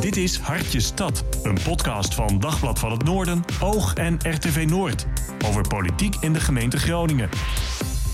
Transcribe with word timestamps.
Dit 0.00 0.16
is 0.16 0.38
Hartje 0.38 0.80
Stad, 0.80 1.24
een 1.42 1.58
podcast 1.64 2.14
van 2.14 2.40
Dagblad 2.40 2.78
van 2.78 2.90
het 2.90 3.04
Noorden, 3.04 3.44
Oog 3.62 3.94
en 3.94 4.18
RTV 4.22 4.66
Noord. 4.68 5.06
Over 5.46 5.68
politiek 5.68 6.14
in 6.20 6.32
de 6.32 6.40
gemeente 6.40 6.78
Groningen. 6.78 7.28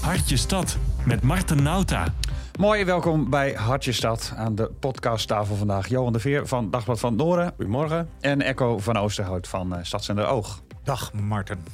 Hartje 0.01 0.37
Stad 0.37 0.79
met 1.07 1.23
Marten 1.23 1.63
Nauta. 1.63 2.15
Mooi, 2.59 2.85
welkom 2.85 3.31
bij 3.31 3.53
Hartje 3.53 3.93
Stad 3.93 4.33
aan 4.37 4.55
de 4.55 4.71
podcasttafel 4.81 5.57
vandaag. 5.57 5.89
Johan 5.89 6.13
de 6.13 6.21
Veer 6.21 6.47
van 6.47 6.71
Dagblad 6.71 7.01
van 7.01 7.13
het 7.13 7.19
Noorden. 7.19 7.53
Goedemorgen. 7.57 8.09
En 8.21 8.43
Echo 8.43 8.79
van 8.79 8.97
Oosterhout 8.97 9.49
van 9.49 9.73
uh, 9.73 9.79
Stadszender 9.83 10.27
Oog. 10.27 10.63
Dag 10.83 11.13
Marten. 11.13 11.65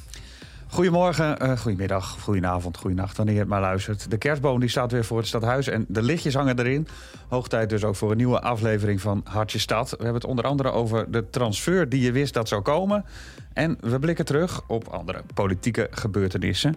Goedemorgen, 0.71 1.43
uh, 1.43 1.57
goedemiddag, 1.57 2.19
goedenavond, 2.19 2.77
goedenacht, 2.77 3.17
wanneer 3.17 3.33
je 3.33 3.39
het 3.39 3.49
maar 3.49 3.61
luistert. 3.61 4.11
De 4.11 4.17
kerstboom 4.17 4.59
die 4.59 4.69
staat 4.69 4.91
weer 4.91 5.05
voor 5.05 5.17
het 5.17 5.27
stadhuis 5.27 5.67
en 5.67 5.85
de 5.87 6.01
lichtjes 6.01 6.33
hangen 6.33 6.59
erin. 6.59 6.87
Hoog 7.27 7.47
tijd 7.47 7.69
dus 7.69 7.83
ook 7.83 7.95
voor 7.95 8.11
een 8.11 8.17
nieuwe 8.17 8.41
aflevering 8.41 9.01
van 9.01 9.21
Hartje 9.23 9.59
Stad. 9.59 9.89
We 9.89 9.95
hebben 9.95 10.13
het 10.13 10.25
onder 10.25 10.45
andere 10.45 10.71
over 10.71 11.11
de 11.11 11.29
transfer 11.29 11.89
die 11.89 12.01
je 12.01 12.11
wist 12.11 12.33
dat 12.33 12.47
zou 12.47 12.61
komen. 12.61 13.05
En 13.53 13.77
we 13.79 13.99
blikken 13.99 14.25
terug 14.25 14.61
op 14.67 14.87
andere 14.87 15.23
politieke 15.33 15.87
gebeurtenissen. 15.91 16.75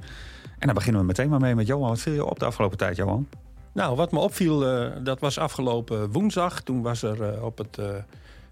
En 0.58 0.66
dan 0.66 0.74
beginnen 0.74 1.00
we 1.00 1.06
meteen 1.06 1.28
maar 1.28 1.40
mee 1.40 1.54
met 1.54 1.66
Johan. 1.66 1.88
Wat 1.88 2.00
viel 2.00 2.14
je 2.14 2.24
op 2.24 2.38
de 2.38 2.44
afgelopen 2.44 2.78
tijd, 2.78 2.96
Johan? 2.96 3.28
Nou, 3.72 3.96
wat 3.96 4.12
me 4.12 4.18
opviel, 4.18 4.84
uh, 4.84 4.92
dat 5.02 5.20
was 5.20 5.38
afgelopen 5.38 6.12
woensdag. 6.12 6.60
Toen 6.62 6.82
was 6.82 7.02
er 7.02 7.34
uh, 7.34 7.44
op 7.44 7.58
het 7.58 7.78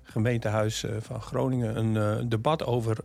gemeentehuis 0.02 0.84
van 1.00 1.20
Groningen 1.20 1.76
een 1.76 2.28
debat 2.28 2.64
over 2.64 2.96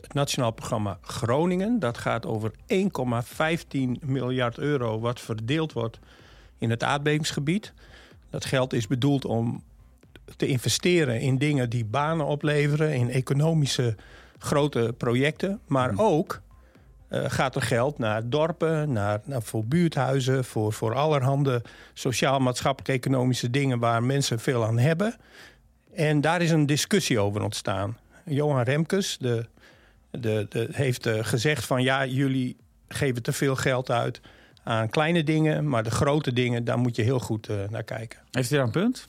het 0.00 0.14
Nationaal 0.14 0.50
Programma 0.50 0.98
Groningen. 1.00 1.78
Dat 1.78 1.98
gaat 1.98 2.26
over 2.26 2.52
1,15 2.52 2.78
miljard 4.00 4.58
euro 4.58 5.00
wat 5.00 5.20
verdeeld 5.20 5.72
wordt 5.72 5.98
in 6.58 6.70
het 6.70 6.82
aardbevingsgebied. 6.82 7.72
Dat 8.30 8.44
geld 8.44 8.72
is 8.72 8.86
bedoeld 8.86 9.24
om 9.24 9.62
te 10.36 10.46
investeren 10.46 11.20
in 11.20 11.38
dingen 11.38 11.70
die 11.70 11.84
banen 11.84 12.26
opleveren, 12.26 12.94
in 12.94 13.10
economische 13.10 13.96
grote 14.38 14.94
projecten. 14.98 15.60
Maar 15.66 15.92
ook 15.96 16.40
uh, 17.08 17.24
gaat 17.26 17.54
er 17.54 17.62
geld 17.62 17.98
naar 17.98 18.28
dorpen, 18.28 18.92
naar, 18.92 19.20
naar, 19.24 19.42
voor 19.42 19.64
buurthuizen, 19.64 20.44
voor, 20.44 20.72
voor 20.72 20.94
allerhande 20.94 21.62
sociaal-maatschappelijk-economische 21.92 23.50
dingen 23.50 23.78
waar 23.78 24.02
mensen 24.02 24.38
veel 24.38 24.64
aan 24.64 24.78
hebben. 24.78 25.14
En 25.94 26.20
daar 26.20 26.42
is 26.42 26.50
een 26.50 26.66
discussie 26.66 27.20
over 27.20 27.42
ontstaan. 27.42 27.98
Johan 28.24 28.62
Remkes, 28.62 29.16
de 29.20 29.46
de, 30.20 30.46
de, 30.48 30.68
heeft 30.72 31.06
uh, 31.06 31.24
gezegd 31.24 31.64
van 31.64 31.82
ja, 31.82 32.06
jullie 32.06 32.56
geven 32.88 33.22
te 33.22 33.32
veel 33.32 33.56
geld 33.56 33.90
uit 33.90 34.20
aan 34.62 34.88
kleine 34.88 35.24
dingen, 35.24 35.68
maar 35.68 35.82
de 35.82 35.90
grote 35.90 36.32
dingen, 36.32 36.64
daar 36.64 36.78
moet 36.78 36.96
je 36.96 37.02
heel 37.02 37.20
goed 37.20 37.48
uh, 37.48 37.56
naar 37.68 37.82
kijken. 37.82 38.18
Heeft 38.30 38.48
hij 38.48 38.58
daar 38.58 38.66
een 38.66 38.72
punt? 38.72 39.08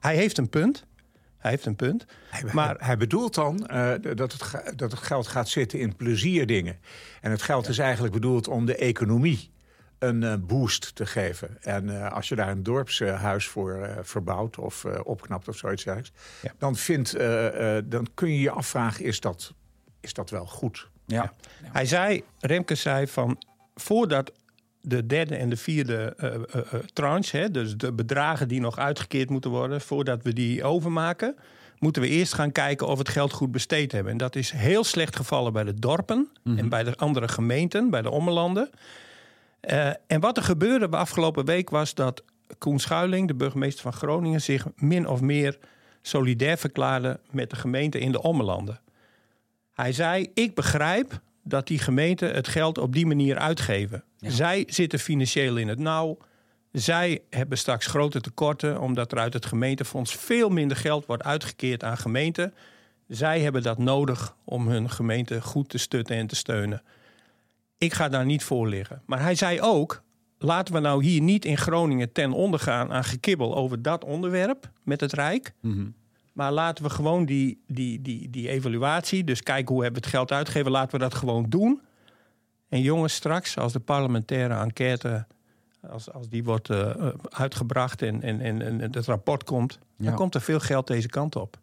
Hij 0.00 0.16
heeft 0.16 0.38
een 0.38 0.48
punt. 0.48 0.84
Hij 1.38 1.50
heeft 1.50 1.66
een 1.66 1.76
punt. 1.76 2.06
Hij, 2.30 2.52
maar 2.52 2.76
hij 2.78 2.96
bedoelt 2.96 3.34
dan 3.34 3.68
uh, 3.72 3.92
dat, 4.14 4.32
het, 4.32 4.78
dat 4.78 4.90
het 4.90 5.00
geld 5.00 5.26
gaat 5.26 5.48
zitten 5.48 5.78
in 5.78 5.96
plezierdingen. 5.96 6.78
En 7.20 7.30
het 7.30 7.42
geld 7.42 7.64
ja. 7.64 7.70
is 7.70 7.78
eigenlijk 7.78 8.14
bedoeld 8.14 8.48
om 8.48 8.66
de 8.66 8.76
economie 8.76 9.50
een 9.98 10.22
uh, 10.22 10.34
boost 10.40 10.94
te 10.94 11.06
geven. 11.06 11.62
En 11.62 11.84
uh, 11.84 12.12
als 12.12 12.28
je 12.28 12.34
daar 12.34 12.48
een 12.48 12.62
dorpshuis 12.62 13.46
voor 13.46 13.76
uh, 13.76 13.96
verbouwt 14.02 14.58
of 14.58 14.84
opknapt 14.84 15.48
of 15.48 15.56
zoiets 15.56 15.84
dergelijks... 15.84 16.20
Ja. 16.42 16.52
Dan, 16.58 16.76
vindt, 16.76 17.18
dan 17.84 18.06
kun 18.14 18.32
je 18.32 18.40
je 18.40 18.50
afvragen, 18.50 19.04
is 19.04 19.20
dat 19.20 19.54
is 20.02 20.12
dat 20.12 20.30
wel 20.30 20.46
goed. 20.46 20.88
Ja. 21.06 21.32
ja. 21.62 21.68
Hij 21.72 21.86
zei, 21.86 22.22
Remkes 22.40 22.80
zei 22.80 23.06
van 23.06 23.38
voordat 23.74 24.32
de 24.80 25.06
derde 25.06 25.36
en 25.36 25.48
de 25.48 25.56
vierde 25.56 26.14
uh, 26.20 26.34
uh, 26.34 26.40
uh, 26.54 26.80
tranche, 26.92 27.36
hè, 27.36 27.50
dus 27.50 27.76
de 27.76 27.92
bedragen 27.92 28.48
die 28.48 28.60
nog 28.60 28.78
uitgekeerd 28.78 29.30
moeten 29.30 29.50
worden, 29.50 29.80
voordat 29.80 30.22
we 30.22 30.32
die 30.32 30.64
overmaken, 30.64 31.36
moeten 31.78 32.02
we 32.02 32.08
eerst 32.08 32.34
gaan 32.34 32.52
kijken 32.52 32.86
of 32.86 32.98
het 32.98 33.08
geld 33.08 33.32
goed 33.32 33.52
besteed 33.52 33.92
hebben. 33.92 34.12
En 34.12 34.18
dat 34.18 34.36
is 34.36 34.50
heel 34.50 34.84
slecht 34.84 35.16
gevallen 35.16 35.52
bij 35.52 35.64
de 35.64 35.74
dorpen 35.74 36.16
mm 36.18 36.28
-hmm. 36.42 36.58
en 36.58 36.68
bij 36.68 36.82
de 36.82 36.96
andere 36.96 37.28
gemeenten, 37.28 37.90
bij 37.90 38.02
de 38.02 38.10
ommelanden. 38.10 38.70
en 40.06 40.20
wat 40.20 40.36
er 40.36 40.42
gebeurde 40.42 40.88
de 40.88 40.96
afgelopen 40.96 41.44
week 41.44 41.70
was 41.70 41.94
dat 41.94 42.22
Koen 42.58 42.80
Schuiling, 42.80 43.28
de 43.28 43.34
burgemeester 43.34 43.82
van 43.82 43.92
Groningen, 43.92 44.42
zich 44.42 44.66
min 44.76 45.08
of 45.08 45.20
meer 45.20 45.58
solidair 46.02 46.58
verklaarde 46.58 47.20
met 47.30 47.50
de 47.50 47.56
gemeente 47.56 47.98
in 47.98 48.12
de 48.12 48.22
ommelanden. 48.22 48.80
Hij 49.72 49.92
zei: 49.92 50.30
Ik 50.34 50.54
begrijp 50.54 51.20
dat 51.44 51.66
die 51.66 51.78
gemeenten 51.78 52.34
het 52.34 52.48
geld 52.48 52.78
op 52.78 52.92
die 52.92 53.06
manier 53.06 53.38
uitgeven. 53.38 54.04
Ja. 54.16 54.30
Zij 54.30 54.64
zitten 54.66 54.98
financieel 54.98 55.56
in 55.56 55.68
het 55.68 55.78
nauw. 55.78 56.18
Zij 56.72 57.22
hebben 57.30 57.58
straks 57.58 57.86
grote 57.86 58.20
tekorten, 58.20 58.80
omdat 58.80 59.12
er 59.12 59.18
uit 59.18 59.32
het 59.32 59.46
gemeentefonds 59.46 60.14
veel 60.16 60.48
minder 60.48 60.76
geld 60.76 61.06
wordt 61.06 61.22
uitgekeerd 61.22 61.84
aan 61.84 61.98
gemeenten. 61.98 62.54
Zij 63.08 63.40
hebben 63.40 63.62
dat 63.62 63.78
nodig 63.78 64.36
om 64.44 64.68
hun 64.68 64.90
gemeente 64.90 65.40
goed 65.40 65.68
te 65.68 65.78
stutten 65.78 66.16
en 66.16 66.26
te 66.26 66.36
steunen. 66.36 66.82
Ik 67.78 67.92
ga 67.92 68.08
daar 68.08 68.24
niet 68.24 68.44
voor 68.44 68.68
liggen. 68.68 69.02
Maar 69.06 69.20
hij 69.20 69.34
zei 69.34 69.60
ook: 69.60 70.02
laten 70.38 70.74
we 70.74 70.80
nou 70.80 71.04
hier 71.04 71.20
niet 71.20 71.44
in 71.44 71.58
Groningen 71.58 72.12
ten 72.12 72.32
onder 72.32 72.60
gaan 72.60 72.92
aan 72.92 73.04
gekibbel 73.04 73.56
over 73.56 73.82
dat 73.82 74.04
onderwerp 74.04 74.70
met 74.82 75.00
het 75.00 75.12
Rijk. 75.12 75.52
Mm 75.60 75.72
-hmm. 75.72 75.94
Maar 76.32 76.52
laten 76.52 76.84
we 76.84 76.90
gewoon 76.90 77.24
die, 77.24 77.62
die, 77.66 78.02
die, 78.02 78.30
die 78.30 78.48
evaluatie, 78.48 79.24
dus 79.24 79.42
kijken 79.42 79.74
hoe 79.74 79.82
hebben 79.82 80.00
we 80.00 80.06
het 80.06 80.16
geld 80.16 80.32
uitgegeven, 80.32 80.70
laten 80.70 80.92
we 80.92 80.98
dat 80.98 81.14
gewoon 81.14 81.46
doen. 81.48 81.80
En 82.68 82.80
jongens, 82.80 83.14
straks 83.14 83.58
als 83.58 83.72
de 83.72 83.80
parlementaire 83.80 84.54
enquête, 84.54 85.26
als, 85.88 86.12
als 86.12 86.28
die 86.28 86.44
wordt 86.44 86.68
uh, 86.68 86.90
uitgebracht 87.28 88.02
en, 88.02 88.22
en, 88.22 88.40
en, 88.40 88.62
en 88.62 88.80
het 88.80 89.06
rapport 89.06 89.44
komt, 89.44 89.78
ja. 89.96 90.04
dan 90.04 90.14
komt 90.14 90.34
er 90.34 90.40
veel 90.40 90.60
geld 90.60 90.86
deze 90.86 91.08
kant 91.08 91.36
op. 91.36 91.58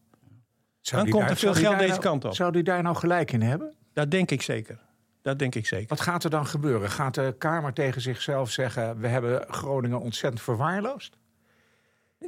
Zou 0.82 1.02
dan 1.02 1.12
komt 1.12 1.24
daar, 1.24 1.32
er 1.32 1.38
veel 1.38 1.54
geld 1.54 1.78
deze 1.78 1.90
nou, 1.90 2.02
kant 2.02 2.26
op. 2.26 2.36
Zou 2.36 2.52
die 2.52 2.64
daar 2.64 2.84
nou 2.84 2.96
gelijk 2.96 3.32
in 3.32 3.42
hebben? 3.42 3.74
Dat 3.94 4.12
denk 4.12 4.32
ik 4.32 4.42
zeker. 4.42 4.80
Dat 5.22 5.40
denk 5.40 5.56
ik 5.56 5.66
zeker. 5.66 5.88
Wat 5.88 6.02
gaat 6.02 6.24
er 6.24 6.30
dan 6.30 6.46
gebeuren? 6.46 6.90
Gaat 6.90 7.14
de 7.14 7.36
Kamer 7.38 7.74
tegen 7.74 8.02
zichzelf 8.02 8.52
zeggen: 8.52 9.00
we 9.00 9.08
hebben 9.08 9.46
Groningen 9.48 10.00
ontzettend 10.00 10.42
verwaarloosd? 10.42 11.18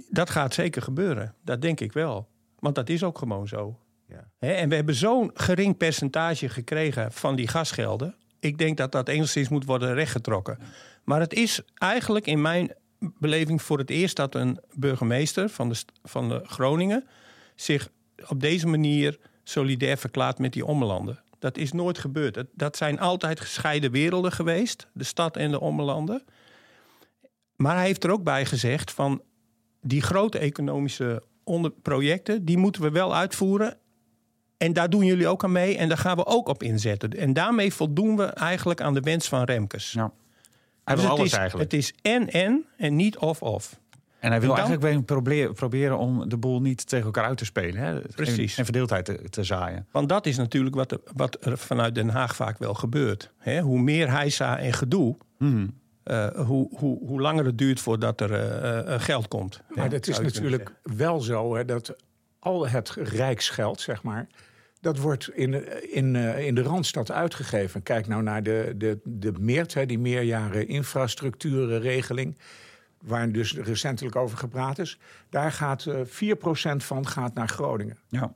Dat 0.10 0.30
gaat 0.30 0.54
zeker 0.54 0.82
gebeuren. 0.82 1.36
Dat 1.44 1.62
denk 1.62 1.80
ik 1.80 1.94
wel. 1.94 2.30
Want 2.62 2.76
dat 2.76 2.90
is 2.90 3.04
ook 3.04 3.18
gewoon 3.18 3.48
zo. 3.48 3.80
Ja. 4.08 4.28
en 4.40 4.70
we 4.70 4.76
hebben 4.76 4.96
zo'n 4.96 5.32
gering 5.34 5.78
percentage 5.78 6.50
gekregen 6.50 7.12
van 7.12 7.36
die 7.36 7.48
gasgelden. 7.48 8.16
Ik 8.40 8.58
denk 8.58 8.78
dat 8.78 8.92
dat 8.92 9.08
enigszins 9.08 9.50
moet 9.50 9.66
worden 9.66 9.94
rechtgetrokken. 9.94 10.60
Maar 11.04 11.20
het 11.20 11.34
is 11.34 11.62
eigenlijk 11.78 12.28
in 12.28 12.42
mijn 12.42 12.74
beleving 13.00 13.62
voor 13.62 13.78
het 13.78 13.90
eerst 13.90 14.16
dat 14.16 14.36
een 14.36 14.60
burgemeester 14.74 15.50
van 15.50 15.70
de, 15.70 15.76
van 16.04 16.30
de 16.30 16.42
Groningen 16.44 17.08
zich 17.56 17.90
op 18.28 18.40
deze 18.40 18.68
manier 18.68 19.20
solidair 19.44 19.98
verklaart 19.98 20.40
met 20.40 20.54
die 20.54 20.66
ommelanden. 20.66 21.20
Dat 21.40 21.58
is 21.58 21.72
nooit 21.72 21.98
gebeurd. 21.98 22.44
Dat 22.54 22.78
zijn 22.78 23.00
altijd 23.00 23.40
gescheiden 23.40 23.92
werelden 23.92 24.32
geweest, 24.32 24.88
de 24.94 25.04
stad 25.04 25.38
en 25.38 25.52
de 25.52 25.60
ommelanden. 25.60 26.24
Maar 27.56 27.76
hij 27.76 27.86
heeft 27.86 28.04
er 28.04 28.12
ook 28.12 28.24
bij 28.24 28.46
gezegd 28.46 28.92
van 28.92 29.22
die 29.82 30.02
grote 30.02 30.38
economische 30.38 31.24
onder 31.52 31.72
projecten, 31.72 32.46
die 32.46 32.58
moeten 32.58 32.82
we 32.82 32.90
wel 32.92 33.16
uitvoeren. 33.16 33.78
En 34.58 34.74
daar 34.74 34.90
doen 34.90 35.06
jullie 35.06 35.28
ook 35.28 35.44
aan 35.44 35.52
mee 35.52 35.78
en 35.78 35.88
daar 35.88 35.98
gaan 35.98 36.16
we 36.18 36.26
ook 36.26 36.48
op 36.48 36.64
inzetten. 36.64 37.10
En 37.10 37.34
daarmee 37.34 37.74
voldoen 37.74 38.18
we 38.18 38.24
eigenlijk 38.24 38.82
aan 38.82 38.94
de 38.94 39.00
wens 39.00 39.28
van 39.30 39.44
Remkes. 39.44 39.92
Ja. 39.92 40.12
Hij 40.84 40.96
dus 40.96 41.04
wil 41.04 41.12
het 41.14 41.20
alles 41.20 41.32
is, 41.32 41.38
eigenlijk. 41.38 41.72
Het 41.72 41.80
is 41.82 41.94
en-en 42.02 42.66
en 42.78 42.96
niet 42.96 43.18
of-of. 43.18 43.80
En 44.20 44.30
hij 44.32 44.40
wil 44.40 44.50
En 44.50 44.56
dan- 44.56 44.66
eigenlijk 44.66 45.06
proberen, 45.06 45.54
proberen 45.54 45.98
om 45.98 46.30
de 46.30 46.38
boel 46.38 46.62
niet 46.62 46.88
tegen 46.88 47.06
elkaar 47.06 47.26
uit 47.26 47.38
te 47.38 47.46
spelen. 47.46 47.82
Hè? 47.82 48.00
Precies. 48.16 48.52
En, 48.52 48.58
en 48.58 48.64
verdeeldheid 48.64 49.06
te, 49.06 49.30
te 49.30 49.44
zaaien. 49.44 49.88
Want 49.92 50.10
dat 50.10 50.26
is 50.26 50.38
natuurlijk 50.38 50.76
wat 50.76 50.92
er, 50.92 51.00
wat 51.16 51.46
er 51.46 51.58
vanuit 51.58 51.96
Den 51.96 52.10
Haag 52.10 52.36
vaak 52.36 52.58
wel 52.60 52.74
gebeurt. 52.74 53.32
Hè? 53.38 53.62
Hoe 53.62 53.80
meer 53.80 54.12
heisa 54.12 54.58
en 54.60 54.74
gedoe, 54.74 55.18
Mhm. 55.38 55.68
Eh, 56.04 56.28
hoe, 56.28 56.78
hoe, 56.78 57.08
hoe 57.08 57.22
langer 57.22 57.46
het 57.46 57.58
duurt 57.58 57.80
voordat 57.80 58.22
er 58.22 58.34
eh, 58.34 58.94
eh, 58.94 59.02
geld 59.02 59.28
komt. 59.28 59.62
Maar 59.68 59.90
dat 59.90 60.08
is 60.08 60.20
natuurlijk 60.20 60.74
wel 60.84 61.20
zo 61.20 61.56
hè, 61.56 61.66
dat 61.66 61.96
al 62.40 62.68
het 62.68 62.90
rijksgeld, 62.90 63.82
zeg 63.82 64.04
maar, 64.04 64.28
dat 64.82 64.98
wordt 64.98 65.30
in, 65.30 65.54
in, 65.94 66.16
eh, 66.16 66.46
in 66.46 66.56
de 66.56 66.62
Randstad 66.62 67.12
uitgegeven. 67.12 67.84
Kijk 67.84 68.08
nou 68.08 68.24
naar 68.24 68.44
de, 68.44 68.74
de, 68.78 69.00
de 69.04 69.32
MEERT, 69.40 69.74
hè, 69.74 69.86
die 69.86 70.00
meerjaren 70.00 70.68
infrastructuurregeling, 70.68 72.38
waar 73.02 73.32
dus 73.32 73.54
recentelijk 73.54 74.16
over 74.16 74.38
gepraat 74.38 74.80
is. 74.80 75.00
Daar 75.30 75.52
gaat 75.52 75.86
eh 75.86 76.00
4% 76.06 76.78
van 76.78 77.08
gaat 77.08 77.34
naar 77.34 77.48
Groningen. 77.48 77.98
Ja. 78.08 78.34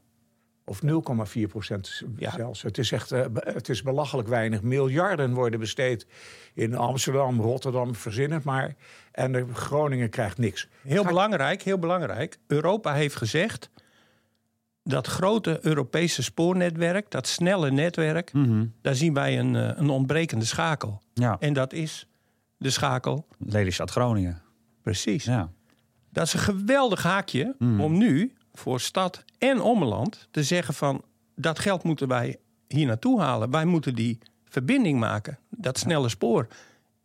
Of 0.68 0.82
0,4 0.84 1.42
procent 1.50 2.04
zelfs. 2.20 2.62
Het 2.62 2.78
is 2.78 2.92
echt 2.92 3.12
eh, 3.12 3.26
het 3.34 3.70
is 3.70 3.82
belachelijk 3.82 4.28
weinig. 4.28 4.62
Miljarden 4.62 5.34
worden 5.34 5.60
besteed 5.60 6.08
in 6.54 6.76
Amsterdam, 6.76 7.42
Rotterdam, 7.42 7.96
verzin 7.96 8.32
het 8.32 8.44
maar. 8.44 8.76
En 9.12 9.32
de 9.32 9.46
Groningen 9.54 10.10
krijgt 10.10 10.38
niks. 10.38 10.68
Heel 10.82 11.02
Ga- 11.04 11.08
belangrijk, 11.10 11.62
heel 11.62 11.80
belangrijk. 11.80 12.38
Europa 12.48 12.94
heeft 12.94 13.16
gezegd 13.16 13.70
dat 14.84 15.08
grote 15.08 15.60
Europese 15.62 16.24
spoornetwerk, 16.24 17.12
dat 17.12 17.28
snelle 17.28 17.72
netwerk, 17.72 18.34
Mhm. 18.34 18.66
daar 18.82 18.96
zien 18.96 19.14
wij 19.14 19.40
een, 19.40 19.56
eh, 19.56 19.72
een 19.76 19.90
ontbrekende 19.90 20.46
schakel. 20.46 21.02
ja. 21.14 21.38
En 21.40 21.54
dat 21.54 21.74
is 21.74 22.08
de 22.58 22.70
schakel. 22.70 23.28
Lelystad 23.38 23.92
Groningen. 23.92 24.42
Precies. 24.82 25.24
Ja. 25.24 25.50
Dat 26.12 26.26
is 26.28 26.34
een 26.34 26.40
geweldig 26.40 27.04
haakje 27.04 27.56
Mhm. 27.60 27.80
om 27.82 27.98
nu 27.98 28.34
voor 28.58 28.80
stad 28.80 29.24
en 29.38 29.62
ommeland 29.62 30.28
te 30.32 30.44
zeggen 30.44 30.74
van 30.74 31.04
dat 31.36 31.60
geld 31.60 31.84
moeten 31.84 32.08
wij 32.08 32.38
hier 32.68 32.86
naartoe 32.86 33.22
halen. 33.22 33.52
Wij 33.52 33.66
moeten 33.66 33.96
die 33.96 34.20
verbinding 34.46 35.00
maken, 35.00 35.40
dat 35.50 35.78
snelle 35.78 36.10
spoor. 36.10 36.48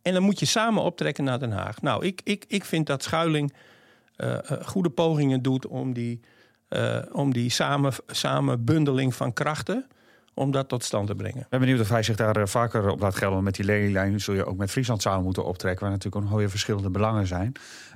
En 0.01 0.13
dan 0.13 0.23
moet 0.23 0.39
je 0.39 0.45
samen 0.45 0.83
optrekken 0.83 1.23
naar 1.23 1.39
Den 1.39 1.51
Haag. 1.51 1.81
Nou, 1.81 2.05
ik, 2.05 2.21
ik, 2.23 2.45
ik 2.47 2.65
vind 2.65 2.87
dat 2.87 3.03
Schuiling 3.03 3.53
uh, 4.17 4.37
goede 4.61 4.89
pogingen 4.89 5.41
doet 5.41 5.67
om 5.67 5.93
die, 5.93 6.19
uh, 6.69 6.97
om 7.11 7.33
die 7.33 7.49
samen, 7.49 7.93
samenbundeling 8.07 9.15
van 9.15 9.33
krachten 9.33 9.87
om 10.33 10.51
dat 10.51 10.67
tot 10.67 10.83
stand 10.83 11.07
te 11.07 11.15
brengen. 11.15 11.41
Ik 11.41 11.49
ben 11.49 11.59
benieuwd 11.59 11.79
of 11.79 11.89
hij 11.89 12.03
zich 12.03 12.15
daar 12.15 12.49
vaker 12.49 12.89
op 12.89 12.99
laat 12.99 13.15
gelden. 13.15 13.43
Met 13.43 13.55
die 13.55 13.65
lelielijn 13.65 14.19
zul 14.19 14.33
je 14.33 14.45
ook 14.45 14.57
met 14.57 14.71
Friesland 14.71 15.01
samen 15.01 15.23
moeten 15.23 15.45
optrekken... 15.45 15.81
waar 15.81 15.91
natuurlijk 15.91 16.23
ook 16.23 16.29
nog 16.29 16.39
weer 16.39 16.49
verschillende 16.49 16.89
belangen 16.89 17.27
zijn. 17.27 17.51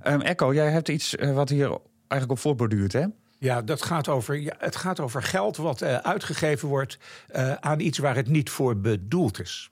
Um, 0.07 0.21
Echo, 0.21 0.53
jij 0.53 0.71
hebt 0.71 0.89
iets 0.89 1.15
wat 1.33 1.49
hier 1.49 1.77
eigenlijk 2.07 2.31
op 2.31 2.39
voortborduurt, 2.39 2.93
hè? 2.93 3.05
Ja, 3.37 3.61
dat 3.61 3.81
gaat 3.81 4.07
over, 4.07 4.39
ja, 4.39 4.55
het 4.57 4.75
gaat 4.75 4.99
over 4.99 5.23
geld 5.23 5.57
wat 5.57 5.81
uh, 5.81 5.97
uitgegeven 5.97 6.67
wordt 6.67 6.97
uh, 7.35 7.53
aan 7.53 7.79
iets 7.79 7.97
waar 7.97 8.15
het 8.15 8.27
niet 8.27 8.49
voor 8.49 8.77
bedoeld 8.77 9.39
is. 9.39 9.71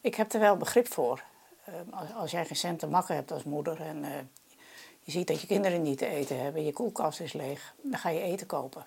Ik 0.00 0.14
heb 0.14 0.32
er 0.32 0.40
wel 0.40 0.56
begrip 0.56 0.92
voor. 0.92 1.22
Als, 1.90 2.12
als, 2.12 2.30
jij 2.30 2.44
geen 2.44 2.56
cent 2.56 2.78
te 2.78 2.86
makken 2.86 3.14
hebt 3.14 3.32
als 3.32 3.44
moeder 3.44 3.80
en 3.80 4.30
je 5.00 5.10
ziet 5.10 5.26
dat 5.26 5.40
je 5.40 5.46
kinderen 5.46 5.82
niet 5.82 5.98
te 5.98 6.06
eten 6.06 6.42
hebben, 6.42 6.64
je 6.64 6.72
koelkast 6.72 7.20
is 7.20 7.32
leeg, 7.32 7.74
dan 7.82 7.98
ga 7.98 8.08
je 8.08 8.20
eten 8.20 8.46
kopen. 8.46 8.84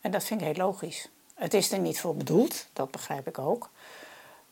En 0.00 0.10
dat 0.10 0.24
vind 0.24 0.40
ik 0.40 0.46
heel 0.46 0.64
logisch. 0.64 1.08
Het 1.34 1.54
is 1.54 1.72
er 1.72 1.78
niet 1.78 2.00
voor 2.00 2.16
bedoeld, 2.16 2.66
dat 2.72 2.90
begrijp 2.90 3.26
ik 3.26 3.38
ook. 3.38 3.70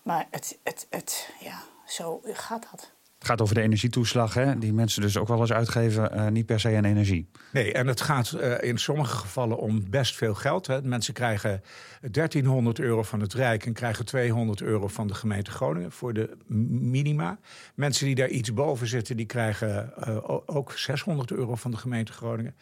Maar 0.03 0.27
het, 0.31 0.59
het, 0.63 0.87
het, 0.91 1.31
ja, 1.41 1.63
zo 1.87 2.21
gaat 2.25 2.67
dat. 2.71 2.91
Het 3.21 3.29
gaat 3.29 3.41
over 3.41 3.55
de 3.55 3.61
energietoeslag, 3.61 4.35
hè? 4.35 4.59
die 4.59 4.73
mensen 4.73 5.03
dus 5.03 5.17
ook 5.17 5.29
wel 5.29 5.41
eens 5.41 5.53
uitgeven, 5.53 6.17
uh, 6.17 6.27
niet 6.29 6.47
per 6.47 6.61
se 6.61 6.77
aan 6.77 6.85
energie. 6.85 7.29
Nee, 7.53 7.73
en 7.73 7.87
het 7.87 8.01
gaat 8.01 8.37
uh, 8.41 8.55
in 8.61 8.79
sommige 8.79 9.17
gevallen 9.17 9.59
om 9.59 9.91
best 9.91 10.17
veel 10.17 10.35
geld. 10.35 10.67
Hè. 10.67 10.83
Mensen 10.83 11.15
krijgen 11.15 11.63
1300 12.11 12.79
euro 12.79 13.03
van 13.03 13.21
het 13.21 13.35
Rijk 13.35 13.67
en 13.67 13.73
krijgen 13.73 14.05
200 14.05 14.63
euro 14.63 14.89
van 14.89 15.07
de 15.07 15.15
gemeente 15.15 15.51
Groningen 15.51 15.93
voor 15.93 16.13
de 16.13 16.37
minima. 16.81 17.39
Mensen 17.75 18.07
die 18.07 18.15
daar 18.15 18.29
iets 18.29 18.55
boven 18.55 18.87
zitten, 18.87 19.17
die 19.17 19.27
krijgen 19.27 19.93
uh, 20.09 20.17
ook 20.47 20.73
600 20.73 21.31
euro 21.31 21.55
van 21.55 21.71
de 21.71 21.77
gemeente 21.77 22.13
Groningen. 22.13 22.55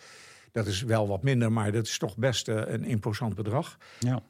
Dat 0.58 0.66
is 0.66 0.82
wel 0.82 1.08
wat 1.08 1.22
minder, 1.22 1.52
maar 1.52 1.72
dat 1.72 1.87
is 1.87 1.99
toch 1.99 2.16
best 2.16 2.49
uh, 2.49 2.62
een 2.66 2.84
imposant 2.84 3.34
bedrag. 3.34 3.78
Ja. 3.99 4.22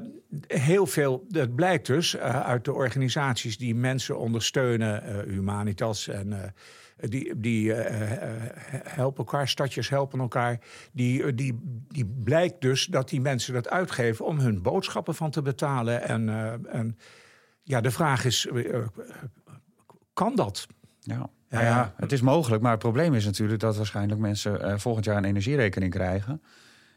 Uh, 0.00 0.08
heel 0.46 0.86
veel, 0.86 1.24
dat 1.28 1.54
blijkt 1.54 1.86
dus 1.86 2.14
uh, 2.14 2.40
uit 2.40 2.64
de 2.64 2.72
organisaties 2.72 3.58
die 3.58 3.74
mensen 3.74 4.18
ondersteunen, 4.18 5.24
Humanitas 5.28 6.08
en 6.08 6.54
die, 6.96 7.40
die 7.40 7.72
helpen 8.82 9.24
elkaar, 9.24 9.48
stadjes 9.48 9.88
helpen 9.88 10.20
elkaar. 10.20 10.60
Die, 10.92 11.34
die, 11.34 11.58
die 11.88 12.06
blijkt 12.24 12.60
dus 12.60 12.86
dat 12.86 13.08
die 13.08 13.20
mensen 13.20 13.54
dat 13.54 13.68
uitgeven 13.68 14.24
om 14.24 14.38
hun 14.38 14.62
boodschappen 14.62 15.14
van 15.14 15.30
te 15.30 15.42
betalen. 15.42 16.02
En, 16.02 16.28
en 16.68 16.98
ja, 17.62 17.80
de 17.80 17.90
vraag 17.90 18.24
is, 18.24 18.48
kan 20.12 20.34
dat? 20.34 20.66
Ja. 21.00 21.30
Nou 21.50 21.64
ja, 21.64 21.92
het 21.96 22.12
is 22.12 22.20
mogelijk, 22.20 22.62
maar 22.62 22.70
het 22.70 22.80
probleem 22.80 23.14
is 23.14 23.24
natuurlijk 23.24 23.60
dat 23.60 23.76
waarschijnlijk 23.76 24.20
mensen 24.20 24.60
uh, 24.60 24.74
volgend 24.76 25.04
jaar 25.04 25.16
een 25.16 25.24
energierekening 25.24 25.92
krijgen. 25.92 26.42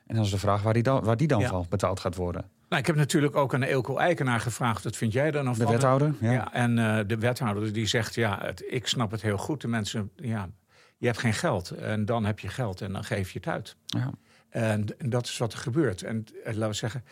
En 0.08 0.16
dan 0.16 0.24
is 0.24 0.32
de 0.32 0.38
vraag 0.38 0.62
waar 0.62 0.74
die 0.74 0.84
dan, 0.84 1.04
waar 1.04 1.18
die 1.18 1.28
dan 1.28 1.44
van 1.44 1.66
betaald 1.70 2.00
gaat 2.00 2.16
worden. 2.16 2.50
Nou, 2.70 2.82
ik 2.82 2.88
heb 2.88 2.96
natuurlijk 2.96 3.36
ook 3.36 3.54
aan 3.54 3.64
Eelco 3.64 3.98
Eikenaar 3.98 4.40
gevraagd. 4.40 4.84
Wat 4.84 4.96
vind 4.96 5.14
jij 5.14 5.32
dan? 5.32 5.50
Of 5.50 5.58
de 5.58 5.66
wethouder? 5.66 6.14
Ja. 6.20 6.32
ja 6.32 6.54
en 6.54 6.78
uh, 6.78 7.00
de 7.08 7.18
wethouder 7.18 7.74
die 7.74 7.86
zegt, 7.86 8.16
ja, 8.16 8.40
het, 8.42 8.64
ik 8.68 8.88
snap 8.88 9.12
het 9.12 9.22
heel 9.22 9.38
goed. 9.38 9.62
De 9.62 9.68
mensen, 9.68 10.12
ja, 10.16 10.50
je 10.98 11.06
hebt 11.06 11.20
geen 11.20 11.34
geld. 11.34 11.70
En 11.70 12.06
dan 12.06 12.26
heb 12.26 12.40
je 12.40 12.48
geld 12.48 12.82
en 12.82 12.94
dan 12.94 13.04
geef 13.04 13.32
je 13.32 13.40
het 13.40 13.48
uit. 13.48 13.76
Ja. 13.86 14.12
En, 14.50 14.86
en 14.98 15.10
dat 15.10 15.26
is 15.26 15.38
wat 15.38 15.54
er 15.54 15.60
gebeurt. 15.60 16.04
En 16.04 16.26
uh, 16.34 16.46
laten 16.46 16.68
we 16.68 16.74
zeggen, 16.74 17.04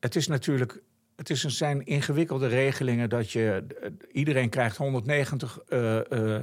het 0.00 0.16
is 0.16 0.26
natuurlijk 0.26 0.82
het 1.20 1.30
is 1.30 1.42
een, 1.42 1.50
zijn 1.50 1.86
ingewikkelde 1.86 2.46
regelingen 2.46 3.08
dat 3.08 3.30
je 3.30 3.64
iedereen 4.12 4.48
krijgt 4.48 4.76
190 4.76 5.58
uh, 5.68 6.00
uh, 6.10 6.36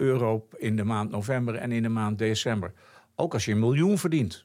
euro 0.00 0.48
in 0.56 0.76
de 0.76 0.84
maand 0.84 1.10
november 1.10 1.54
en 1.54 1.72
in 1.72 1.82
de 1.82 1.88
maand 1.88 2.18
december. 2.18 2.72
Ook 3.14 3.32
als 3.32 3.44
je 3.44 3.52
een 3.52 3.58
miljoen 3.58 3.98
verdient, 3.98 4.44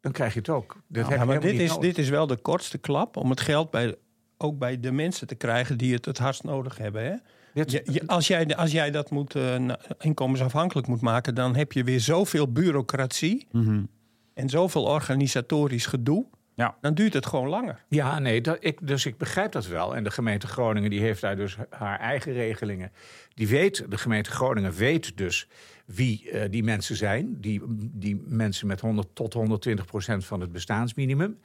dan 0.00 0.12
krijg 0.12 0.32
je 0.32 0.38
het 0.38 0.48
ook. 0.48 0.76
Dat 0.86 1.08
nou, 1.08 1.26
maar 1.26 1.40
dit 1.40 1.60
is, 1.60 1.78
dit 1.78 1.98
is 1.98 2.08
wel 2.08 2.26
de 2.26 2.36
kortste 2.36 2.78
klap 2.78 3.16
om 3.16 3.30
het 3.30 3.40
geld 3.40 3.70
bij, 3.70 3.94
ook 4.38 4.58
bij 4.58 4.80
de 4.80 4.92
mensen 4.92 5.26
te 5.26 5.34
krijgen 5.34 5.78
die 5.78 5.92
het 5.94 6.04
het 6.04 6.18
hardst 6.18 6.42
nodig 6.42 6.78
hebben. 6.78 7.04
Hè? 7.04 7.14
Je, 7.62 8.02
als, 8.06 8.26
jij, 8.26 8.56
als 8.56 8.72
jij 8.72 8.90
dat 8.90 9.10
moet, 9.10 9.34
uh, 9.34 9.54
inkomensafhankelijk 9.98 10.86
moet 10.86 11.00
maken, 11.00 11.34
dan 11.34 11.56
heb 11.56 11.72
je 11.72 11.84
weer 11.84 12.00
zoveel 12.00 12.52
bureaucratie 12.52 13.46
mm 13.50 13.64
-hmm. 13.64 13.88
en 14.34 14.48
zoveel 14.48 14.84
organisatorisch 14.84 15.86
gedoe. 15.86 16.26
Ja. 16.54 16.76
Dan 16.80 16.94
duurt 16.94 17.12
het 17.12 17.26
gewoon 17.26 17.48
langer. 17.48 17.84
Ja, 17.88 18.18
nee, 18.18 18.40
dat, 18.40 18.56
ik, 18.60 18.86
dus 18.86 19.06
ik 19.06 19.18
begrijp 19.18 19.52
dat 19.52 19.66
wel. 19.66 19.96
En 19.96 20.04
de 20.04 20.10
gemeente 20.10 20.46
Groningen 20.46 20.90
die 20.90 21.00
heeft 21.00 21.20
daar 21.20 21.36
dus 21.36 21.56
haar 21.70 21.98
eigen 21.98 22.32
regelingen. 22.32 22.92
Die 23.34 23.48
weet, 23.48 23.90
de 23.90 23.98
gemeente 23.98 24.30
Groningen 24.30 24.72
weet 24.72 25.16
dus 25.16 25.48
wie 25.84 26.30
uh, 26.32 26.42
die 26.50 26.62
mensen 26.62 26.96
zijn. 26.96 27.40
Die, 27.40 27.62
die 27.92 28.22
mensen 28.26 28.66
met 28.66 28.80
100 28.80 29.08
tot 29.14 29.32
120 29.32 29.86
procent 29.86 30.24
van 30.24 30.40
het 30.40 30.52
bestaansminimum. 30.52 31.38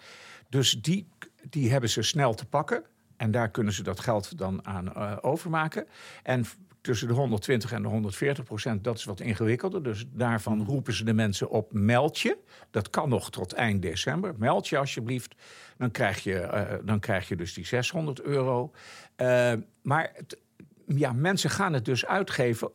Dus 0.49 0.71
die, 0.81 1.07
die 1.49 1.71
hebben 1.71 1.89
ze 1.89 2.01
snel 2.01 2.33
te 2.33 2.45
pakken. 2.45 2.83
En 3.17 3.31
daar 3.31 3.49
kunnen 3.49 3.73
ze 3.73 3.83
dat 3.83 3.99
geld 3.99 4.37
dan 4.37 4.65
aan 4.65 4.85
uh, 4.97 5.17
overmaken. 5.21 5.87
En 6.23 6.45
tussen 6.81 7.07
de 7.07 7.13
120 7.13 7.71
en 7.71 7.81
de 7.81 7.87
140 7.87 8.43
procent, 8.43 8.83
dat 8.83 8.97
is 8.97 9.03
wat 9.03 9.19
ingewikkelder. 9.19 9.83
Dus 9.83 10.05
daarvan 10.13 10.57
hmm. 10.57 10.67
roepen 10.67 10.93
ze 10.93 11.03
de 11.03 11.13
mensen 11.13 11.49
op, 11.49 11.73
meld 11.73 12.19
je. 12.19 12.37
Dat 12.71 12.89
kan 12.89 13.09
nog 13.09 13.31
tot 13.31 13.53
eind 13.53 13.81
december. 13.81 14.33
Meld 14.37 14.67
je 14.67 14.77
alsjeblieft. 14.77 15.35
Dan 15.77 15.91
krijg 15.91 16.23
je, 16.23 16.49
uh, 16.53 16.85
dan 16.85 16.99
krijg 16.99 17.27
je 17.27 17.35
dus 17.35 17.53
die 17.53 17.65
600 17.65 18.21
euro. 18.21 18.71
Uh, 19.17 19.53
maar 19.81 20.11
het, 20.13 20.39
ja, 20.85 21.13
mensen 21.13 21.49
gaan 21.49 21.73
het 21.73 21.85
dus 21.85 22.05
uitgeven 22.05 22.71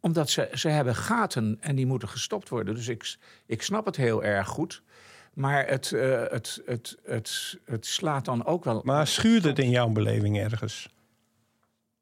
omdat 0.00 0.30
ze, 0.30 0.48
ze 0.52 0.68
hebben 0.68 0.94
gaten 0.94 1.58
en 1.60 1.76
die 1.76 1.86
moeten 1.86 2.08
gestopt 2.08 2.48
worden. 2.48 2.74
Dus 2.74 2.88
ik, 2.88 3.16
ik 3.46 3.62
snap 3.62 3.86
het 3.86 3.96
heel 3.96 4.24
erg 4.24 4.48
goed. 4.48 4.82
Maar 5.34 5.66
het, 5.66 5.90
uh, 5.90 6.22
het, 6.28 6.62
het, 6.66 6.96
het, 7.04 7.58
het 7.64 7.86
slaat 7.86 8.24
dan 8.24 8.44
ook 8.44 8.64
wel. 8.64 8.80
Maar 8.84 9.06
schuurt 9.06 9.44
het 9.44 9.58
in 9.58 9.70
jouw 9.70 9.88
beleving 9.88 10.38
ergens? 10.38 10.94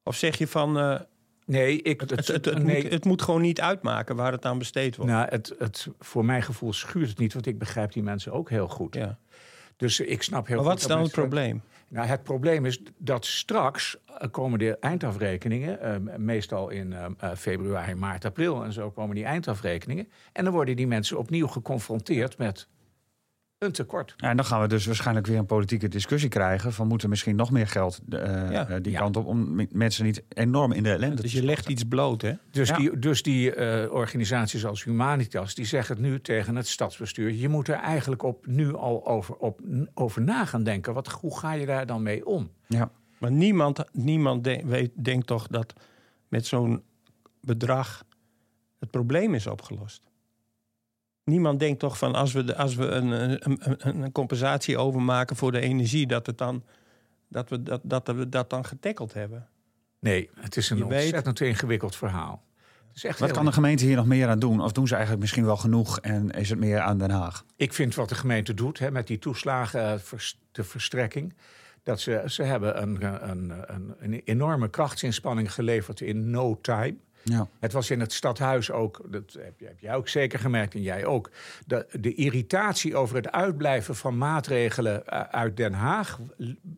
Of 0.02 0.16
zeg 0.16 0.38
je 0.38 0.48
van. 0.48 0.78
Uh, 0.78 1.00
Nee, 1.46 1.82
ik, 1.82 2.00
het, 2.00 2.10
het, 2.10 2.28
het, 2.28 2.62
nee. 2.62 2.82
Moet, 2.82 2.92
het, 2.92 3.04
moet, 3.04 3.22
gewoon 3.22 3.40
niet 3.40 3.60
uitmaken 3.60 4.16
waar 4.16 4.32
het 4.32 4.44
aan 4.44 4.58
besteed 4.58 4.96
wordt. 4.96 5.12
Nou, 5.12 5.28
het, 5.28 5.54
het, 5.58 5.88
voor 5.98 6.24
mijn 6.24 6.42
gevoel 6.42 6.72
schuurt 6.72 7.08
het 7.08 7.18
niet, 7.18 7.32
want 7.32 7.46
ik 7.46 7.58
begrijp 7.58 7.92
die 7.92 8.02
mensen 8.02 8.32
ook 8.32 8.50
heel 8.50 8.68
goed. 8.68 8.94
Ja. 8.94 9.18
Dus 9.76 10.00
ik 10.00 10.22
snap 10.22 10.46
heel 10.46 10.56
maar 10.56 10.64
wat 10.64 10.78
is 10.78 10.86
dan 10.86 11.02
het 11.02 11.12
probleem? 11.12 11.62
Nou, 11.88 12.06
het 12.06 12.22
probleem 12.22 12.66
is 12.66 12.82
dat 12.98 13.26
straks 13.26 13.96
komen 14.30 14.58
de 14.58 14.78
eindafrekeningen, 14.78 15.78
uh, 15.82 16.16
meestal 16.16 16.68
in 16.68 16.90
uh, 16.92 17.06
februari, 17.36 17.94
maart, 17.94 18.24
april 18.24 18.64
en 18.64 18.72
zo 18.72 18.90
komen 18.90 19.14
die 19.14 19.24
eindafrekeningen. 19.24 20.08
En 20.32 20.44
dan 20.44 20.52
worden 20.52 20.76
die 20.76 20.86
mensen 20.86 21.18
opnieuw 21.18 21.46
geconfronteerd 21.46 22.38
met 22.38 22.68
een 23.64 23.72
tekort. 23.72 24.14
Ja, 24.16 24.28
en 24.28 24.36
dan 24.36 24.44
gaan 24.44 24.60
we 24.60 24.68
dus 24.68 24.86
waarschijnlijk 24.86 25.26
weer 25.26 25.38
een 25.38 25.46
politieke 25.46 25.88
discussie 25.88 26.28
krijgen... 26.28 26.72
van 26.72 26.88
moeten 26.88 27.08
misschien 27.08 27.36
nog 27.36 27.50
meer 27.50 27.66
geld 27.66 28.00
uh, 28.08 28.50
ja. 28.50 28.78
die 28.78 28.92
ja. 28.92 28.98
kant 28.98 29.16
op... 29.16 29.26
om 29.26 29.66
mensen 29.70 30.04
niet 30.04 30.22
enorm 30.28 30.72
in 30.72 30.82
de 30.82 30.90
ellende 30.90 31.22
Dus 31.22 31.32
je 31.32 31.44
legt 31.44 31.68
iets 31.68 31.84
bloot, 31.84 32.22
hè? 32.22 32.32
Dus 32.50 32.72
die, 32.72 32.98
dus 32.98 33.22
die 33.22 33.56
uh, 33.56 33.92
organisaties 33.92 34.66
als 34.66 34.84
Humanitas... 34.84 35.54
die 35.54 35.64
zeggen 35.64 35.96
het 35.96 36.04
nu 36.04 36.20
tegen 36.20 36.56
het 36.56 36.68
stadsbestuur... 36.68 37.32
je 37.32 37.48
moet 37.48 37.68
er 37.68 37.74
eigenlijk 37.74 38.22
op 38.22 38.46
nu 38.46 38.74
al 38.74 39.06
over, 39.06 39.34
op, 39.34 39.60
over 39.94 40.22
na 40.22 40.44
gaan 40.44 40.64
denken. 40.64 40.94
Wat, 40.94 41.08
hoe 41.08 41.38
ga 41.38 41.52
je 41.52 41.66
daar 41.66 41.86
dan 41.86 42.02
mee 42.02 42.26
om? 42.26 42.50
Ja. 42.66 42.90
Maar 43.18 43.32
niemand, 43.32 43.84
niemand 43.92 44.44
de, 44.44 44.62
weet, 44.64 44.90
denkt 44.94 45.26
toch 45.26 45.46
dat 45.46 45.72
met 46.28 46.46
zo'n 46.46 46.82
bedrag... 47.40 48.04
het 48.78 48.90
probleem 48.90 49.34
is 49.34 49.46
opgelost? 49.46 50.12
Niemand 51.24 51.58
denkt 51.58 51.80
toch 51.80 51.98
van 51.98 52.14
als 52.14 52.32
we, 52.32 52.44
de, 52.44 52.56
als 52.56 52.74
we 52.74 52.86
een, 52.86 53.10
een, 53.48 54.02
een, 54.02 54.12
compensatie 54.12 54.78
overmaken 54.78 55.36
voor 55.36 55.52
de 55.52 55.60
energie, 55.60 56.06
dat, 56.06 56.26
het 56.26 56.38
dan, 56.38 56.64
dat, 57.28 57.48
we, 57.48 57.62
dat, 57.62 57.80
dat 57.82 58.06
we 58.06 58.28
dat 58.28 58.50
dan 58.50 58.64
getackeld 58.64 59.14
hebben. 59.14 59.48
Nee, 59.98 60.30
het 60.40 60.56
is 60.56 60.70
een 60.70 60.76
Je 60.76 60.84
ontzettend 60.84 61.38
weet... 61.38 61.48
ingewikkeld 61.48 61.96
verhaal. 61.96 62.42
is 62.94 63.04
echt 63.04 63.18
wat 63.18 63.30
kan 63.30 63.44
de 63.44 63.52
gemeente 63.52 63.84
hier 63.84 63.96
nog 63.96 64.06
meer 64.06 64.28
aan 64.28 64.38
doen? 64.38 64.60
Of 64.60 64.72
doen 64.72 64.86
ze 64.86 64.92
eigenlijk 64.92 65.22
misschien 65.22 65.44
wel 65.44 65.56
genoeg 65.56 66.00
en 66.00 66.30
is 66.30 66.50
het 66.50 66.58
meer 66.58 66.80
aan 66.80 66.98
Den 66.98 67.10
Haag? 67.10 67.44
Ik 67.56 67.72
vind 67.72 67.94
wat 67.94 68.08
de 68.08 68.14
gemeente 68.14 68.54
doet 68.54 68.78
hè, 68.78 68.90
met 68.90 69.06
die 69.06 69.18
toeslagen, 69.18 70.00
de 70.52 70.64
verstrekking. 70.64 71.34
Dat 71.82 72.00
ze, 72.00 72.22
ze 72.26 72.42
hebben 72.42 72.82
een, 72.82 73.28
een, 73.30 73.52
een, 73.66 73.94
een 73.98 74.22
enorme 74.24 74.68
krachtsinspanning 74.68 75.52
geleverd 75.52 76.00
in 76.00 76.30
no 76.30 76.58
time. 76.60 76.96
Ja. 77.24 77.48
Het 77.60 77.72
was 77.72 77.90
in 77.90 78.00
het 78.00 78.12
stadhuis 78.12 78.70
ook, 78.70 79.00
dat 79.06 79.32
heb, 79.38 79.60
heb 79.60 79.80
jij 79.80 79.94
ook 79.94 80.08
zeker 80.08 80.38
gemerkt 80.38 80.74
en 80.74 80.82
jij 80.82 81.04
ook, 81.04 81.30
de, 81.66 81.86
de 82.00 82.14
irritatie 82.14 82.96
over 82.96 83.16
het 83.16 83.30
uitblijven 83.30 83.96
van 83.96 84.18
maatregelen 84.18 85.06
eh, 85.06 85.20
uit 85.20 85.56
Den 85.56 85.72
Haag, 85.72 86.18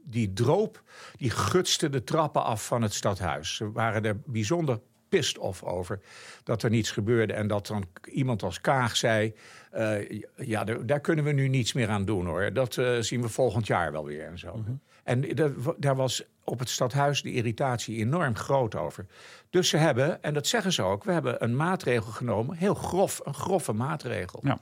die 0.05 0.33
droop, 0.33 0.83
die 1.17 1.31
gutste 1.31 1.89
de 1.89 2.05
trappen 2.05 2.45
af 2.45 2.67
van 2.67 2.83
het 2.83 2.95
stadhuis. 2.95 3.57
Ze 3.57 3.73
waren 3.73 4.05
er 4.05 4.21
bijzonder 4.25 4.81
pissed 5.09 5.39
off 5.39 5.63
over 5.63 6.01
dat 6.45 6.63
er 6.63 6.71
niets 6.71 6.91
gebeurde. 6.91 7.33
En 7.33 7.47
dat 7.47 7.67
dan 7.67 7.85
iemand 8.05 8.43
als 8.43 8.61
Kaag 8.61 8.97
zei: 8.97 9.35
eh, 9.71 10.21
Ja, 10.37 10.65
daar, 10.65 11.01
kunnen 11.01 11.25
we 11.25 11.33
nu 11.33 11.49
niets 11.49 11.73
meer 11.73 11.89
aan 11.89 12.05
doen 12.05 12.27
hoor. 12.27 12.53
Dat 12.53 12.77
eh, 12.77 12.99
zien 13.01 13.23
we 13.23 13.29
volgend 13.29 13.67
jaar 13.67 13.93
wel 13.93 14.05
weer 14.05 14.27
en 14.27 14.39
zo. 14.39 14.65
En 15.07 15.35
dat, 15.35 15.53
daar 15.79 15.97
was 15.97 16.25
op 16.45 16.59
het 16.59 16.69
stadhuis 16.69 17.23
de 17.23 17.33
irritatie 17.33 17.99
enorm 17.99 18.37
groot 18.37 18.75
over. 18.75 19.07
Dus 19.51 19.69
ze 19.69 19.77
hebben, 19.77 20.23
en 20.23 20.35
dat 20.35 20.47
zeggen 20.47 20.73
ze 20.73 20.83
ook, 20.83 21.05
we 21.05 21.13
hebben 21.13 21.43
een 21.43 21.57
maatregel 21.57 22.13
genomen, 22.13 22.57
heel 22.57 22.75
grof, 22.75 23.21
een 23.25 23.35
grove 23.35 23.73
maatregel. 23.73 24.41
Ja. 24.43 24.59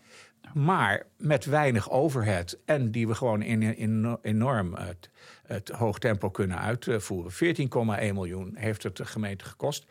Maar 0.55 1.07
met 1.17 1.45
weinig 1.45 1.91
overhead 1.91 2.59
en 2.65 2.91
die 2.91 3.09
we 3.09 3.15
gewoon 3.15 3.43
in, 3.43 3.63
in, 3.63 4.19
enorm 4.23 4.75
het, 4.75 5.11
het 5.47 5.69
hoog 5.69 5.99
tempo 5.99 6.31
kunnen 6.31 6.59
uitvoeren. 6.59 7.33
14,1 7.33 8.15
miljoen 8.15 8.57
heeft 8.57 8.83
het 8.83 8.97
de 8.97 9.05
gemeente 9.05 9.45
gekost. 9.45 9.87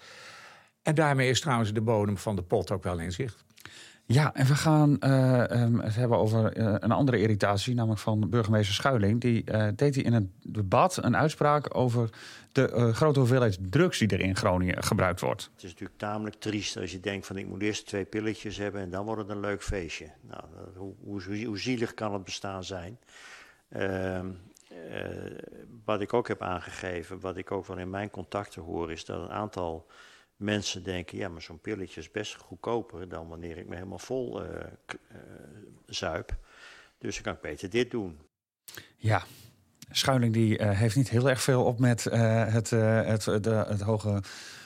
En 0.82 0.96
daarmee 0.96 1.30
is 1.30 1.42
trouwens 1.42 1.74
de 1.74 1.82
bodem 1.82 2.18
van 2.18 2.36
de 2.36 2.44
pot 2.44 2.72
ook 2.72 2.84
wel 2.84 3.00
in 3.00 3.12
zicht. 3.12 3.43
Ja, 4.06 4.34
en 4.34 4.46
we 4.46 4.56
gaan 4.56 5.00
ehm, 5.00 5.80
het 5.80 5.96
hebben 5.96 6.18
over 6.18 6.54
eh, 6.54 6.76
een 6.80 6.92
andere 6.92 7.20
irritatie, 7.20 7.76
namelijk 7.76 8.02
van 8.02 8.30
burgemeester 8.30 8.76
Schuiling. 8.76 9.22
Die 9.22 9.44
eh, 9.44 9.68
deed 9.76 9.96
hij 9.96 10.04
in 10.04 10.14
een 10.14 10.34
debat 10.42 11.04
een 11.04 11.18
uitspraak 11.18 11.78
over 11.78 12.10
de 12.52 12.94
grote 12.94 13.20
hoeveelheid 13.20 13.58
drugs 13.70 14.00
die 14.00 14.08
er 14.08 14.20
in 14.20 14.36
Groningen 14.36 14.84
gebruikt 14.84 15.20
wordt. 15.20 15.50
Het 15.54 15.64
is 15.64 15.70
natuurlijk 15.70 16.00
tamelijk 16.00 16.36
triest 16.36 16.78
als 16.78 16.92
je 16.92 17.00
denkt 17.00 17.26
van 17.26 17.38
ik 17.38 17.48
moet 17.48 17.62
eerst 17.62 17.88
twee 17.88 18.06
pilletjes 18.06 18.58
hebben 18.58 18.82
en 18.82 18.90
dan 18.90 19.06
wordt 19.06 19.22
het 19.22 19.30
een 19.30 19.40
leuk 19.40 19.64
feestje. 19.64 20.12
Nou, 20.22 20.44
hoe, 20.76 20.94
hoe, 21.04 21.46
hoe 21.46 21.60
zielig 21.60 21.94
kan 21.94 22.14
het 22.14 22.24
bestaan 22.24 22.64
zijn? 22.64 23.00
Ehm, 23.70 24.28
eh, 24.90 25.08
wat 25.86 26.02
ik 26.02 26.14
ook 26.14 26.28
heb 26.28 26.42
aangegeven, 26.42 27.20
wat 27.20 27.38
ik 27.38 27.52
ook 27.52 27.66
wel 27.66 27.78
in 27.78 27.90
mijn 27.90 28.10
contacten 28.10 28.62
hoor, 28.62 28.92
is 28.92 29.06
dat 29.06 29.22
een 29.22 29.32
aantal 29.32 29.88
mensen 30.44 30.84
denken, 30.84 31.18
ja, 31.18 31.30
maar 31.30 31.42
zo'n 31.42 31.60
pilletje 31.60 32.00
is 32.00 32.12
best 32.12 32.36
goedkoper 32.36 33.10
dan 33.10 33.28
wanneer 33.28 33.58
ik 33.58 33.68
me 33.68 33.76
helemaal 33.76 34.00
vol 34.00 34.44
eh, 34.44 34.66
k- 34.86 34.94
eh, 35.12 35.18
zuip. 35.86 36.36
Dus 36.98 37.14
dan 37.16 37.24
kan 37.24 37.34
ik 37.34 37.42
beter 37.42 37.70
dit 37.70 37.92
doen. 37.92 38.20
Ja, 38.98 39.24
Schuiling 39.92 40.34
die 40.34 40.58
eh, 40.58 40.78
heeft 40.78 40.96
niet 40.96 41.10
heel 41.10 41.30
erg 41.30 41.42
veel 41.42 41.64
op 41.64 41.80
met 41.80 42.06
eh, 42.06 42.46
het, 42.54 42.72
eh, 42.72 43.02
het, 43.06 43.24
de, 43.44 43.66
het 43.68 43.82
hoge 43.82 44.22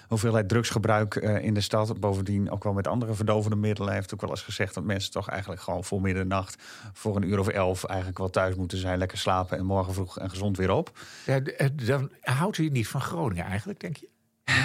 hoeveelheid 0.07 0.49
drugsgebruik 0.49 1.15
eh, 1.15 1.43
in 1.43 1.53
de 1.53 1.61
stad. 1.61 1.99
Bovendien 1.99 2.51
ook 2.51 2.63
wel 2.63 2.73
met 2.73 2.87
andere 2.87 3.13
verdovende 3.13 3.55
middelen. 3.55 3.87
Hij 3.89 3.97
heeft 3.97 4.13
ook 4.13 4.21
wel 4.21 4.29
eens 4.29 4.41
gezegd 4.41 4.73
dat 4.73 4.83
mensen 4.83 5.11
toch 5.11 5.29
eigenlijk 5.29 5.61
gewoon 5.61 5.83
voor 5.83 6.01
middernacht... 6.01 6.63
voor 6.93 7.15
een 7.15 7.23
uur 7.29 7.39
of 7.39 7.47
elf 7.47 7.83
eigenlijk 7.83 8.17
wel 8.17 8.29
thuis 8.29 8.55
moeten 8.55 8.77
zijn, 8.77 8.97
lekker 8.97 9.17
slapen... 9.17 9.57
en 9.57 9.65
morgen 9.65 9.93
vroeg 9.93 10.19
en 10.19 10.29
gezond 10.29 10.57
weer 10.57 10.71
op. 10.71 10.99
Ja, 11.25 11.39
dan 11.73 12.11
houdt 12.21 12.57
hij 12.57 12.69
niet 12.69 12.87
van 12.87 13.01
Groningen 13.01 13.45
eigenlijk, 13.45 13.79
denk 13.79 13.97
je? 13.97 14.09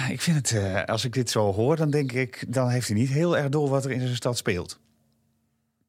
Ik 0.09 0.21
vind 0.21 0.37
het, 0.37 0.51
eh, 0.51 0.83
als 0.83 1.05
ik 1.05 1.13
dit 1.13 1.29
zo 1.29 1.53
hoor, 1.53 1.75
dan 1.75 1.89
denk 1.89 2.11
ik... 2.11 2.45
dan 2.47 2.69
heeft 2.69 2.87
hij 2.87 2.97
niet 2.97 3.09
heel 3.09 3.37
erg 3.37 3.49
door 3.49 3.69
wat 3.69 3.85
er 3.85 3.91
in 3.91 3.99
zijn 3.99 4.15
stad 4.15 4.37
speelt. 4.37 4.79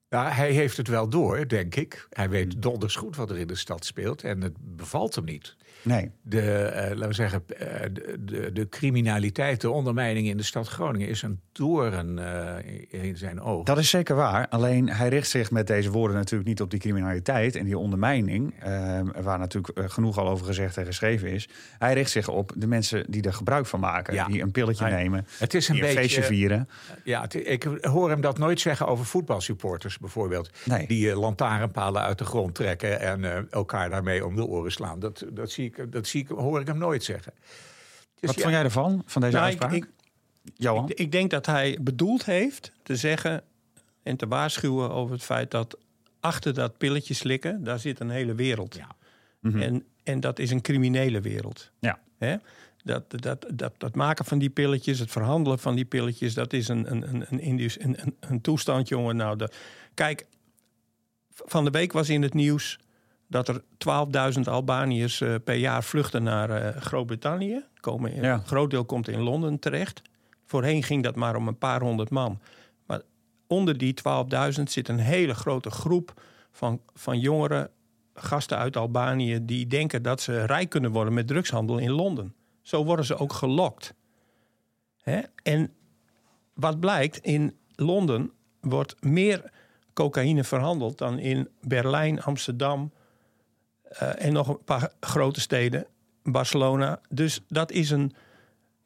Ja, 0.09 0.31
hij 0.31 0.51
heeft 0.51 0.77
het 0.77 0.89
wel 0.89 1.09
door, 1.09 1.49
denk 1.49 1.75
ik. 1.75 2.07
Hij 2.11 2.29
weet 2.29 2.63
donders 2.63 2.97
goed 2.97 3.17
wat 3.17 3.31
er 3.31 3.39
in 3.39 3.47
de 3.47 3.55
stad 3.55 3.85
speelt 3.85 4.23
en 4.23 4.41
het 4.41 4.77
bevalt 4.77 5.15
hem 5.15 5.25
niet. 5.25 5.57
Nee. 5.85 6.11
De, 6.23 6.41
eh, 6.41 6.89
laten 6.91 7.09
we 7.09 7.15
zeggen, 7.15 7.43
eh, 7.49 7.81
de, 7.93 8.17
de, 8.25 8.53
de 8.53 8.69
criminaliteit, 8.69 9.61
de 9.61 9.71
ondermijning 9.71 10.27
in 10.27 10.37
de 10.37 10.43
stad 10.43 10.69
Groningen 10.69 11.09
is 11.09 11.23
een 11.23 11.41
toren 11.53 12.19
eh, 12.19 13.03
in 13.05 13.17
zijn 13.17 13.41
oog. 13.41 13.65
Dat 13.65 13.79
is 13.79 13.91
zeker 13.91 14.17
waar. 14.17 14.49
Alleen 14.49 14.89
hij 14.89 15.09
richt 15.09 15.29
zich 15.29 15.51
met 15.51 15.67
deze 15.67 15.91
woorden 15.91 16.17
natuurlijk 16.17 16.49
niet 16.49 16.61
op 16.61 16.71
die 16.71 16.81
criminaliteit 16.81 17.57
en 17.57 17.65
die 17.65 17.79
ondermijning, 17.79 18.55
eh, 18.61 19.01
waar 19.23 19.39
natuurlijk 19.39 19.93
genoeg 19.93 20.19
al 20.19 20.29
over 20.29 20.47
gezegd 20.47 20.77
en 20.77 20.85
geschreven 20.87 21.29
is. 21.31 21.49
Hij 21.79 21.95
richt 21.95 22.11
zich 22.11 22.29
op 22.29 22.53
de 22.57 22.67
mensen 22.67 23.05
die 23.09 23.23
er 23.23 23.33
gebruik 23.35 23.67
van 23.67 23.81
maken, 23.81 24.15
Ja. 24.15 24.27
die 24.27 24.43
een 24.43 24.51
pilletje 24.51 24.85
Hij- 24.85 25.03
nemen, 25.03 25.27
Het 25.39 25.55
is 25.55 25.69
een 25.69 25.75
die 25.75 25.83
een 25.83 25.89
beetje. 25.95 26.03
feestje 26.03 26.23
vieren. 26.23 26.69
Ja, 27.05 27.21
het- 27.23 27.49
ik 27.49 27.63
hoor 27.81 28.11
hem 28.11 28.21
dat 28.21 28.39
nooit 28.39 28.61
zeggen 28.61 28.87
over 28.87 29.05
voetbalsupporters 29.05 29.99
bijvoorbeeld. 29.99 30.51
Nee. 30.65 30.87
Die 30.87 31.17
lantaarnpalen 31.17 32.03
uit 32.03 32.19
de 32.19 32.25
grond 32.25 32.55
trekken 32.55 33.01
en 33.01 33.47
elkaar 33.51 33.91
daarmee 33.91 34.27
om 34.27 34.37
de 34.37 34.45
oren 34.47 34.73
slaan. 34.73 34.99
Dat, 34.99 35.25
dat, 35.33 35.51
zie 35.51 35.65
ik, 35.65 35.74
dat 35.89 36.07
zie 36.07 36.23
ik, 36.23 36.29
hoor 36.29 36.61
ik 36.61 36.67
hem 36.67 36.79
nooit 36.79 37.05
zeggen. 37.05 37.33
Dus 37.35 37.47
Wat 38.21 38.35
ja, 38.35 38.43
vond 38.43 38.55
jij 38.55 38.65
ervan, 38.65 39.03
van 39.07 39.23
deze 39.23 39.35
Nou, 39.35 39.47
uitspraak? 39.47 39.73
ik, 39.73 39.89
Johan? 40.55 40.89
ik, 40.89 40.99
ik 40.99 41.13
denk 41.13 41.31
dat 41.31 41.47
hij 41.47 41.79
bedoeld 41.81 42.25
heeft 42.25 42.73
te 42.83 42.97
zeggen 42.97 43.43
en 44.03 44.17
te 44.17 44.27
waarschuwen 44.27 44.91
over 44.91 45.15
het 45.15 45.25
feit 45.25 45.51
dat 45.51 45.79
achter 46.21 46.55
dat 46.55 46.79
pilletje 46.79 47.15
slikken, 47.15 47.65
daar 47.65 47.79
zit 47.79 48.01
een 48.01 48.11
hele 48.11 48.35
wereld. 48.35 48.75
Ja. 48.75 48.89
Mhm. 49.41 49.63
En, 49.63 49.85
en 50.03 50.21
dat 50.21 50.39
is 50.39 50.51
een 50.51 50.61
criminele 50.61 51.21
wereld. 51.21 51.71
Ja. 51.79 51.99
Hè? 52.19 52.37
Dat, 52.85 53.05
dat, 53.11 53.47
dat, 53.55 53.73
dat 53.79 53.95
maken 53.95 54.25
van 54.25 54.39
die 54.39 54.51
pilletjes, 54.51 54.99
het 54.99 55.11
verhandelen 55.11 55.59
van 55.59 55.75
die 55.75 55.85
pilletjes, 55.85 56.35
dat 56.35 56.53
is 56.53 56.69
een, 56.69 56.91
een, 56.91 57.09
een, 57.09 57.27
een, 57.31 57.59
een, 57.59 58.03
een, 58.03 58.17
een 58.21 58.41
toestand, 58.41 58.89
jongen. 58.89 59.17
Nou, 59.17 59.37
de, 59.37 59.51
kijk, 59.95 60.27
van 61.31 61.65
de 61.65 61.71
week 61.71 61.93
was 61.93 62.09
in 62.09 62.23
het 62.23 62.35
nieuws 62.35 62.79
dat 63.27 63.49
er 63.49 63.63
12.000 64.35 64.41
Albaniërs 64.45 65.21
eh, 65.21 65.35
per 65.45 65.55
jaar 65.55 65.85
vluchten 65.85 66.23
naar 66.23 66.51
eh, 66.51 66.81
Groot-Brittannië. 66.83 67.65
Komen 67.81 68.13
in- 68.13 68.23
Ja. 68.23 68.35
Een 68.35 68.47
groot 68.47 68.71
deel 68.71 68.85
komt 68.85 69.09
in 69.09 69.21
Londen 69.21 69.59
terecht. 69.59 70.03
Voorheen 70.45 70.83
ging 70.83 71.03
dat 71.03 71.17
maar 71.17 71.37
om 71.37 71.49
een 71.49 71.59
paar 71.59 71.81
honderd 71.81 72.11
man. 72.11 72.41
Maar 72.87 73.01
onder 73.47 73.79
die 73.79 73.95
12.000 74.57 74.63
zit 74.63 74.89
een 74.89 74.99
hele 74.99 75.35
grote 75.35 75.71
groep 75.71 76.23
van, 76.51 76.81
van 76.95 77.19
jongeren, 77.19 77.71
gasten 78.15 78.59
uit 78.59 78.77
Albanië, 78.77 79.45
die 79.45 79.67
denken 79.67 80.03
dat 80.03 80.21
ze 80.21 80.45
rijk 80.45 80.69
kunnen 80.69 80.91
worden 80.91 81.15
met 81.15 81.27
drugshandel 81.27 81.79
in 81.79 81.91
Londen. 81.91 82.35
Zo 82.63 82.85
worden 82.85 83.05
ze 83.05 83.17
ook 83.17 83.33
gelokt. 83.33 83.95
Hè? 85.03 85.21
En 85.43 85.73
wat 86.55 86.81
blijkt, 86.81 87.19
in 87.19 87.57
Londen 87.75 88.31
wordt 88.61 89.03
meer 89.03 89.51
cocaïne 89.93 90.45
verhandeld 90.45 90.99
dan 90.99 91.19
in 91.19 91.49
Berlijn, 91.61 92.23
Amsterdam 92.23 92.93
en 93.99 94.33
nog 94.33 94.49
een 94.49 94.65
paar 94.65 94.93
grote 95.01 95.41
steden, 95.41 95.87
Barcelona. 96.23 97.01
Dus 97.09 97.41
dat 97.49 97.71
is 97.73 97.91
een. 97.91 98.13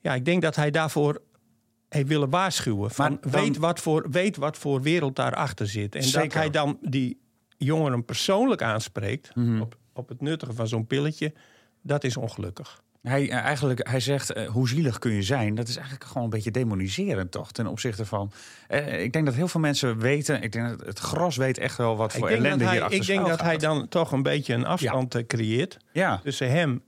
Ja, 0.00 0.14
ik 0.14 0.24
denk 0.24 0.42
dat 0.42 0.56
hij 0.56 0.70
daarvoor 0.70 1.22
heeft 1.88 2.08
willen 2.08 2.30
waarschuwen. 2.30 2.90
Van, 2.90 3.18
dan- 3.20 3.30
weet, 3.30 3.56
wat 3.56 3.80
voor, 3.80 4.06
weet 4.10 4.36
wat 4.36 4.56
voor 4.56 4.82
wereld 4.82 5.16
daarachter 5.16 5.66
zit. 5.66 5.94
En 5.94 6.10
dat 6.12 6.32
hij 6.32 6.50
dan 6.50 6.78
die 6.82 7.20
jongeren 7.56 8.04
persoonlijk 8.04 8.62
aanspreekt 8.62 9.34
Mhm. 9.34 9.60
op, 9.60 9.76
op 9.92 10.08
het 10.08 10.20
nuttigen 10.20 10.54
van 10.54 10.68
zo'n 10.68 10.86
pilletje, 10.86 11.32
dat 11.82 12.04
is 12.04 12.16
ongelukkig. 12.16 12.82
Hij, 13.02 13.30
eh, 13.30 13.36
eigenlijk, 13.36 13.88
hij 13.88 14.00
zegt, 14.00 14.32
eh, 14.32 14.48
hoe 14.48 14.68
zielig 14.68 14.98
kun 14.98 15.12
je 15.12 15.22
zijn? 15.22 15.54
Dat 15.54 15.68
is 15.68 15.76
eigenlijk 15.76 16.06
gewoon 16.06 16.22
een 16.22 16.30
beetje 16.30 16.50
demoniserend, 16.50 17.30
toch? 17.30 17.52
Ten 17.52 17.66
opzichte 17.66 18.06
van... 18.06 18.32
eh, 18.68 19.02
ik 19.02 19.12
denk 19.12 19.26
dat 19.26 19.34
heel 19.34 19.48
veel 19.48 19.60
mensen 19.60 19.98
weten... 19.98 20.42
Ik 20.42 20.52
denk 20.52 20.68
dat 20.68 20.86
het 20.86 20.98
gros 20.98 21.36
weet 21.36 21.58
echt 21.58 21.76
wel 21.76 21.96
wat 21.96 22.12
voor 22.12 22.28
ellende 22.28 22.64
hij, 22.64 22.82
achter 22.82 23.00
ik 23.00 23.06
denk 23.06 23.26
dat 23.26 23.40
hij 23.40 23.56
dan 23.56 23.88
toch 23.88 24.12
een 24.12 24.22
beetje 24.22 24.54
een 24.54 24.66
afstand 24.66 25.26
creëert 25.26 25.76
Ja, 25.92 26.20
tussen 26.22 26.50
hem 26.50 26.82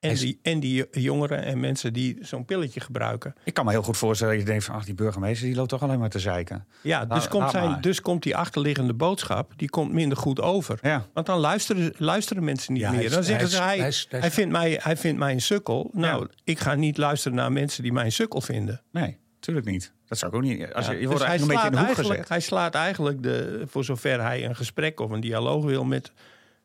en 0.00 0.14
die, 0.14 0.38
en 0.42 0.60
die 0.60 0.86
jongeren 0.90 1.42
en 1.44 1.60
mensen 1.60 1.92
die 1.92 2.18
zo'n 2.20 2.44
pilletje 2.44 2.80
gebruiken. 2.80 3.34
ik 3.44 3.54
kan 3.54 3.64
me 3.64 3.70
heel 3.70 3.82
goed 3.82 3.96
voorstellen 3.96 4.32
dat 4.34 4.42
je 4.42 4.48
denkt 4.50 4.64
van... 4.64 4.74
ach, 4.74 4.84
die 4.84 4.94
burgemeester 4.94 5.46
die 5.46 5.56
loopt 5.56 5.68
toch 5.68 5.82
alleen 5.82 5.98
maar 5.98 6.08
te 6.10 6.18
zeiken. 6.18 6.66
Ja, 6.82 7.04
dus, 7.04 7.28
komt, 7.28 7.50
zijn, 7.50 7.80
dus 7.80 8.00
komt 8.00 8.22
die 8.22 8.36
achterliggende 8.36 8.94
boodschap, 8.94 9.52
die 9.56 9.68
komt 9.70 9.92
minder 9.92 10.18
goed 10.18 10.40
over. 10.40 10.78
Ja, 10.82 11.06
Want 11.12 11.26
dan 11.26 11.38
luisteren, 11.38 11.92
luisteren 11.96 12.44
mensen 12.44 12.72
niet 12.72 12.82
Ja, 12.82 12.90
meer. 12.90 13.10
Dan 13.10 13.24
zeggen 13.24 13.48
hij 13.48 13.56
ze, 13.56 13.62
hij, 13.62 13.78
hij 14.20 14.28
is- 14.28 14.34
vindt 14.34 14.52
mij, 14.52 14.78
hij 14.82 14.96
vindt 14.96 15.18
mij 15.18 15.32
een 15.32 15.40
sukkel. 15.40 15.90
Nou, 15.92 16.20
Ja. 16.22 16.34
ik 16.44 16.58
ga 16.58 16.74
niet 16.74 16.96
luisteren 16.96 17.36
naar 17.36 17.52
mensen 17.52 17.82
die 17.82 17.92
mij 17.92 18.04
een 18.04 18.12
sukkel 18.12 18.40
vinden. 18.40 18.82
nee, 18.92 19.18
natuurlijk 19.34 19.66
niet. 19.66 19.92
Dat 20.06 20.18
zou 20.18 20.30
ik 20.30 20.36
ook 20.36 20.44
niet... 20.44 20.72
Als 20.74 20.86
je, 20.86 20.92
je 20.92 20.98
dus 20.98 21.06
wordt 21.06 21.20
hij 21.22 21.28
eigenlijk 21.30 21.58
een 21.58 21.64
beetje 21.70 21.78
in 21.80 21.84
de 21.86 21.92
hoek 21.94 22.06
gezet. 22.06 22.28
Hij 22.28 22.40
slaat 22.40 22.74
eigenlijk, 22.74 23.22
de, 23.22 23.62
voor 23.66 23.84
zover 23.84 24.20
hij 24.22 24.44
een 24.44 24.56
gesprek 24.56 25.00
of 25.00 25.10
een 25.10 25.20
dialoog 25.20 25.64
wil 25.64 25.84
met, 25.84 26.12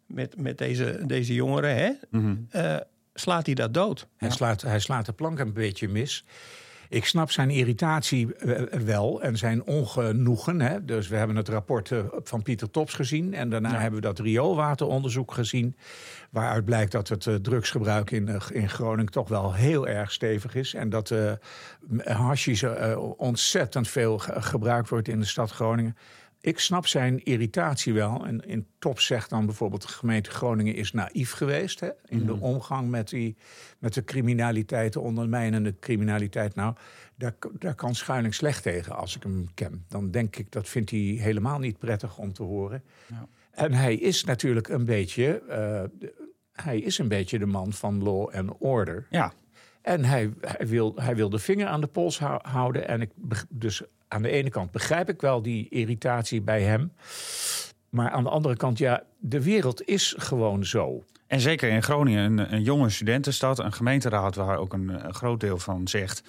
met, 0.06 0.38
met 0.38 0.58
deze, 0.58 1.02
deze 1.06 1.34
jongeren, 1.34 1.76
hè, 1.76 1.92
Mhm. 2.10 2.36
eh, 2.50 2.76
slaat 3.18 3.46
hij 3.46 3.56
dat 3.56 3.74
dood. 3.74 4.08
Hij, 4.18 4.30
slaat, 4.30 4.62
hij 4.62 4.80
slaat 4.80 5.06
de 5.06 5.14
plank 5.14 5.40
een 5.40 5.54
beetje 5.54 5.90
mis. 5.90 6.26
Ik 6.90 7.06
snap 7.06 7.32
zijn 7.32 7.50
irritatie 7.50 8.36
eh, 8.36 8.80
wel 8.80 9.22
en 9.22 9.38
zijn 9.38 9.64
ongenoegen. 9.64 10.62
Hè. 10.62 10.86
Dus 10.86 11.08
we 11.08 11.16
hebben 11.16 11.36
het 11.36 11.50
rapport 11.50 11.92
eh, 11.92 12.00
van 12.24 12.42
Pieter 12.42 12.72
Tops 12.72 12.94
gezien. 12.94 13.34
En 13.34 13.50
daarna 13.50 13.80
hebben 13.80 14.00
we 14.02 14.08
dat 14.08 14.20
rioolwateronderzoek 14.20 15.34
gezien. 15.34 15.76
Waaruit 16.30 16.66
blijkt 16.66 16.92
dat 16.92 17.08
het 17.08 17.28
eh, 17.28 17.36
drugsgebruik 17.36 18.12
in, 18.12 18.28
eh, 18.28 18.42
in 18.52 18.70
Groningen 18.70 19.12
toch 19.12 19.28
wel 19.30 19.54
heel 19.54 19.88
erg 19.88 20.12
stevig 20.12 20.56
is. 20.56 20.74
En 20.74 20.90
dat 20.90 21.12
eh 21.12 21.32
hashish 22.04 22.64
eh, 22.64 23.14
ontzettend 23.18 23.88
veel 23.88 24.18
ge- 24.18 24.42
gebruikt 24.42 24.90
wordt 24.90 25.08
in 25.08 25.20
de 25.20 25.26
stad 25.26 25.52
Groningen. 25.52 25.98
Ik 26.46 26.60
snap 26.60 26.88
zijn 26.88 27.24
irritatie 27.24 27.94
wel. 27.94 28.26
En 28.26 28.48
in 28.48 28.68
top 28.80 29.00
zegt 29.00 29.30
dan 29.30 29.46
bijvoorbeeld 29.46 29.82
de 29.82 29.88
gemeente 29.88 30.30
Groningen 30.30 30.76
is 30.76 30.92
naïef 30.92 31.32
geweest. 31.32 31.80
Hè, 31.80 31.90
in 32.06 32.26
de 32.26 32.40
omgang 32.40 32.90
met, 32.90 33.10
die, 33.10 33.36
met 33.80 33.94
de 33.94 34.04
criminaliteit, 34.04 34.94
de 34.94 35.00
ondermijnende 35.00 35.76
criminaliteit. 35.80 36.56
Nou, 36.56 36.76
daar, 37.16 37.36
daar 37.60 37.76
kan 37.76 37.96
Schuiling 37.96 38.34
slecht 38.34 38.64
tegen 38.64 38.96
als 38.96 39.16
ik 39.16 39.24
hem 39.24 39.48
ken. 39.54 39.86
Dan 39.88 40.12
denk 40.12 40.36
ik, 40.36 40.52
dat 40.52 40.70
vindt 40.70 40.90
hij 40.90 41.00
helemaal 41.00 41.60
niet 41.60 41.78
prettig 41.78 42.18
om 42.18 42.34
te 42.34 42.44
horen. 42.44 42.84
Ja. 43.08 43.28
En 43.52 43.74
hij 43.74 43.96
is 43.96 44.24
natuurlijk 44.24 44.68
een 44.68 44.86
beetje... 44.86 45.40
eh, 45.40 45.84
hij 46.52 46.80
is 46.80 46.98
een 46.98 47.08
beetje 47.08 47.40
de 47.40 47.46
man 47.46 47.74
van 47.74 48.04
law 48.04 48.30
and 48.30 48.52
order. 48.60 49.08
Ja, 49.10 49.34
En 49.82 50.04
hij, 50.04 50.34
hij, 50.42 50.68
wil, 50.68 50.94
hij 50.96 51.16
wil 51.16 51.30
de 51.30 51.40
vinger 51.40 51.68
aan 51.68 51.82
de 51.82 51.88
pols 51.88 52.20
houden. 52.42 52.88
En 52.88 53.02
ik, 53.02 53.12
dus 53.50 53.84
aan 54.08 54.22
de 54.22 54.30
ene 54.30 54.50
kant 54.50 54.72
begrijp 54.72 55.10
ik 55.10 55.22
wel 55.22 55.42
die 55.42 55.70
irritatie 55.70 56.42
bij 56.42 56.62
hem. 56.62 56.92
Maar 57.90 58.10
aan 58.10 58.24
de 58.24 58.30
andere 58.30 58.56
kant, 58.56 58.78
ja, 58.78 59.04
de 59.18 59.44
wereld 59.44 59.88
is 59.88 60.16
gewoon 60.18 60.66
zo. 60.66 61.04
En 61.28 61.40
zeker 61.40 61.70
in 61.70 61.84
Groningen, 61.84 62.24
een, 62.24 62.54
een 62.54 62.64
jonge 62.64 62.90
studentenstad, 62.90 63.60
een 63.60 63.74
gemeenteraad 63.74 64.36
waar 64.36 64.58
ook 64.58 64.74
een, 64.74 65.14
groot 65.14 65.40
deel 65.40 65.58
van 65.58 65.88
zegt, 65.88 66.20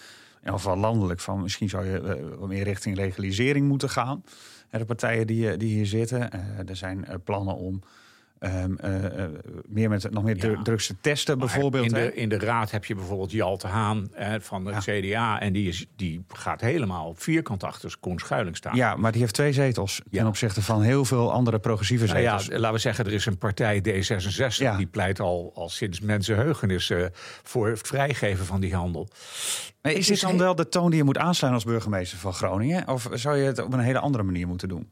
in 0.43 0.53
ieder 0.53 0.77
landelijk, 0.77 1.21
van 1.21 1.43
misschien 1.43 1.69
zou 1.69 1.87
je 1.87 2.01
uh, 2.41 2.47
meer 2.49 2.65
richting 2.65 2.97
legalisering 2.97 3.69
moeten 3.69 3.91
gaan. 3.91 4.25
de 4.71 4.85
partijen 4.85 5.27
die, 5.27 5.57
die 5.57 5.75
hier 5.75 5.87
zitten, 5.87 6.31
uh, 6.35 6.69
er 6.69 6.77
zijn 6.77 7.07
plannen 7.25 7.57
om 7.57 7.83
Um, 8.47 8.79
uh, 8.85 9.03
uh, 9.03 9.25
meer 9.67 9.89
met 9.89 10.11
nog 10.11 10.25
meer 10.25 10.51
ja. 10.51 10.63
drugs 10.63 10.87
te 10.87 10.97
testen, 11.01 11.39
bijvoorbeeld. 11.39 11.87
In 11.87 11.93
de, 11.93 12.15
in 12.15 12.29
de 12.29 12.39
raad 12.39 12.71
heb 12.71 12.85
je 12.85 12.95
bijvoorbeeld 12.95 13.31
Jalte 13.31 13.67
Haan 13.67 14.09
hè, 14.13 14.41
van 14.41 14.65
de 14.65 14.71
ja. 14.71 14.79
CDA. 14.79 15.41
En 15.41 15.53
die, 15.53 15.69
is, 15.69 15.87
die 15.97 16.25
gaat 16.29 16.61
helemaal 16.61 17.15
vierkant 17.17 17.65
achter 17.65 17.97
Koen 18.01 18.19
Schuiling 18.19 18.57
staan. 18.57 18.77
Ja, 18.77 18.97
maar 18.97 19.13
die 19.13 19.21
heeft 19.21 19.35
twee 19.35 19.53
zetels. 19.53 20.01
Ja. 20.11 20.19
Ten 20.19 20.27
opzichte 20.27 20.63
van 20.63 20.83
heel 20.83 21.05
veel 21.05 21.33
andere 21.33 21.59
progressieve 21.59 22.07
nou 22.07 22.19
zetels. 22.19 22.47
ja, 22.47 22.59
laten 22.59 22.73
we 22.73 22.79
zeggen, 22.79 23.05
er 23.05 23.13
is 23.13 23.27
een 23.27 23.39
partij 23.39 23.79
D66. 23.79 24.77
Die 24.77 24.87
pleit 24.87 25.21
al, 25.21 25.53
al 25.55 25.69
sinds 25.69 26.01
mensenheugenis 26.01 26.91
uh, 26.91 27.07
voor 27.43 27.69
het 27.69 27.81
vrijgeven 27.81 28.47
van 28.47 28.61
die 28.61 28.75
handel. 28.75 29.09
Maar 29.83 29.93
is 29.93 30.07
dit 30.07 30.21
dan 30.21 30.39
wel 30.39 30.55
de 30.55 30.69
toon 30.69 30.89
die 30.89 30.99
je 30.99 31.05
moet 31.05 31.19
aansluiten 31.19 31.65
als 31.65 31.73
burgemeester 31.73 32.19
van 32.19 32.33
Groningen? 32.33 32.89
Of 32.89 33.09
zou 33.13 33.37
je 33.37 33.45
het 33.45 33.63
op 33.63 33.73
een 33.73 33.79
hele 33.79 33.99
andere 33.99 34.25
manier 34.25 34.47
moeten 34.47 34.69
doen? 34.69 34.91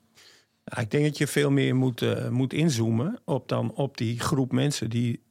Ik 0.65 0.91
denk 0.91 1.05
dat 1.05 1.19
je 1.19 1.27
veel 1.27 1.51
meer 1.51 1.77
moet, 1.77 2.03
uh, 2.03 2.29
moet 2.29 2.53
inzoomen 2.53 3.19
op, 3.25 3.49
dan 3.49 3.73
op 3.73 3.97
die 3.97 4.21
groep 4.21 4.53
mensen 4.53 4.91
die, 4.91 5.23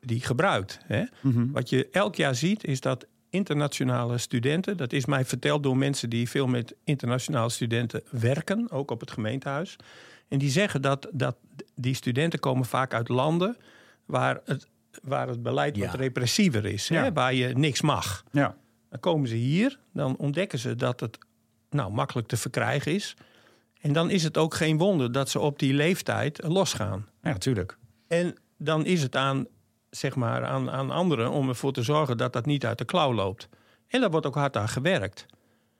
die 0.00 0.20
gebruikt. 0.20 0.78
Hè? 0.84 1.04
Mm 1.20 1.32
-hmm. 1.32 1.52
Wat 1.52 1.68
je 1.68 1.88
elk 1.90 2.14
jaar 2.14 2.34
ziet 2.34 2.64
is 2.64 2.80
dat 2.80 3.06
internationale 3.30 4.18
studenten, 4.18 4.76
dat 4.76 4.92
is 4.92 5.06
mij 5.06 5.24
verteld 5.24 5.62
door 5.62 5.76
mensen 5.76 6.10
die 6.10 6.28
veel 6.28 6.46
met 6.46 6.74
internationale 6.84 7.50
studenten 7.50 8.02
werken, 8.10 8.70
ook 8.70 8.90
op 8.90 9.00
het 9.00 9.10
gemeentehuis. 9.10 9.76
En 10.28 10.38
die 10.38 10.50
zeggen 10.50 10.82
dat, 10.82 11.08
dat 11.12 11.36
die 11.74 11.94
studenten 11.94 12.38
komen 12.38 12.64
vaak 12.64 12.94
uit 12.94 13.08
landen 13.08 13.56
waar 14.04 14.40
het, 14.44 14.66
waar 15.02 15.28
het 15.28 15.42
beleid 15.42 15.76
ja. 15.76 15.86
wat 15.86 15.94
repressiever 15.94 16.64
is, 16.64 16.88
ja. 16.88 17.02
hè? 17.02 17.12
waar 17.12 17.34
je 17.34 17.48
niks 17.48 17.80
mag. 17.80 18.24
Ja. 18.30 18.56
Dan 18.90 19.00
komen 19.00 19.28
ze 19.28 19.34
hier, 19.34 19.78
dan 19.92 20.16
ontdekken 20.16 20.58
ze 20.58 20.74
dat 20.74 21.00
het 21.00 21.18
nou, 21.70 21.92
makkelijk 21.92 22.28
te 22.28 22.36
verkrijgen 22.36 22.92
is. 22.92 23.16
En 23.82 23.92
dan 23.92 24.10
is 24.10 24.22
het 24.22 24.36
ook 24.36 24.54
geen 24.54 24.78
wonder 24.78 25.12
dat 25.12 25.28
ze 25.28 25.38
op 25.38 25.58
die 25.58 25.74
leeftijd 25.74 26.42
losgaan. 26.42 27.08
Ja, 27.22 27.30
natuurlijk. 27.30 27.78
En 28.08 28.34
dan 28.58 28.84
is 28.84 29.02
het 29.02 29.16
aan, 29.16 29.46
zeg 29.90 30.14
maar, 30.14 30.44
aan, 30.44 30.70
aan 30.70 30.90
anderen 30.90 31.30
om 31.30 31.48
ervoor 31.48 31.72
te 31.72 31.82
zorgen 31.82 32.16
dat 32.16 32.32
dat 32.32 32.46
niet 32.46 32.66
uit 32.66 32.78
de 32.78 32.84
klauw 32.84 33.14
loopt. 33.14 33.48
En 33.88 34.00
daar 34.00 34.10
wordt 34.10 34.26
ook 34.26 34.34
hard 34.34 34.56
aan 34.56 34.68
gewerkt. 34.68 35.26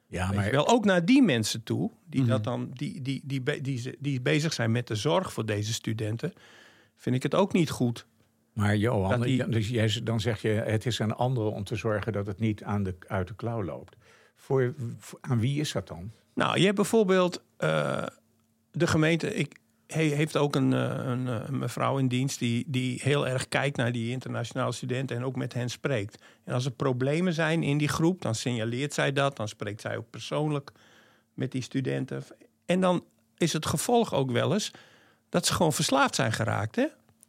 Ja, 0.07 0.33
maar 0.33 0.51
wel 0.51 0.69
ook 0.69 0.85
naar 0.85 1.05
die 1.05 1.23
mensen 1.23 1.63
toe, 1.63 1.91
die, 2.05 2.21
mm 2.21 2.27
-hmm. 2.27 2.35
dat 2.35 2.45
dan, 2.45 2.71
die, 2.73 3.03
die, 3.03 3.23
die, 3.25 3.43
die, 3.43 3.61
die, 3.61 3.97
die 3.99 4.21
bezig 4.21 4.53
zijn 4.53 4.73
met 4.73 4.87
de 4.87 4.95
zorg 4.95 5.33
voor 5.33 5.47
deze 5.47 5.73
studenten, 5.73 6.33
vind 6.97 7.17
ik 7.17 7.23
het 7.23 7.35
ook 7.35 7.53
niet 7.53 7.71
goed. 7.71 8.07
Maar 8.53 8.77
Johan, 8.77 9.21
die... 9.21 9.49
dus 9.49 9.69
jij, 9.69 10.01
dan 10.03 10.21
zeg 10.21 10.43
je, 10.43 10.49
het 10.49 10.87
is 10.87 11.01
aan 11.01 11.17
anderen 11.17 11.53
om 11.53 11.65
te 11.65 11.77
zorgen 11.77 12.13
dat 12.13 12.27
het 12.27 12.39
niet 12.39 12.63
aan 12.63 12.83
de, 12.83 12.97
uit 13.07 13.29
de 13.29 13.35
klauw 13.35 13.65
loopt. 13.65 13.97
Voor, 14.35 14.75
voor, 14.99 15.19
aan 15.21 15.41
wie 15.41 15.61
is 15.61 15.73
dat 15.73 15.89
dan? 15.89 16.13
Nou, 16.35 16.59
je 16.59 16.65
hebt 16.65 16.77
bijvoorbeeld 16.77 17.43
uh, 17.59 18.07
de 18.71 18.87
gemeente. 18.87 19.35
Ik, 19.35 19.59
hij 19.87 20.05
heeft 20.05 20.37
ook 20.37 20.55
een, 20.55 20.73
een, 20.73 21.27
een, 21.27 21.59
mevrouw 21.59 21.99
in 21.99 22.09
dienst 22.09 22.39
die, 22.39 22.65
die 22.67 23.01
heel 23.03 23.29
erg 23.29 23.49
kijkt 23.49 23.77
naar 23.77 23.93
die 23.93 24.11
internationale 24.11 24.73
studenten 24.73 25.17
en 25.17 25.25
ook 25.25 25.37
met 25.37 25.53
hen 25.53 25.69
spreekt. 25.71 26.23
En 26.45 26.55
als 26.55 26.65
er 26.65 26.71
problemen 26.71 27.33
zijn 27.33 27.63
in 27.63 27.79
die 27.79 27.89
groep, 27.89 28.23
dan 28.23 28.35
signaleert 28.35 28.95
zij 28.95 29.13
dat. 29.13 29.37
Dan 29.37 29.49
spreekt 29.49 29.81
zij 29.81 29.97
ook 29.97 30.11
persoonlijk 30.11 30.73
met 31.35 31.53
die 31.53 31.63
studenten. 31.63 32.25
En 32.67 32.81
dan 32.81 33.05
is 33.37 33.53
het 33.53 33.67
gevolg 33.67 34.15
ook 34.15 34.31
wel 34.31 34.53
eens 34.53 34.71
dat 35.29 35.47
ze 35.47 35.53
gewoon 35.53 35.73
verslaafd 35.73 36.15
zijn 36.15 36.33
geraakt. 36.33 36.77
Hè? 36.77 36.87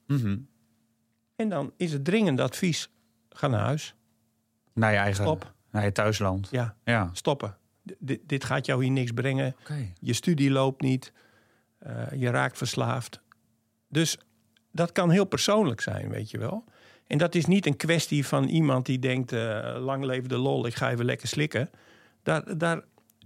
Mm 0.08 0.18
-hmm. 0.18 0.48
En 1.36 1.50
dan 1.50 1.74
is 1.78 1.94
het 1.94 2.06
dringend 2.06 2.40
advies: 2.40 2.90
ga 3.30 3.48
naar 3.48 3.60
huis. 3.60 3.96
Naar 4.74 4.92
je 4.92 4.98
eigen 4.98 5.24
Stop. 5.24 5.54
naar 5.72 5.84
je 5.84 5.92
thuisland. 5.92 6.48
Ja, 6.52 6.76
ja. 6.84 7.10
stoppen. 7.14 7.58
Dit 8.26 8.44
gaat 8.44 8.66
jou 8.66 8.84
hier 8.84 8.92
niks 8.92 9.12
brengen. 9.12 9.56
Okay. 9.62 9.94
Je 10.00 10.14
studie 10.14 10.52
loopt 10.52 10.82
niet. 10.82 11.14
Uh, 11.88 12.04
je 12.16 12.30
raakt 12.30 12.58
verslaafd. 12.58 13.22
Dus 13.90 14.18
dat 14.72 14.92
kan 14.92 15.10
heel 15.10 15.26
persoonlijk 15.26 15.82
zijn, 15.82 16.10
weet 16.10 16.32
je 16.32 16.38
wel. 16.38 16.64
En 17.08 17.18
dat 17.18 17.36
is 17.36 17.46
niet 17.46 17.66
een 17.66 17.78
kwestie 17.78 18.28
van 18.28 18.44
iemand 18.44 18.86
die 18.86 19.00
denkt: 19.00 19.32
uh, 19.32 19.76
lang 19.80 20.04
leven 20.04 20.30
de 20.30 20.38
lol, 20.38 20.66
ik 20.66 20.76
ga 20.76 20.92
even 20.92 21.06
lekker 21.06 21.28
slikken. 21.28 21.70
Daar, 22.24 22.58
daar, 22.58 22.82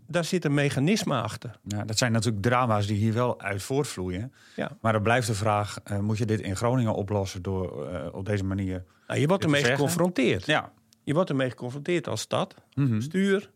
daar 0.07 0.25
zit 0.25 0.45
een 0.45 0.53
mechanisme 0.53 1.21
achter. 1.21 1.59
Dat 1.85 1.97
zijn 1.97 2.11
natuurlijk 2.11 2.43
drama's 2.43 2.87
die 2.87 2.97
hier 2.97 3.13
wel 3.13 3.41
uit 3.41 3.63
voortvloeien. 3.63 4.33
Ja. 4.55 4.77
Maar 4.81 4.93
dan 4.93 5.01
blijft 5.01 5.27
de 5.27 5.33
vraag: 5.33 5.79
uh, 5.91 5.99
moet 5.99 6.17
je 6.17 6.25
dit 6.25 6.39
in 6.41 6.55
Groningen 6.55 6.93
oplossen 6.93 7.41
door 7.41 7.93
uh, 7.93 8.07
op 8.11 8.25
deze 8.25 8.43
manier. 8.43 8.83
Nou, 9.07 9.19
je 9.19 9.27
wordt 9.27 9.43
ermee 9.43 9.63
geconfronteerd. 9.63 10.45
Ja. 10.45 10.71
Je 11.03 11.13
wordt 11.13 11.29
ermee 11.29 11.49
geconfronteerd 11.49 12.07
als 12.07 12.21
stad, 12.21 12.55
mm 12.73 12.87
-hmm. 12.87 13.01
stuur. 13.01 13.49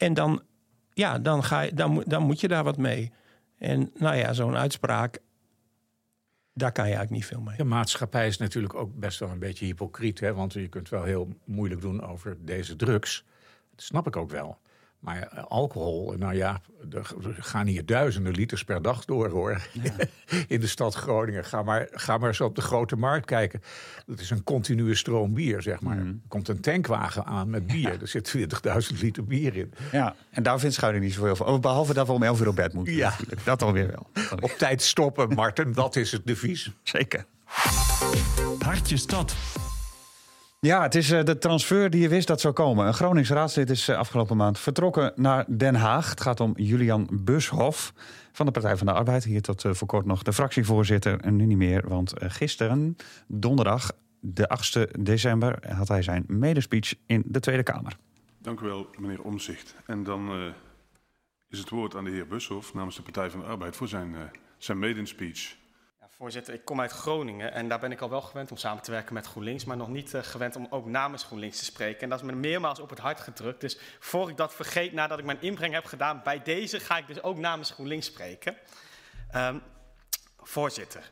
En 0.00 0.14
dan, 0.14 0.42
ja, 0.92 1.18
dan, 1.18 1.44
ga 1.44 1.60
je, 1.60 1.74
dan, 1.74 2.04
dan 2.06 2.22
moet 2.22 2.40
je 2.40 2.48
daar 2.48 2.64
wat 2.64 2.76
mee. 2.76 3.12
En 3.58 3.90
nou 3.94 4.16
ja, 4.16 4.32
zo'n 4.32 4.56
uitspraak, 4.56 5.18
daar 6.52 6.72
kan 6.72 6.88
je 6.88 6.94
eigenlijk 6.94 7.22
niet 7.22 7.30
veel 7.30 7.40
mee. 7.40 7.56
De 7.56 7.64
maatschappij 7.64 8.26
is 8.26 8.36
natuurlijk 8.36 8.74
ook 8.74 8.94
best 8.94 9.18
wel 9.18 9.30
een 9.30 9.38
beetje 9.38 9.64
hypocriet. 9.64 10.20
Hè? 10.20 10.34
Want 10.34 10.52
je 10.52 10.68
kunt 10.68 10.88
wel 10.88 11.02
heel 11.02 11.28
moeilijk 11.44 11.80
doen 11.80 12.02
over 12.02 12.36
deze 12.44 12.76
drugs. 12.76 13.24
Dat 13.70 13.82
snap 13.82 14.06
ik 14.06 14.16
ook 14.16 14.30
wel. 14.30 14.58
Maar 15.00 15.28
alcohol, 15.48 16.14
nou 16.18 16.34
ja, 16.34 16.60
er 16.90 17.14
gaan 17.38 17.66
hier 17.66 17.86
duizenden 17.86 18.32
liters 18.32 18.64
per 18.64 18.82
dag 18.82 19.04
door 19.04 19.28
hoor. 19.28 19.66
Ja. 19.72 19.92
In 20.48 20.60
de 20.60 20.66
stad 20.66 20.94
Groningen. 20.94 21.44
Ga 21.44 21.62
maar, 21.62 21.88
ga 21.90 22.18
maar 22.18 22.28
eens 22.28 22.40
op 22.40 22.54
de 22.54 22.60
grote 22.60 22.96
markt 22.96 23.26
kijken. 23.26 23.62
Dat 24.06 24.20
is 24.20 24.30
een 24.30 24.44
continue 24.44 24.94
stroom 24.94 25.34
bier, 25.34 25.62
zeg 25.62 25.80
maar. 25.80 25.96
Mm. 25.96 26.06
Er 26.08 26.28
komt 26.28 26.48
een 26.48 26.60
tankwagen 26.60 27.24
aan 27.24 27.50
met 27.50 27.66
bier. 27.66 27.92
Ja. 27.92 28.00
Er 28.00 28.08
zit 28.08 28.36
20.000 28.92 29.00
liter 29.00 29.24
bier 29.24 29.56
in. 29.56 29.72
Ja, 29.92 30.14
en 30.30 30.42
daar 30.42 30.58
vindt 30.58 30.74
Schuiling 30.74 31.04
niet 31.04 31.14
zoveel 31.14 31.36
van. 31.36 31.60
Behalve 31.60 31.94
dat 31.94 32.06
we 32.06 32.12
om 32.12 32.22
11 32.22 32.40
uur 32.40 32.48
op 32.48 32.56
bed 32.56 32.72
moeten. 32.72 32.94
Ja. 32.94 33.14
Dat 33.44 33.58
dan 33.58 33.72
weer 33.72 33.86
wel. 33.86 34.06
Op 34.40 34.50
tijd 34.50 34.82
stoppen, 34.82 35.34
Marten. 35.34 35.72
Dat 35.72 35.96
is 35.96 36.12
het 36.12 36.26
devies. 36.26 36.70
Zeker. 36.82 37.24
Hartje 38.58 38.96
stad. 38.96 39.34
Ja, 40.66 40.82
het 40.82 40.94
is 40.94 41.10
uh, 41.10 41.22
de 41.22 41.38
transfer 41.38 41.90
die 41.90 42.00
je 42.00 42.08
wist 42.08 42.26
dat 42.26 42.40
zou 42.40 42.54
komen. 42.54 42.86
Een 42.86 42.94
Gronings 42.94 43.30
raadslid 43.30 43.70
is 43.70 43.88
uh, 43.88 43.96
afgelopen 43.96 44.36
maand 44.36 44.58
vertrokken 44.58 45.12
naar 45.16 45.44
Den 45.56 45.74
Haag. 45.74 46.10
Het 46.10 46.20
gaat 46.20 46.40
om 46.40 46.52
Julian 46.56 47.08
Bushoff 47.12 47.92
van 48.32 48.46
de 48.46 48.52
Partij 48.52 48.76
van 48.76 48.86
de 48.86 48.92
Arbeid. 48.92 49.24
Hier 49.24 49.42
tot 49.42 49.64
uh, 49.64 49.72
voor 49.72 49.88
kort 49.88 50.06
nog 50.06 50.22
de 50.22 50.32
fractievoorzitter. 50.32 51.20
En 51.20 51.36
nu 51.36 51.46
niet 51.46 51.56
meer, 51.56 51.88
want 51.88 52.12
gisteren, 52.16 52.96
donderdag, 53.26 53.92
de 54.20 54.50
8e 54.58 55.00
december, 55.00 55.74
had 55.74 55.88
hij 55.88 56.02
zijn 56.02 56.24
medespeech 56.26 56.94
in 57.06 57.22
de 57.26 57.40
Tweede 57.40 57.62
Kamer. 57.62 57.96
Dank 58.38 58.60
u 58.60 58.66
wel, 58.66 58.90
meneer 58.98 59.22
Omzicht. 59.22 59.74
En 59.86 60.02
dan 60.02 60.52
is 61.48 61.58
het 61.58 61.68
woord 61.68 61.96
aan 61.96 62.04
de 62.04 62.10
heer 62.10 62.26
Bushoff 62.26 62.74
namens 62.74 62.96
de 62.96 63.02
Partij 63.02 63.30
van 63.30 63.40
de 63.40 63.46
Arbeid 63.46 63.76
voor 63.76 63.88
zijn, 63.88 64.14
zijn 64.58 64.78
medespeech. 64.78 65.58
Voorzitter, 66.20 66.54
ik 66.54 66.64
kom 66.64 66.80
uit 66.80 66.92
Groningen 66.92 67.52
en 67.52 67.68
daar 67.68 67.78
ben 67.78 67.92
ik 67.92 68.00
al 68.00 68.10
wel 68.10 68.20
gewend 68.20 68.50
om 68.50 68.56
samen 68.56 68.82
te 68.82 68.90
werken 68.90 69.14
met 69.14 69.26
GroenLinks, 69.26 69.64
maar 69.64 69.76
nog 69.76 69.88
niet 69.88 70.14
uh, 70.14 70.22
gewend 70.22 70.56
om 70.56 70.66
ook 70.70 70.86
namens 70.86 71.22
GroenLinks 71.24 71.58
te 71.58 71.64
spreken. 71.64 72.00
En 72.00 72.08
dat 72.08 72.20
is 72.20 72.24
me 72.24 72.32
meermaals 72.32 72.80
op 72.80 72.90
het 72.90 72.98
hart 72.98 73.20
gedrukt. 73.20 73.60
Dus 73.60 73.78
voor 73.98 74.28
ik 74.28 74.36
dat 74.36 74.54
vergeet, 74.54 74.92
nadat 74.92 75.18
ik 75.18 75.24
mijn 75.24 75.40
inbreng 75.40 75.74
heb 75.74 75.84
gedaan, 75.84 76.20
bij 76.24 76.42
deze 76.42 76.80
ga 76.80 76.98
ik 76.98 77.06
dus 77.06 77.22
ook 77.22 77.36
namens 77.36 77.70
GroenLinks 77.70 78.06
spreken. 78.06 78.56
Um, 79.34 79.62
voorzitter, 80.36 81.10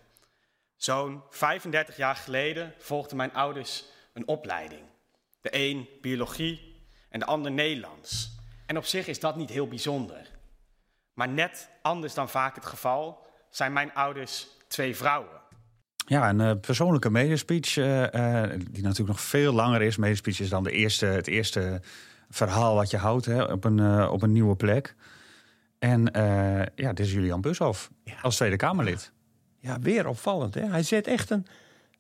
zo'n 0.77 1.23
35 1.31 1.97
jaar 1.97 2.17
geleden 2.17 2.75
volgden 2.79 3.17
mijn 3.17 3.35
ouders 3.35 3.85
een 4.13 4.29
opleiding. 4.29 4.83
De 5.41 5.51
een 5.53 5.89
biologie 6.01 6.83
en 7.09 7.19
de 7.19 7.27
ander 7.27 7.51
Nederlands. 7.51 8.37
En 8.67 8.77
op 8.77 8.85
zich 8.85 9.07
is 9.07 9.21
dat 9.21 9.37
niet 9.37 9.51
heel 9.51 9.69
bijzonder. 9.69 10.31
Maar 11.13 11.29
net 11.29 11.69
anders 11.83 12.15
dan 12.15 12.29
vaak 12.29 12.55
het 12.55 12.67
geval 12.67 13.27
zijn 13.51 13.73
mijn 13.73 13.95
ouders 13.95 14.57
twee 14.69 14.97
vrouwen. 14.97 15.37
Ja, 16.07 16.29
een 16.29 16.41
uh, 16.41 16.53
persoonlijke 16.61 17.11
medespeech, 17.11 17.77
uh, 17.77 18.01
uh, 18.01 18.43
die 18.71 18.83
natuurlijk 18.83 19.09
nog 19.09 19.21
veel 19.21 19.53
langer 19.53 19.83
is. 19.83 19.97
Medespeech 19.97 20.41
is 20.41 20.49
dan 20.49 20.65
de 20.65 20.71
eerste, 20.71 21.07
het 21.07 21.27
eerste 21.27 21.81
verhaal 22.31 22.75
wat 22.75 22.91
je 22.91 22.97
houdt 22.97 23.25
hè, 23.25 23.43
op, 23.43 23.65
een, 23.65 24.09
op 24.09 24.23
een 24.23 24.33
nieuwe 24.33 24.57
plek. 24.57 24.95
En 25.79 26.11
ja, 26.75 26.93
dit 26.93 27.07
is 27.07 27.13
Julian 27.13 27.41
Bushoff 27.41 27.91
ja. 28.05 28.15
als 28.23 28.37
Tweede 28.37 28.57
Kamerlid. 28.57 29.13
Ja, 29.59 29.79
weer 29.79 30.07
opvallend. 30.07 30.55
Hè? 30.55 30.67
Hij 30.67 30.83
zet 30.83 31.07
echt 31.07 31.31
een, 31.31 31.47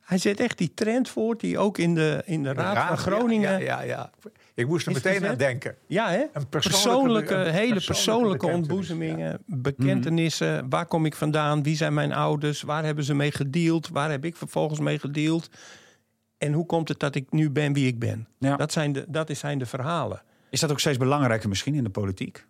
hij 0.08 0.18
zet 0.18 0.40
echt 0.40 0.58
die 0.58 0.74
trend 0.74 1.08
voort 1.08 1.40
die 1.40 1.58
ook 1.58 1.78
in 1.78 1.94
de, 1.94 2.22
in 2.24 2.42
de, 2.42 2.48
de 2.48 2.54
Raad, 2.54 2.74
Raad, 2.74 2.88
van 2.88 2.98
Groningen. 2.98 3.50
Ja, 3.50 3.58
ja, 3.58 3.80
ja. 3.80 4.10
Ik 4.54 4.66
moest 4.66 4.86
er 4.86 4.92
meteen 4.92 5.26
aan 5.26 5.36
denken. 5.36 5.76
Ja, 5.86 6.10
hè? 6.10 6.24
Een 6.32 6.48
persoonlijke, 6.48 6.58
persoonlijke 6.58 7.34
een 7.34 7.52
hele 7.52 7.80
persoonlijke, 7.84 8.46
ontboezemingen, 8.46 9.30
ja. 9.30 9.38
bekentenissen. 9.56 10.62
Mm. 10.64 10.70
Waar 10.70 10.86
kom 10.86 11.04
ik 11.04 11.14
vandaan? 11.14 11.62
Wie 11.62 11.76
zijn 11.76 11.94
mijn 11.94 12.12
ouders? 12.12 12.62
Waar 12.62 12.84
hebben 12.84 13.04
ze 13.04 13.14
mee 13.14 13.30
gedeeld? 13.30 13.88
Waar 13.88 14.10
heb 14.10 14.24
ik 14.24 14.36
vervolgens 14.36 14.80
mee 14.80 14.98
gedeeld? 14.98 15.50
En 16.38 16.52
hoe 16.52 16.66
komt 16.66 16.88
het 16.88 16.98
dat 16.98 17.14
ik 17.14 17.32
nu 17.32 17.50
ben 17.50 17.72
wie 17.72 17.86
ik 17.86 17.98
ben? 17.98 18.28
Ja. 18.38 18.56
Dat, 18.56 18.72
zijn 18.72 18.92
de, 18.92 19.04
dat 19.08 19.30
zijn 19.36 19.58
de 19.58 19.66
verhalen. 19.66 20.22
Is 20.50 20.60
dat 20.60 20.70
ook 20.70 20.80
steeds 20.80 20.98
belangrijker 20.98 21.48
misschien 21.48 21.74
in 21.74 21.84
de 21.84 21.90
politiek? 21.90 22.46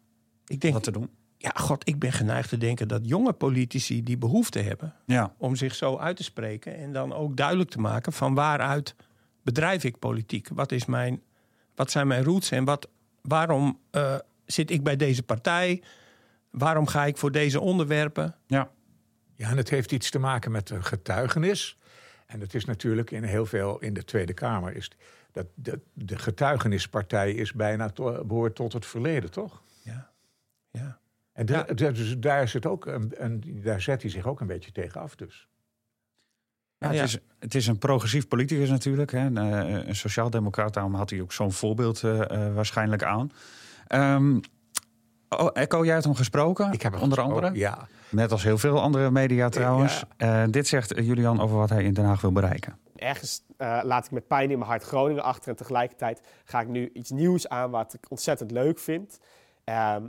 Ik 0.47 0.61
denk, 0.61 0.75
Wat 0.75 0.83
te 0.83 0.90
doen? 0.90 1.11
Ja, 1.38 1.51
god, 1.55 1.88
ik 1.88 1.98
ben 1.98 2.12
geneigd 2.12 2.48
te 2.48 2.59
denken 2.59 2.88
dat 2.88 3.09
jonge 3.09 3.33
politici 3.33 4.03
die 4.03 4.16
behoefte 4.18 4.59
hebben 4.59 4.94
Ja. 5.07 5.35
om 5.37 5.57
zich 5.57 5.74
zo 5.74 5.96
uit 5.98 6.16
te 6.16 6.22
spreken 6.22 6.77
en 6.77 6.92
dan 6.92 7.12
ook 7.12 7.37
duidelijk 7.37 7.70
te 7.70 7.81
maken 7.81 8.12
van 8.12 8.35
waaruit 8.35 8.94
bedrijf 9.42 9.85
ik 9.85 9.98
politiek? 9.98 10.48
Wat, 10.53 10.72
is 10.72 10.85
mijn, 10.87 11.22
wat 11.74 11.90
zijn 11.90 12.07
mijn 12.07 12.24
roots 12.24 12.51
en 12.51 12.64
wat, 12.64 12.88
waarom 13.22 13.79
eh, 13.90 14.16
zit 14.46 14.70
ik 14.70 14.83
bij 14.83 14.96
deze 14.96 15.22
partij? 15.22 15.83
Waarom 16.51 16.87
ga 16.87 17.05
ik 17.07 17.16
voor 17.16 17.33
deze 17.33 17.61
onderwerpen? 17.61 18.35
Ja. 18.46 18.70
Ja, 19.35 19.51
en 19.51 19.57
het 19.57 19.70
heeft 19.70 19.92
iets 19.92 20.11
te 20.11 20.18
maken 20.18 20.51
met 20.51 20.70
een 20.70 20.85
getuigenis. 20.85 21.79
En 22.27 22.40
het 22.40 22.55
is 22.55 22.64
natuurlijk 22.64 23.11
in 23.11 23.22
heel 23.22 23.46
veel 23.46 23.79
in 23.79 23.94
de 23.94 24.05
Tweede 24.05 24.33
Kamer 24.35 24.77
is 24.77 24.90
dat 25.33 25.46
de, 25.55 25.81
de 25.92 26.18
getuigenispartij 26.18 27.33
is 27.33 27.53
bijna 27.53 27.90
to- 27.90 28.24
behoort 28.24 28.55
tot 28.55 28.72
het 28.72 28.87
verleden, 28.87 29.31
toch? 29.31 29.62
Ja, 29.83 30.11
ja. 30.70 30.98
En 31.38 31.46
Ja. 31.46 31.90
dus 31.90 32.18
daar, 32.18 32.48
zit 32.48 32.66
ook 32.66 32.87
een, 32.87 33.12
een, 33.16 33.61
daar 33.64 33.81
zet 33.81 34.03
hij 34.03 34.11
zich 34.11 34.27
ook 34.27 34.40
een 34.40 34.46
beetje 34.46 34.72
tegen 34.72 35.01
af. 35.01 35.14
Dus. 35.16 35.48
Ja, 36.79 36.87
het, 36.87 36.96
Ja. 36.96 37.03
Is, 37.03 37.18
het 37.38 37.55
is 37.55 37.66
een 37.66 37.79
progressief 37.79 38.29
politicus 38.29 38.68
natuurlijk. 38.68 39.11
Hè. 39.12 39.18
Een, 39.18 39.37
eh, 39.37 39.87
een 39.87 39.96
sociaaldemocraat, 39.96 40.74
daarom 40.74 40.94
had 40.94 41.11
hij 41.11 41.20
ook 41.20 41.33
zo'n 41.33 41.53
voorbeeld 41.53 42.03
eh, 42.03 42.31
eh, 42.46 42.55
waarschijnlijk 42.55 43.03
aan. 43.03 43.33
Ehm 43.87 44.38
oh, 45.29 45.48
Echo, 45.53 45.85
jij 45.85 45.92
hebt 45.92 46.05
hem 46.05 46.14
gesproken, 46.14 46.72
Ik 46.72 46.83
heb 46.83 46.92
hem 46.92 47.03
onder 47.03 47.18
gesproken, 47.18 47.44
andere. 47.44 47.61
Ja, 47.61 47.88
Net 48.11 48.33
als 48.33 48.42
heel 48.42 48.59
veel 48.59 48.81
andere 48.81 49.11
media 49.11 49.48
trouwens. 49.48 50.05
Dit 50.51 50.66
zegt 50.66 50.94
Julian 50.96 51.40
over 51.40 51.57
wat 51.57 51.68
hij 51.70 51.85
in 51.85 51.92
Den 51.92 52.05
Haag 52.05 52.20
wil 52.20 52.33
bereiken. 52.33 52.79
ergens 52.96 53.42
eh, 53.57 53.81
laat 53.83 54.05
ik 54.05 54.11
met 54.11 54.27
pijn 54.27 54.51
in 54.51 54.59
mijn 54.59 54.70
hart 54.70 54.83
Groningen 54.83 55.22
achter. 55.22 55.51
En 55.51 55.57
tegelijkertijd 55.57 56.20
ga 56.44 56.61
ik 56.61 56.68
nu 56.68 56.90
iets 56.92 57.11
nieuws 57.11 57.48
aan 57.48 57.70
wat 57.70 57.94
ik 57.94 58.11
ontzettend 58.11 58.51
leuk 58.51 58.79
vind. 58.79 59.18
Ehm, 59.64 60.03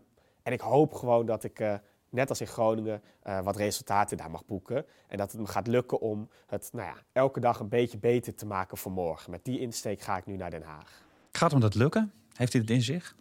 en 0.50 0.56
ik 0.56 0.62
hoop 0.62 0.94
gewoon 0.94 1.26
dat 1.26 1.44
ik, 1.44 1.60
eh, 1.60 1.74
net 2.10 2.30
als 2.30 2.42
in 2.42 2.48
Groningen, 2.48 3.02
eh, 3.22 3.40
wat 3.40 3.56
resultaten 3.56 4.18
daar 4.18 4.32
mag 4.32 4.46
boeken. 4.46 4.86
En 5.08 5.18
dat 5.18 5.32
het 5.32 5.42
me 5.42 5.48
gaat 5.48 5.68
lukken 5.68 6.00
om 6.00 6.30
het 6.48 6.70
nou 6.74 6.88
ja, 6.88 6.96
elke 7.12 7.40
dag 7.40 7.60
een 7.60 7.70
beetje 7.70 7.98
beter 7.98 8.36
te 8.36 8.46
maken 8.46 8.78
voor 8.78 8.92
morgen. 8.92 9.32
Met 9.32 9.46
die 9.46 9.60
insteek 9.60 10.02
ga 10.02 10.18
ik 10.18 10.26
nu 10.26 10.36
naar 10.36 10.50
Den 10.50 10.62
Haag. 10.62 11.04
Gaat 11.32 11.52
hem 11.52 11.60
dat 11.60 11.76
lukken? 11.76 12.12
Heeft 12.34 12.54
hij 12.54 12.62
het 12.62 12.70
in 12.72 12.82
zich? 12.82 13.16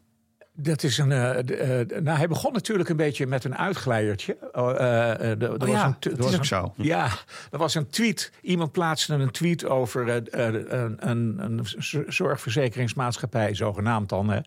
Dat 0.61 0.83
is 0.83 0.99
een. 0.99 1.13
eh, 1.13 2.01
nou, 2.03 2.19
hij 2.19 2.29
begon 2.29 2.53
natuurlijk 2.53 2.89
een 2.89 2.97
beetje 2.97 3.27
met 3.27 3.45
een 3.45 3.57
uitglijertje. 3.57 4.37
Oh, 4.53 4.71
eh, 4.71 5.21
er- 5.21 5.43
er 5.43 5.59
was 5.59 5.69
ja, 5.69 5.87
een 5.87 5.97
dat 6.01 6.17
was 6.19 6.27
is 6.27 6.33
ook 6.35 6.39
een- 6.41 6.45
zo. 6.47 6.73
Ja, 6.77 7.09
er 7.51 7.59
was 7.59 7.75
een 7.75 7.89
tweet. 7.89 8.33
Iemand 8.41 8.73
plaatste 8.73 9.15
een 9.15 9.31
tweet 9.31 9.65
over 9.65 10.09
een, 10.09 11.09
een, 11.11 11.37
een 11.39 11.61
zorgverzekeringsmaatschappij, 12.07 13.55
zogenaamd 13.55 14.09
dan. 14.09 14.29
Hè, 14.31 14.41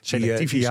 Selectivia 0.00 0.36
die, 0.36 0.46
die 0.48 0.62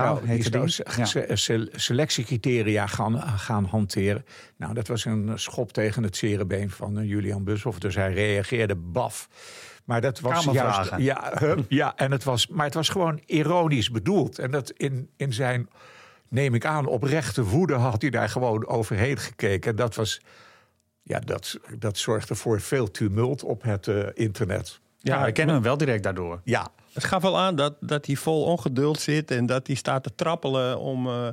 zou, 0.68 0.96
Ja. 0.96 1.66
selectiecriteria 1.72 2.86
gaan, 2.86 3.20
gaan 3.22 3.64
hanteren. 3.64 4.24
Nou, 4.56 4.74
dat 4.74 4.88
was 4.88 5.04
een 5.04 5.30
schop 5.34 5.72
tegen 5.72 6.02
het 6.02 6.16
cerebeen 6.16 6.70
van 6.70 6.98
eh, 6.98 7.08
Julian 7.08 7.44
Bushoff. 7.44 7.78
Dus 7.78 7.94
hij 7.94 8.12
reageerde 8.12 8.74
baf. 8.74 9.28
Maar 9.88 10.00
dat 10.00 10.20
was 10.20 10.44
juist. 10.44 10.90
Ja, 10.96 11.32
hup, 11.38 11.64
ja 11.68 11.96
en 11.96 12.10
het 12.10 12.24
was, 12.24 12.46
maar 12.46 12.64
het 12.64 12.74
was 12.74 12.88
gewoon 12.88 13.20
ironisch 13.26 13.90
bedoeld. 13.90 14.38
En 14.38 14.50
dat 14.50 14.70
in, 14.70 15.08
in 15.16 15.32
zijn, 15.32 15.68
neem 16.28 16.54
ik 16.54 16.64
aan, 16.64 16.86
oprechte 16.86 17.44
woede 17.44 17.74
had 17.74 18.00
hij 18.02 18.10
daar 18.10 18.28
gewoon 18.28 18.66
overheen 18.66 19.16
gekeken. 19.18 19.70
En 19.70 19.76
dat 19.76 19.94
was. 19.94 20.20
Ja, 21.02 21.18
dat, 21.18 21.58
dat 21.78 21.98
zorgde 21.98 22.34
voor 22.34 22.60
veel 22.60 22.90
tumult 22.90 23.42
op 23.44 23.62
het 23.62 23.88
eh, 23.88 23.96
internet. 24.14 24.80
Ja, 24.98 25.24
we 25.24 25.32
kennen 25.32 25.54
hem 25.54 25.64
wel 25.64 25.76
direct 25.76 26.02
daardoor. 26.02 26.40
Ja, 26.44 26.68
Het 26.92 27.04
gaf 27.04 27.22
wel 27.22 27.38
aan 27.38 27.56
dat, 27.56 27.74
dat 27.80 28.06
hij 28.06 28.14
vol 28.16 28.42
ongeduld 28.44 29.00
zit 29.00 29.30
en 29.30 29.46
dat 29.46 29.66
hij 29.66 29.76
staat 29.76 30.02
te 30.02 30.14
trappelen 30.14 30.78
om, 30.78 31.06
eh, 31.06 31.28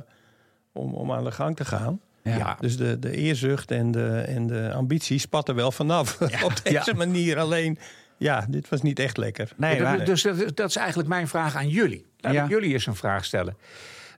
om, 0.72 0.94
om 0.94 1.12
aan 1.12 1.24
de 1.24 1.32
gang 1.32 1.56
te 1.56 1.64
gaan. 1.64 2.00
ja. 2.22 2.56
Dus 2.60 2.76
de, 2.76 2.98
de 2.98 3.10
eerzucht 3.16 3.70
en 3.70 3.90
de, 3.90 4.08
en 4.18 4.46
de 4.46 4.72
ambitie 4.72 5.18
spatten 5.18 5.54
wel 5.54 5.72
vanaf 5.72 6.20
op 6.44 6.52
deze 6.62 6.90
Ja. 6.90 6.96
manier. 6.96 7.38
Alleen, 7.38 7.78
ja, 8.18 8.46
dit 8.48 8.68
was 8.68 8.82
niet 8.82 8.98
echt 8.98 9.16
lekker. 9.16 9.52
Nee, 9.56 9.78
Dat- 9.82 10.06
dus 10.06 10.22
dat, 10.22 10.36
is- 10.40 10.54
dat 10.54 10.68
is 10.68 10.76
eigenlijk 10.76 11.08
mijn 11.08 11.28
vraag 11.28 11.54
aan 11.56 11.68
jullie. 11.68 12.06
Laat 12.18 12.32
Ja. 12.32 12.44
ik 12.44 12.50
jullie 12.50 12.72
eens 12.72 12.86
een 12.86 12.94
vraag 12.96 13.24
stellen. 13.24 13.56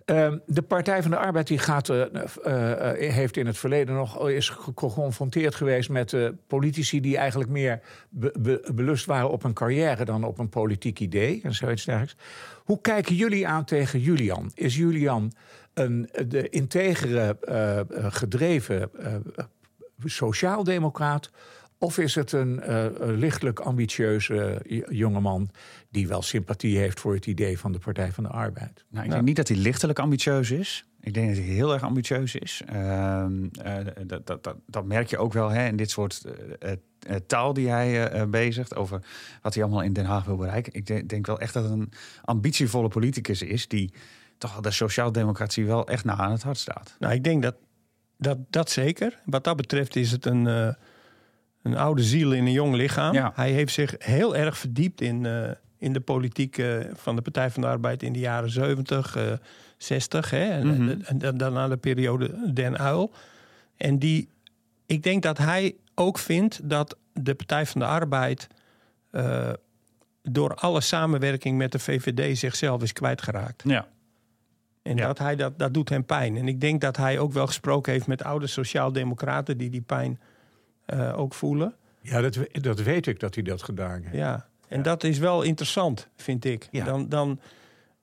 Ehm, 0.04 0.38
de 0.46 0.62
Partij 0.62 1.02
van 1.02 1.10
de 1.10 1.16
Arbeid 1.16 1.46
die 1.46 1.58
gaat, 1.58 1.88
eh, 1.88 2.02
eh, 2.44 2.92
eh, 3.06 3.12
heeft 3.14 3.36
in 3.36 3.46
het 3.46 3.58
verleden 3.58 3.94
nog 3.94 4.28
is 4.28 4.48
ge- 4.48 4.72
geconfronteerd 4.76 5.54
geweest 5.54 5.88
met 5.88 6.12
eh, 6.12 6.28
politici 6.46 7.00
die 7.00 7.16
eigenlijk 7.16 7.50
meer 7.50 7.80
be- 8.10 8.34
be- 8.40 8.70
belust 8.74 9.04
waren 9.06 9.30
op 9.30 9.44
een 9.44 9.52
carrière 9.52 10.04
dan 10.04 10.24
op 10.24 10.38
een 10.38 10.48
politiek 10.48 11.00
idee 11.00 11.40
en 11.42 11.54
zoiets 11.54 11.84
dergelijks. 11.84 12.16
Hoe 12.64 12.80
kijken 12.80 13.14
jullie 13.14 13.46
aan 13.46 13.64
tegen 13.64 14.00
Julian? 14.00 14.50
Is 14.54 14.76
Julian 14.76 15.32
een 15.74 16.08
de 16.26 16.48
integere, 16.48 17.36
gedreven 18.10 18.90
eh, 19.02 19.14
sociaaldemocraat? 20.04 21.30
Of 21.78 21.98
is 21.98 22.14
het 22.14 22.32
een 22.32 22.60
eh, 22.60 22.86
lichtelijk 22.98 23.60
ambitieuze 23.60 24.60
j- 24.66 24.82
jongeman 24.88 25.50
die 25.90 26.08
wel 26.08 26.22
sympathie 26.22 26.78
heeft 26.78 27.00
voor 27.00 27.14
het 27.14 27.26
idee 27.26 27.58
van 27.58 27.72
de 27.72 27.78
Partij 27.78 28.12
van 28.12 28.24
de 28.24 28.30
Arbeid? 28.30 28.84
Nou, 28.90 29.04
ik 29.04 29.10
denk 29.10 29.24
niet 29.24 29.36
dat 29.36 29.48
hij 29.48 29.56
lichtelijk 29.56 29.98
ambitieus 29.98 30.50
is. 30.50 30.84
Ik 31.00 31.14
denk 31.14 31.28
dat 31.28 31.36
hij 31.36 31.46
heel 31.46 31.72
erg 31.72 31.82
ambitieus 31.82 32.34
is. 32.34 32.62
Ehm, 32.66 33.44
eh, 33.62 33.74
dat, 34.06 34.26
dat, 34.26 34.44
dat, 34.44 34.56
dat 34.66 34.84
merk 34.84 35.08
je 35.10 35.18
ook 35.18 35.32
wel 35.32 35.48
hè, 35.48 35.66
in 35.66 35.76
dit 35.76 35.90
soort 35.90 36.24
eh, 36.24 36.70
eh, 36.72 36.78
eh, 37.06 37.16
taal 37.26 37.52
die 37.52 37.68
hij 37.68 37.86
eh, 38.10 38.20
eh, 38.20 38.28
bezigt. 38.28 38.76
Over 38.76 39.02
wat 39.42 39.54
hij 39.54 39.62
allemaal 39.62 39.82
in 39.82 39.92
Den 39.92 40.04
Haag 40.04 40.24
wil 40.24 40.36
bereiken. 40.36 40.72
Ik 40.74 40.86
de- 40.86 41.06
denk 41.06 41.26
wel 41.26 41.40
echt 41.40 41.54
dat 41.54 41.62
het 41.62 41.72
een 41.72 41.92
ambitievolle 42.24 42.88
politicus 42.88 43.42
is. 43.42 43.68
Die 43.68 43.92
toch 44.38 44.52
wel 44.52 44.62
de 44.62 44.70
sociaaldemocratie 44.70 45.66
wel 45.66 45.86
echt 45.88 46.04
na 46.04 46.16
aan 46.16 46.32
het 46.32 46.42
hart 46.42 46.58
staat. 46.58 46.96
Nou, 46.98 47.14
ik 47.14 47.24
denk 47.24 47.42
dat, 47.42 47.54
dat 48.16 48.38
dat 48.50 48.70
zeker. 48.70 49.18
Wat 49.24 49.44
dat 49.44 49.56
betreft 49.56 49.96
is 49.96 50.10
het 50.10 50.26
een, 50.26 50.46
eh, 50.46 50.68
een 51.62 51.76
oude 51.76 52.02
ziel 52.02 52.32
in 52.32 52.46
een 52.46 52.52
jong 52.52 52.74
lichaam. 52.74 53.14
Ja. 53.14 53.32
Hij 53.34 53.50
heeft 53.52 53.72
zich 53.72 53.94
heel 53.98 54.36
erg 54.36 54.58
verdiept 54.58 55.00
in, 55.00 55.26
eh, 55.26 55.50
in 55.78 55.92
de 55.92 56.00
politiek 56.00 56.58
eh, 56.58 56.76
van 56.94 57.16
de 57.16 57.22
Partij 57.22 57.50
van 57.50 57.62
de 57.62 57.68
Arbeid 57.68 58.02
in 58.02 58.12
de 58.12 58.18
jaren 58.18 58.50
70, 58.50 59.16
eh 59.16 59.32
60. 59.76 60.30
Hè? 60.30 60.44
En, 60.50 60.68
en, 60.70 61.04
en 61.04 61.18
dan- 61.18 61.36
daarna 61.36 61.68
de 61.68 61.76
periode 61.76 62.52
Den 62.52 62.78
Uil. 62.78 63.12
En 63.76 63.98
die, 63.98 64.28
ik 64.86 65.02
denk 65.02 65.22
dat 65.22 65.38
hij 65.38 65.76
ook 65.94 66.18
vindt 66.18 66.60
dat 66.68 66.96
de 67.12 67.34
Partij 67.34 67.66
van 67.66 67.80
de 67.80 67.86
Arbeid... 67.86 68.48
eh, 69.10 69.50
door 70.22 70.54
alle 70.54 70.80
samenwerking 70.80 71.58
met 71.58 71.72
de 71.72 71.78
VVD 71.78 72.38
zichzelf 72.38 72.82
is 72.82 72.92
kwijtgeraakt. 72.92 73.62
Ja. 73.66 73.86
En 74.82 74.96
Ja. 74.96 75.06
dat, 75.06 75.18
hij, 75.18 75.36
dat, 75.36 75.58
dat 75.58 75.74
doet 75.74 75.88
hem 75.88 76.04
pijn. 76.04 76.36
En 76.36 76.48
ik 76.48 76.60
denk 76.60 76.80
dat 76.80 76.96
hij 76.96 77.18
ook 77.18 77.32
wel 77.32 77.46
gesproken 77.46 77.92
heeft 77.92 78.06
met 78.06 78.22
oude 78.24 78.46
sociaaldemocraten 78.46 79.58
die 79.58 79.70
die 79.70 79.80
pijn 79.80 80.20
eh, 80.88 81.18
ook 81.18 81.34
voelen. 81.34 81.74
Ja, 82.00 82.20
dat, 82.20 82.34
we- 82.34 82.48
dat 82.60 82.80
weet 82.82 83.06
ik 83.06 83.20
dat 83.20 83.34
hij 83.34 83.44
dat 83.44 83.62
gedaan 83.62 84.02
heeft. 84.02 84.14
Ja. 84.16 84.46
En 84.68 84.82
dat 84.82 85.04
is 85.04 85.18
wel 85.18 85.42
interessant, 85.42 86.08
vind 86.16 86.44
ik. 86.44 86.68
Ja. 86.70 86.84
Dan, 86.84 87.08
dan, 87.08 87.40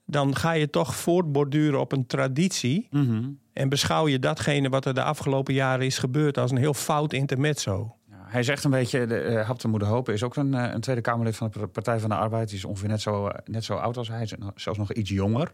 dan 0.06 0.36
ga 0.36 0.52
je 0.52 0.70
toch 0.70 0.96
voortborduren 0.96 1.80
op 1.80 1.92
een 1.92 2.06
traditie. 2.06 2.88
Mhm. 2.92 3.24
En 3.54 3.70
beschouw 3.70 4.08
je 4.08 4.20
datgene 4.20 4.70
wat 4.70 4.86
er 4.86 4.94
de 4.94 5.04
afgelopen 5.04 5.54
jaren 5.54 5.86
is 5.86 5.98
gebeurd 5.98 6.38
als 6.38 6.52
een 6.52 6.58
heel 6.58 6.74
fout 6.74 7.14
intermezzo. 7.14 7.96
Ja, 8.10 8.16
hij 8.28 8.44
zegt 8.44 8.64
een 8.64 8.72
beetje, 8.72 9.06
de, 9.06 9.24
uh, 9.30 9.46
Hapte 9.46 9.68
Moeder 9.68 9.88
Hopen 9.88 10.14
is 10.14 10.24
ook 10.24 10.36
een, 10.36 10.54
eh, 10.54 10.74
een 10.74 10.82
Tweede 10.82 11.02
Kamerlid 11.02 11.36
van 11.36 11.50
de 11.52 11.68
Partij 11.68 12.00
van 12.00 12.10
de 12.10 12.16
Arbeid. 12.16 12.48
Die 12.48 12.58
is 12.58 12.66
ongeveer 12.66 12.90
net 12.90 13.02
zo, 13.02 13.28
eh, 13.28 13.40
net 13.46 13.64
zo 13.64 13.76
oud 13.76 13.98
als 13.98 14.08
hij, 14.08 14.22
is 14.22 14.34
zelfs 14.56 14.80
nog 14.80 14.94
iets 14.94 15.10
jonger. 15.10 15.52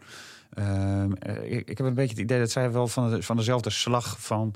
Ehm, 0.53 1.11
eh, 1.13 1.51
ik, 1.51 1.69
ik 1.69 1.77
heb 1.77 1.87
een 1.87 1.93
beetje 1.93 2.13
het 2.15 2.23
idee 2.23 2.39
dat 2.39 2.51
zij 2.51 2.71
wel 2.71 2.87
van, 2.87 3.09
de, 3.09 3.21
van 3.23 3.35
dezelfde 3.37 3.69
slag 3.69 4.15
van, 4.21 4.53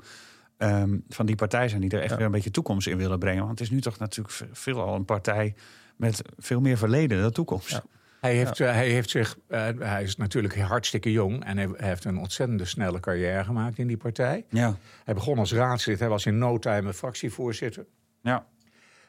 ehm, 0.56 0.98
van 1.08 1.26
die 1.26 1.36
partij 1.36 1.68
zijn... 1.68 1.80
die 1.80 1.90
er 1.90 2.00
echt 2.00 2.10
Ja. 2.10 2.16
weer 2.16 2.26
een 2.26 2.32
beetje 2.32 2.50
toekomst 2.50 2.86
in 2.86 2.96
willen 2.96 3.18
brengen. 3.18 3.44
Want 3.46 3.58
het 3.58 3.60
is 3.68 3.70
nu 3.74 3.80
toch 3.80 3.98
natuurlijk 3.98 4.34
ve- 4.34 4.48
veelal 4.52 4.94
een 4.94 5.04
partij 5.04 5.54
met 5.96 6.22
veel 6.38 6.60
meer 6.60 6.78
verleden 6.78 7.20
dan 7.20 7.30
toekomst. 7.32 7.70
Ja. 7.70 7.84
Hij 8.20 8.34
heeft, 8.36 8.60
eh, 8.60 8.72
hij 8.72 8.88
heeft 8.88 9.10
zich, 9.10 9.38
eh, 9.48 9.68
hij 9.78 10.02
is 10.02 10.16
natuurlijk 10.16 10.58
hartstikke 10.60 11.12
jong 11.12 11.44
en 11.44 11.56
hij 11.56 11.68
heeft 11.76 12.04
een 12.04 12.18
ontzettende 12.18 12.64
snelle 12.64 13.00
carrière 13.00 13.44
gemaakt 13.44 13.78
in 13.78 13.86
die 13.86 13.96
partij. 13.96 14.44
Ja. 14.48 14.76
Hij 15.04 15.14
begon 15.14 15.38
als 15.38 15.52
raadslid, 15.52 15.98
hij 15.98 16.08
was 16.08 16.26
in 16.26 16.38
no 16.38 16.58
time 16.58 16.88
een 16.88 16.94
fractievoorzitter. 16.94 17.86
Ja. 18.20 18.46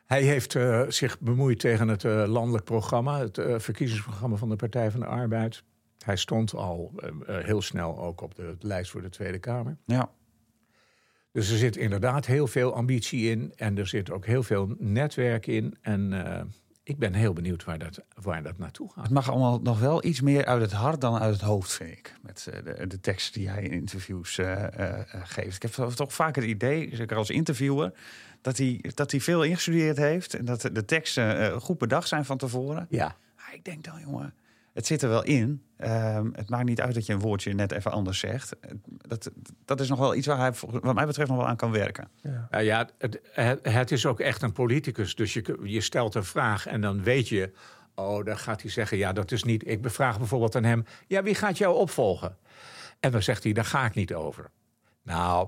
Hij 0.06 0.22
heeft 0.22 0.56
eh, 0.56 0.82
zich 0.88 1.20
bemoeid 1.20 1.60
tegen 1.60 1.88
het 1.88 2.04
landelijk 2.04 2.64
programma, 2.66 3.20
het 3.20 3.42
verkiezingsprogramma 3.58 4.36
van 4.36 4.50
de 4.50 4.56
Partij 4.56 4.92
van 4.92 5.00
de 5.00 5.06
Arbeid. 5.06 5.64
Hij 6.06 6.16
stond 6.16 6.54
al 6.56 6.94
heel 7.28 7.62
snel 7.62 8.00
ook 8.00 8.22
op 8.22 8.36
de 8.36 8.56
lijst 8.60 8.92
voor 8.92 9.02
de 9.02 9.10
Tweede 9.10 9.40
Kamer. 9.40 9.78
ja. 9.86 10.10
Dus 11.32 11.52
er 11.52 11.58
zit 11.58 11.76
inderdaad 11.78 12.26
heel 12.26 12.48
veel 12.48 12.74
ambitie 12.74 13.30
in 13.30 13.54
en 13.56 13.78
er 13.78 13.88
zit 13.88 14.12
ook 14.12 14.26
heel 14.26 14.44
veel 14.44 14.76
netwerk 14.78 15.48
in. 15.48 15.78
En 15.82 16.26
eh, 16.26 16.42
ik 16.84 16.98
ben 16.98 17.14
heel 17.14 17.34
benieuwd 17.34 17.64
waar 17.64 17.78
dat, 17.80 18.00
waar 18.22 18.44
dat 18.44 18.58
naartoe 18.58 18.92
gaat. 18.92 19.04
Het 19.04 19.14
mag 19.14 19.30
allemaal 19.30 19.60
nog 19.62 19.80
wel 19.80 20.06
iets 20.06 20.22
meer 20.22 20.46
uit 20.46 20.62
het 20.62 20.72
hart 20.72 21.02
dan 21.02 21.18
uit 21.20 21.34
het 21.34 21.42
hoofd, 21.42 21.72
vind 21.72 21.92
ik. 21.92 22.14
Met 22.22 22.48
eh, 22.52 22.64
de, 22.64 22.88
de 22.88 23.00
teksten 23.00 23.40
die 23.40 23.50
hij 23.50 23.64
in 23.64 23.72
interviews 23.72 24.38
eh, 24.38 24.66
geeft. 25.24 25.56
Ik 25.56 25.62
heb 25.62 25.72
toch- 25.72 26.14
vaak 26.14 26.36
het 26.36 26.46
idee, 26.46 26.96
zeker 26.96 27.18
als 27.18 27.30
interviewer, 27.30 27.94
dat 28.42 28.58
hij, 28.58 28.84
dat 28.94 29.12
hij 29.12 29.22
veel 29.22 29.44
ingestudeerd 29.44 29.98
heeft. 29.98 30.34
En 30.34 30.46
dat 30.46 30.62
de 30.62 30.86
teksten 30.86 31.62
goed 31.62 31.78
bedacht 31.78 32.08
zijn 32.08 32.26
van 32.26 32.38
tevoren. 32.38 32.88
Ja. 32.90 33.16
Maar 33.36 33.52
ik 33.54 33.64
denk 33.66 33.84
dan, 33.84 34.00
jongen, 34.00 34.34
het 34.78 34.86
zit 34.86 35.02
er 35.02 35.10
wel 35.10 35.24
in. 35.24 35.64
Ehm, 35.78 36.30
het 36.34 36.50
maakt 36.50 36.66
niet 36.66 36.82
uit 36.82 36.94
dat 36.94 37.06
je 37.06 37.14
een 37.14 37.20
woordje 37.20 37.54
net 37.54 37.72
even 37.72 37.92
anders 37.92 38.20
zegt. 38.20 38.56
Dat, 38.88 39.32
dat 39.66 39.80
is 39.80 39.90
nog 39.90 40.00
wel 40.00 40.16
iets 40.16 40.28
waar 40.28 40.38
hij, 40.38 40.52
wat 40.82 40.96
mij 40.96 41.06
betreft, 41.06 41.30
nog 41.30 41.38
wel 41.38 41.48
aan 41.48 41.56
kan 41.56 41.72
werken. 41.72 42.10
Nou 42.50 42.64
ja, 42.64 42.90
het, 42.98 43.20
het, 43.32 43.60
het 43.62 43.92
is 43.92 44.06
ook 44.06 44.20
echt 44.20 44.42
een 44.42 44.52
politicus. 44.52 45.16
Dus 45.16 45.34
je, 45.34 45.60
je 45.64 45.82
stelt 45.82 46.16
een 46.16 46.24
vraag 46.24 46.66
en 46.66 46.82
dan 46.82 47.04
weet 47.04 47.30
je... 47.30 47.52
oh, 47.96 48.26
dan 48.26 48.38
gaat 48.38 48.62
hij 48.62 48.72
zeggen, 48.72 48.98
ja, 48.98 49.14
dat 49.14 49.32
is 49.32 49.44
niet... 49.44 49.68
Ik 49.68 49.82
bevraag 49.82 50.18
bijvoorbeeld 50.18 50.56
aan 50.56 50.64
hem... 50.64 50.86
ja, 51.08 51.24
wie 51.24 51.36
gaat 51.36 51.58
jou 51.58 51.76
opvolgen? 51.76 52.38
En 53.00 53.12
dan 53.12 53.24
zegt 53.24 53.44
hij, 53.44 53.54
daar 53.54 53.66
ga 53.66 53.86
ik 53.86 53.94
niet 53.94 54.14
over. 54.14 54.50
Nou, 55.04 55.48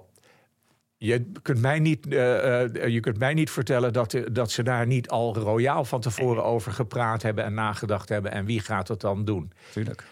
je 1.02 1.32
kunt 1.42 1.60
mij 1.60 1.80
niet, 1.80 2.08
eh, 2.08 2.64
eh, 2.64 2.88
je 2.88 3.00
kunt 3.00 3.18
mij 3.18 3.34
niet 3.34 3.50
vertellen... 3.50 3.94
Dat, 3.94 4.14
eh, 4.14 4.24
dat 4.32 4.52
ze 4.52 4.64
daar 4.64 4.88
niet 4.88 5.10
al 5.10 5.36
royaal 5.36 5.86
van 5.86 6.02
tevoren 6.02 6.44
over 6.44 6.72
gepraat 6.72 7.22
hebben... 7.22 7.44
en 7.44 7.54
nagedacht 7.54 8.10
hebben. 8.10 8.32
En 8.32 8.46
wie 8.46 8.60
gaat 8.60 8.88
het 8.88 9.02
dan 9.02 9.26
doen? 9.26 9.52
Tuurlijk. 9.72 10.04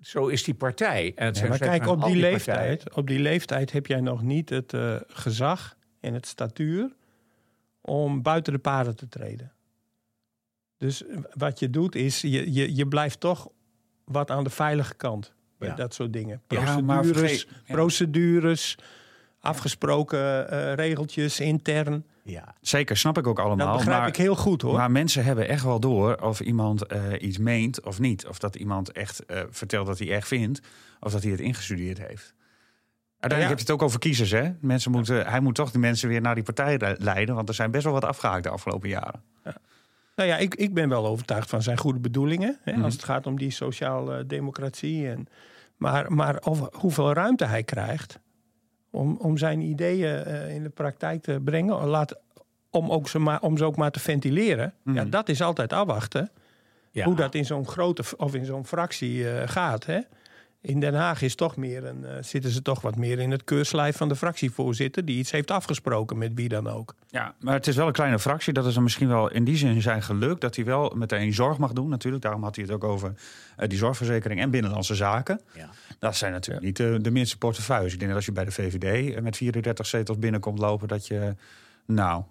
Zo 0.00 0.26
is 0.26 0.44
die 0.44 0.54
partij. 0.54 1.12
En 1.14 1.34
maar 1.48 1.58
kijk, 1.58 1.86
op 1.86 2.02
die, 2.02 2.20
partijen. 2.20 2.20
leeftijd, 2.20 2.94
op 2.94 3.06
die 3.06 3.18
leeftijd 3.18 3.72
heb 3.72 3.86
jij 3.86 4.00
nog 4.00 4.22
niet 4.22 4.48
het 4.48 4.76
gezag 5.06 5.76
en 6.00 6.14
het 6.14 6.26
statuur 6.26 6.92
om 7.80 8.22
buiten 8.22 8.52
de 8.52 8.58
paden 8.58 8.96
te 8.96 9.08
treden. 9.08 9.52
Dus 10.76 11.04
wat 11.32 11.58
je 11.58 11.70
doet 11.70 11.94
is, 11.94 12.20
je, 12.20 12.52
je, 12.52 12.76
je 12.76 12.86
blijft 12.86 13.20
toch 13.20 13.48
wat 14.04 14.30
aan 14.30 14.44
de 14.44 14.50
veilige 14.50 14.94
kant 14.94 15.36
bij 15.58 15.68
Ja. 15.68 15.74
dat 15.74 15.94
soort 15.94 16.12
dingen. 16.12 16.42
Ja, 16.48 16.80
Procedures, 16.82 17.46
ja. 17.64 17.74
procedures 17.74 18.78
afgesproken 19.40 20.50
eh, 20.50 20.74
regeltjes 20.74 21.40
intern. 21.40 22.04
Ja. 22.22 22.54
Zeker, 22.60 22.96
snap 22.96 23.18
ik 23.18 23.26
ook 23.26 23.38
allemaal. 23.38 23.66
Dat 23.66 23.76
begrijp 23.76 23.98
maar, 23.98 24.08
ik 24.08 24.16
heel 24.16 24.36
goed 24.36 24.62
hoor. 24.62 24.76
Maar 24.76 24.90
mensen 24.90 25.24
hebben 25.24 25.48
echt 25.48 25.62
wel 25.64 25.80
door 25.80 26.14
of 26.22 26.40
iemand 26.40 26.86
eh, 26.86 27.00
iets 27.20 27.38
meent 27.38 27.82
of 27.84 27.98
niet. 28.00 28.26
Of 28.26 28.38
dat 28.38 28.56
iemand 28.56 28.92
echt 28.92 29.24
eh, 29.26 29.40
vertelt 29.50 29.86
dat 29.86 29.98
hij 29.98 30.10
echt 30.12 30.28
vindt. 30.28 30.60
Of 31.00 31.12
dat 31.12 31.22
hij 31.22 31.30
het 31.30 31.40
ingestudeerd 31.40 31.98
heeft. 31.98 32.34
Uiteindelijk 33.20 33.40
Ja. 33.42 33.48
heb 33.48 33.58
je 33.58 33.64
het 33.64 33.70
ook 33.70 33.82
over 33.82 33.98
kiezers, 33.98 34.30
hè? 34.30 34.50
Mensen 34.60 34.90
moeten, 34.90 35.26
hij 35.26 35.40
moet 35.40 35.54
toch 35.54 35.70
die 35.70 35.80
mensen 35.80 36.08
weer 36.08 36.20
naar 36.20 36.34
die 36.34 36.44
partij 36.44 36.78
le- 36.78 36.96
leiden. 36.98 37.34
Want 37.34 37.48
er 37.48 37.54
zijn 37.54 37.70
best 37.70 37.84
wel 37.84 37.92
wat 37.92 38.04
afgehaakt 38.04 38.42
de 38.42 38.48
afgelopen 38.50 38.88
jaren. 38.88 39.22
Nou 40.18 40.30
ja, 40.30 40.36
ik, 40.36 40.54
ik 40.54 40.74
ben 40.74 40.88
wel 40.88 41.06
overtuigd 41.06 41.50
van 41.50 41.62
zijn 41.62 41.78
goede 41.78 41.98
bedoelingen. 41.98 42.58
Hè, 42.62 42.72
Mhm. 42.72 42.82
Als 42.84 42.92
het 42.92 43.04
gaat 43.04 43.26
om 43.26 43.38
die 43.38 43.50
sociale 43.50 44.26
democratie. 44.26 45.08
En, 45.08 45.26
maar 45.76 46.12
maar 46.12 46.38
of, 46.44 46.68
hoeveel 46.74 47.12
ruimte 47.12 47.44
hij 47.44 47.62
krijgt 47.62 48.18
om, 48.90 49.16
om 49.16 49.36
zijn 49.36 49.60
ideeën 49.60 50.24
eh, 50.24 50.54
in 50.54 50.62
de 50.62 50.68
praktijk 50.68 51.22
te 51.22 51.40
brengen. 51.44 51.86
Laat, 51.86 52.18
om, 52.70 52.90
ook 52.90 53.08
ze 53.08 53.18
maar, 53.18 53.40
om 53.40 53.56
ze 53.56 53.64
ook 53.64 53.76
maar 53.76 53.90
te 53.90 54.00
ventileren. 54.00 54.74
Ja, 54.84 54.92
Mhm. 54.92 55.10
dat 55.10 55.28
is 55.28 55.42
altijd 55.42 55.72
afwachten. 55.72 56.30
Ja. 56.90 57.04
Hoe 57.04 57.14
dat 57.16 57.34
in 57.34 57.44
zo'n 57.44 57.66
grote 57.66 58.02
of 58.16 58.34
in 58.34 58.44
zo'n 58.44 58.66
fractie 58.66 59.30
eh, 59.30 59.48
gaat. 59.48 59.86
Hè? 59.86 59.98
In 60.60 60.80
Den 60.80 60.94
Haag 60.94 61.22
is 61.22 61.34
toch 61.34 61.56
meer 61.56 61.84
een, 61.84 62.04
eh, 62.04 62.22
zitten 62.22 62.50
ze 62.50 62.62
toch 62.62 62.80
wat 62.80 62.96
meer 62.96 63.18
in 63.18 63.30
het 63.30 63.44
keurslijf 63.44 63.96
van 63.96 64.08
de 64.08 64.16
fractievoorzitter. 64.16 65.04
Die 65.04 65.18
iets 65.18 65.30
heeft 65.30 65.50
afgesproken 65.50 66.18
met 66.18 66.30
wie 66.34 66.48
dan 66.48 66.68
ook. 66.68 66.94
Ja, 67.08 67.34
maar 67.40 67.54
het 67.54 67.66
is 67.66 67.76
wel 67.76 67.86
een 67.86 67.92
kleine 67.92 68.18
fractie. 68.18 68.52
Dat 68.52 68.66
is 68.66 68.74
dan 68.74 68.82
misschien 68.82 69.08
wel 69.08 69.30
in 69.30 69.44
die 69.44 69.56
zin 69.56 69.82
zijn 69.82 70.02
geluk. 70.02 70.40
Dat 70.40 70.56
hij 70.56 70.64
wel 70.64 70.92
meteen 70.96 71.32
zorg 71.32 71.58
mag 71.58 71.72
doen 71.72 71.88
natuurlijk. 71.88 72.22
Daarom 72.22 72.42
had 72.42 72.56
hij 72.56 72.64
het 72.64 72.74
ook 72.74 72.84
over 72.84 73.14
eh, 73.56 73.68
die 73.68 73.78
zorgverzekering 73.78 74.40
en 74.40 74.50
binnenlandse 74.50 74.94
zaken. 74.94 75.40
Ja. 75.54 75.70
Dat 75.98 76.16
zijn 76.16 76.32
natuurlijk 76.32 76.64
niet 76.66 76.76
de, 76.76 76.98
de 77.00 77.10
minste 77.10 77.38
portefeuilles. 77.38 77.92
Ik 77.92 77.98
denk 77.98 78.10
dat 78.10 78.16
als 78.16 78.26
je 78.26 78.32
bij 78.32 78.44
de 78.44 78.52
VVD 78.52 79.14
eh, 79.14 79.22
met 79.22 79.36
34 79.36 79.86
zetels 79.86 80.18
binnenkomt 80.18 80.58
lopen... 80.58 80.88
dat 80.88 81.06
je, 81.06 81.34
nou, 81.86 82.22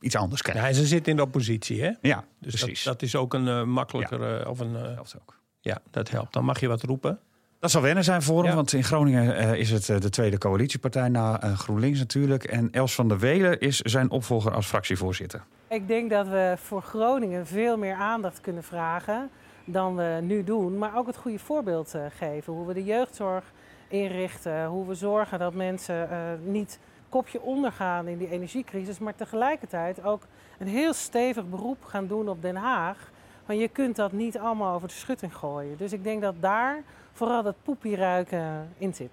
iets 0.00 0.16
anders 0.16 0.42
krijgt. 0.42 0.60
Ja, 0.60 0.68
en 0.68 0.74
ze 0.74 0.86
zitten 0.86 1.10
in 1.10 1.16
de 1.16 1.22
oppositie, 1.22 1.82
hè? 1.82 1.92
Ja, 2.00 2.24
Dus 2.38 2.52
dat, 2.52 2.60
precies. 2.60 2.84
dat 2.84 3.02
is 3.02 3.16
ook 3.16 3.34
een 3.34 3.48
eh, 3.48 3.62
makkelijker 3.62 4.48
of 4.48 4.60
een. 4.60 4.74
helpt 4.74 5.16
ook. 5.20 5.40
ja, 5.60 5.78
dat 5.90 6.10
helpt. 6.10 6.32
Dan 6.32 6.44
mag 6.44 6.60
je 6.60 6.68
wat 6.68 6.82
roepen. 6.82 7.18
Dat 7.64 7.72
zal 7.72 7.82
wennen 7.82 8.04
zijn 8.04 8.22
voor 8.22 8.38
hem, 8.38 8.46
Ja. 8.46 8.54
want 8.54 8.72
in 8.72 8.84
Groningen 8.84 9.36
eh, 9.36 9.54
is 9.54 9.70
het 9.70 9.88
eh, 9.88 10.00
de 10.00 10.10
tweede 10.10 10.38
coalitiepartij 10.38 11.08
na 11.08 11.40
eh, 11.40 11.58
GroenLinks 11.58 11.98
natuurlijk. 11.98 12.44
En 12.44 12.68
Els 12.72 12.94
van 12.94 13.08
der 13.08 13.18
Welen 13.18 13.60
is 13.60 13.80
zijn 13.80 14.10
opvolger 14.10 14.52
als 14.54 14.66
fractievoorzitter. 14.66 15.42
Ik 15.68 15.88
denk 15.88 16.10
dat 16.10 16.28
we 16.28 16.54
voor 16.56 16.82
Groningen 16.82 17.46
veel 17.46 17.76
meer 17.76 17.94
aandacht 17.94 18.40
kunnen 18.40 18.62
vragen 18.62 19.30
dan 19.64 19.96
we 19.96 20.18
nu 20.22 20.44
doen. 20.44 20.78
Maar 20.78 20.96
ook 20.96 21.06
het 21.06 21.16
goede 21.16 21.38
voorbeeld 21.38 21.94
eh, 21.94 22.02
geven. 22.18 22.52
Hoe 22.52 22.66
we 22.66 22.74
de 22.74 22.84
jeugdzorg 22.84 23.44
inrichten. 23.88 24.66
Hoe 24.66 24.86
we 24.86 24.94
zorgen 24.94 25.38
dat 25.38 25.54
mensen 25.54 26.10
eh, 26.10 26.18
niet 26.44 26.78
kopje 27.08 27.40
ondergaan 27.40 28.08
in 28.08 28.18
die 28.18 28.30
energiecrisis. 28.30 28.98
Maar 28.98 29.14
tegelijkertijd 29.14 30.04
ook 30.04 30.22
een 30.58 30.68
heel 30.68 30.92
stevig 30.92 31.48
beroep 31.48 31.84
gaan 31.84 32.06
doen 32.06 32.28
op 32.28 32.42
Den 32.42 32.56
Haag. 32.56 33.10
Want 33.46 33.60
je 33.60 33.68
kunt 33.68 33.96
dat 33.96 34.12
niet 34.12 34.38
allemaal 34.38 34.74
over 34.74 34.88
de 34.88 34.94
schutting 34.94 35.34
gooien. 35.36 35.76
Dus 35.76 35.92
ik 35.92 36.04
denk 36.04 36.22
dat 36.22 36.34
daar 36.40 36.82
vooral 37.14 37.42
dat 37.42 37.54
poepieruiken 37.62 38.68
in 38.78 38.94
zit. 38.94 39.10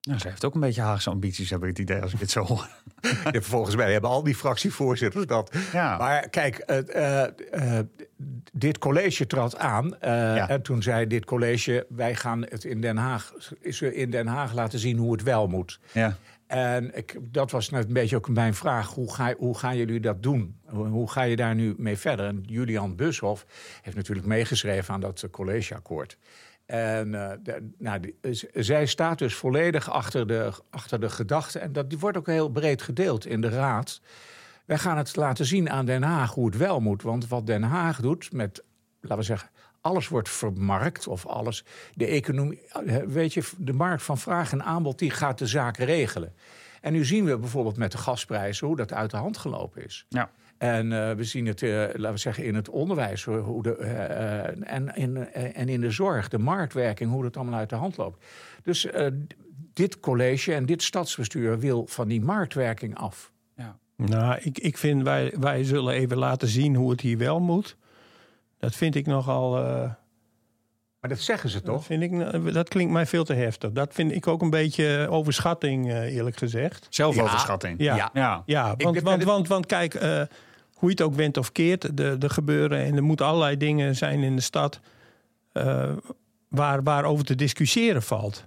Nou, 0.00 0.18
ze 0.18 0.28
heeft 0.28 0.44
ook 0.44 0.54
een 0.54 0.60
beetje 0.60 0.80
Haagse 0.80 1.10
ambities, 1.10 1.50
heb 1.50 1.62
ik 1.62 1.68
het 1.68 1.78
idee, 1.78 2.00
als 2.02 2.12
ik 2.12 2.20
het 2.20 2.30
zo 2.30 2.44
hoor. 2.44 2.68
Ja, 3.32 3.40
volgens 3.40 3.76
mij 3.76 3.92
hebben 3.92 4.10
al 4.10 4.22
die 4.22 4.34
fractievoorzitters 4.34 5.26
dat. 5.26 5.56
Ja. 5.72 5.96
Maar 5.98 6.28
kijk, 6.28 6.62
het, 6.66 6.90
eh, 6.90 7.24
eh, 7.78 7.86
dit 8.52 8.78
college 8.78 9.26
trad 9.26 9.56
aan. 9.58 10.00
eh, 10.00 10.10
Ja. 10.10 10.48
En 10.48 10.62
toen 10.62 10.82
zei 10.82 11.06
dit 11.06 11.24
college: 11.24 11.86
wij 11.88 12.14
gaan 12.14 12.42
het 12.48 12.64
in 12.64 12.80
Den 12.80 12.96
Haag, 12.96 13.32
in 13.80 14.10
Den 14.10 14.26
Haag 14.26 14.52
laten 14.52 14.78
zien 14.78 14.98
hoe 14.98 15.12
het 15.12 15.22
wel 15.22 15.46
moet. 15.46 15.80
Ja. 15.92 16.16
En 16.46 16.96
ik, 16.96 17.16
dat 17.22 17.50
was 17.50 17.70
net 17.70 17.86
een 17.86 17.92
beetje 17.92 18.16
ook 18.16 18.28
mijn 18.28 18.54
vraag. 18.54 18.88
Hoe, 18.94 19.14
ga, 19.14 19.34
hoe 19.38 19.58
gaan 19.58 19.76
jullie 19.76 20.00
dat 20.00 20.22
doen? 20.22 20.56
Hoe, 20.66 20.86
hoe 20.86 21.10
ga 21.10 21.22
je 21.22 21.36
daar 21.36 21.54
nu 21.54 21.74
mee 21.76 21.96
verder? 21.98 22.26
En 22.26 22.42
Julian 22.46 22.96
Bushoff 22.96 23.46
heeft 23.82 23.96
natuurlijk 23.96 24.26
meegeschreven 24.26 24.94
aan 24.94 25.00
dat 25.00 25.24
collegeakkoord. 25.30 26.16
En 26.70 27.14
eh, 27.14 27.54
nou, 27.78 28.14
zij 28.54 28.86
staat 28.86 29.18
dus 29.18 29.34
volledig 29.34 29.90
achter 29.90 30.26
de, 30.26 30.52
achter 30.70 31.00
de 31.00 31.10
gedachte. 31.10 31.58
En 31.58 31.72
dat 31.72 31.90
die 31.90 31.98
wordt 31.98 32.16
ook 32.16 32.26
heel 32.26 32.48
breed 32.48 32.82
gedeeld 32.82 33.26
in 33.26 33.40
de 33.40 33.48
raad. 33.48 34.00
Wij 34.64 34.78
gaan 34.78 34.96
het 34.96 35.16
laten 35.16 35.46
zien 35.46 35.70
aan 35.70 35.86
Den 35.86 36.02
Haag 36.02 36.34
hoe 36.34 36.46
het 36.46 36.56
wel 36.56 36.80
moet. 36.80 37.02
Want 37.02 37.28
wat 37.28 37.46
Den 37.46 37.62
Haag 37.62 38.00
doet 38.00 38.32
met, 38.32 38.64
laten 39.00 39.18
we 39.18 39.22
zeggen, 39.22 39.50
alles 39.80 40.08
wordt 40.08 40.28
vermarkt 40.28 41.06
of 41.06 41.26
alles. 41.26 41.64
De 41.94 42.06
economie, 42.06 42.60
eh, 42.68 42.96
weet 42.96 43.34
je, 43.34 43.42
de 43.58 43.72
markt 43.72 44.02
van 44.02 44.18
vraag 44.18 44.52
en 44.52 44.62
aanbod, 44.62 44.98
die 44.98 45.10
gaat 45.10 45.38
de 45.38 45.46
zaak 45.46 45.76
regelen. 45.76 46.34
En 46.80 46.92
nu 46.92 47.04
zien 47.04 47.24
we 47.24 47.38
bijvoorbeeld 47.38 47.76
met 47.76 47.92
de 47.92 47.98
gasprijzen 47.98 48.66
hoe 48.66 48.76
dat 48.76 48.92
uit 48.92 49.10
de 49.10 49.16
hand 49.16 49.36
gelopen 49.36 49.84
is. 49.84 50.06
Ja. 50.08 50.30
En 50.60 50.92
eh, 50.92 51.14
we 51.14 51.24
zien 51.24 51.46
het, 51.46 51.62
eh, 51.62 51.70
laten 51.70 52.12
we 52.12 52.16
zeggen, 52.16 52.44
in 52.44 52.54
het 52.54 52.68
onderwijs 52.68 53.24
hoe- 53.24 53.62
de, 53.62 53.76
eh, 53.76 54.72
en, 54.74 54.94
in, 54.94 55.16
en 55.32 55.68
in 55.68 55.80
de 55.80 55.90
zorg, 55.90 56.28
de 56.28 56.38
marktwerking, 56.38 57.10
hoe 57.10 57.22
dat 57.22 57.36
allemaal 57.36 57.58
uit 57.58 57.68
de 57.68 57.74
hand 57.76 57.96
loopt. 57.96 58.24
Dus 58.62 58.86
eh, 58.86 59.06
dit 59.72 60.00
college 60.00 60.54
en 60.54 60.66
dit 60.66 60.82
stadsbestuur 60.82 61.58
wil 61.58 61.86
van 61.86 62.08
die 62.08 62.20
marktwerking 62.20 62.96
af. 62.96 63.32
Nou, 63.96 64.38
ik, 64.42 64.58
ik 64.58 64.78
vind 64.78 65.02
wij, 65.02 65.32
wij 65.40 65.64
zullen 65.64 65.94
even 65.94 66.16
laten 66.16 66.48
zien 66.48 66.74
hoe 66.74 66.90
het 66.90 67.00
hier 67.00 67.18
wel 67.18 67.40
moet. 67.40 67.76
Dat 68.58 68.74
vind 68.74 68.94
ik 68.94 69.06
nogal. 69.06 69.56
eh, 69.58 69.64
Maar 71.00 71.10
dat 71.10 71.18
zeggen 71.18 71.50
ze 71.50 71.56
dat, 71.56 71.64
toch? 71.74 71.84
vind 71.84 72.02
ik, 72.02 72.52
dat 72.54 72.68
klinkt 72.68 72.92
mij 72.92 73.06
veel 73.06 73.24
te 73.24 73.34
heftig. 73.34 73.72
Dat 73.72 73.94
vind 73.94 74.12
ik 74.12 74.26
ook 74.26 74.42
een 74.42 74.50
beetje 74.50 75.06
overschatting, 75.10 75.88
eh, 75.90 76.14
eerlijk 76.14 76.36
gezegd. 76.36 76.86
Zelfoverschatting. 76.90 77.78
Ja, 77.78 77.96
Ja. 77.96 78.10
Ja. 78.12 78.42
ja 78.46 78.74
want, 78.76 79.00
want, 79.00 79.24
want, 79.24 79.48
want 79.48 79.66
kijk, 79.66 79.94
eh, 79.94 80.22
hoe 80.80 80.88
je 80.88 80.94
het 80.94 81.04
ook 81.04 81.14
went 81.14 81.36
of 81.36 81.52
keert, 81.52 82.00
er 82.00 82.18
er 82.18 82.30
gebeuren 82.30 82.78
en 82.84 82.96
er 82.96 83.02
moeten 83.02 83.26
allerlei 83.26 83.56
dingen 83.56 83.96
zijn 83.96 84.22
in 84.22 84.36
de 84.36 84.42
stad 84.42 84.80
eh, 85.52 85.92
waar, 86.48 86.82
waarover 86.82 87.24
te 87.24 87.34
discussiëren 87.34 88.02
valt. 88.02 88.46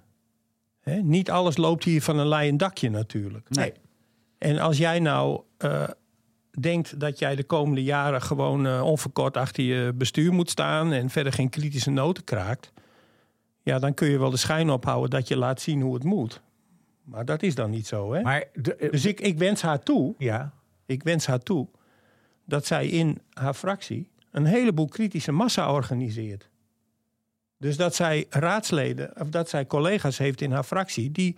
Hè? 0.81 0.95
Niet 0.95 1.31
alles 1.31 1.57
loopt 1.57 1.83
hier 1.83 2.01
van 2.01 2.17
een 2.17 2.27
leien 2.27 2.57
dakje 2.57 2.89
natuurlijk. 2.89 3.49
Nee. 3.49 3.73
En 4.37 4.59
als 4.59 4.77
jij 4.77 4.99
nou 4.99 5.41
eh, 5.57 5.83
denkt 6.59 6.99
dat 6.99 7.19
jij 7.19 7.35
de 7.35 7.43
komende 7.43 7.83
jaren 7.83 8.21
gewoon 8.21 8.67
eh, 8.67 8.83
onverkort 8.83 9.37
achter 9.37 9.63
je 9.63 9.93
bestuur 9.93 10.33
moet 10.33 10.49
staan 10.49 10.91
en 10.91 11.09
verder 11.09 11.33
geen 11.33 11.49
kritische 11.49 11.91
noten 11.91 12.23
kraakt, 12.23 12.71
ja, 13.61 13.79
dan 13.79 13.93
kun 13.93 14.09
je 14.09 14.19
wel 14.19 14.29
de 14.29 14.37
schijn 14.37 14.69
ophouden 14.69 15.09
dat 15.09 15.27
je 15.27 15.37
laat 15.37 15.61
zien 15.61 15.81
hoe 15.81 15.93
het 15.93 16.03
moet. 16.03 16.41
Maar 17.03 17.25
dat 17.25 17.43
is 17.43 17.55
dan 17.55 17.69
niet 17.69 17.87
zo, 17.87 18.13
hè? 18.13 18.21
Maar 18.21 18.43
de, 18.53 18.87
Dus 18.91 19.05
ik, 19.05 19.21
ik 19.21 19.37
wens 19.37 19.61
haar 19.61 19.79
toe, 19.79 20.15
ja, 20.17 20.53
ik 20.85 21.03
wens 21.03 21.25
haar 21.25 21.39
toe 21.39 21.67
dat 22.45 22.65
zij 22.65 22.87
in 22.87 23.21
haar 23.33 23.53
fractie 23.53 24.09
een 24.31 24.45
heleboel 24.45 24.87
kritische 24.87 25.31
massa 25.31 25.71
organiseert. 25.71 26.49
Dus 27.57 27.77
dat 27.77 27.95
zij 27.95 28.25
raadsleden 28.29 29.11
of 29.21 29.29
dat 29.29 29.49
zij 29.49 29.65
collega's 29.67 30.17
heeft 30.17 30.41
in 30.41 30.51
haar 30.51 30.63
fractie 30.63 31.11
die 31.11 31.35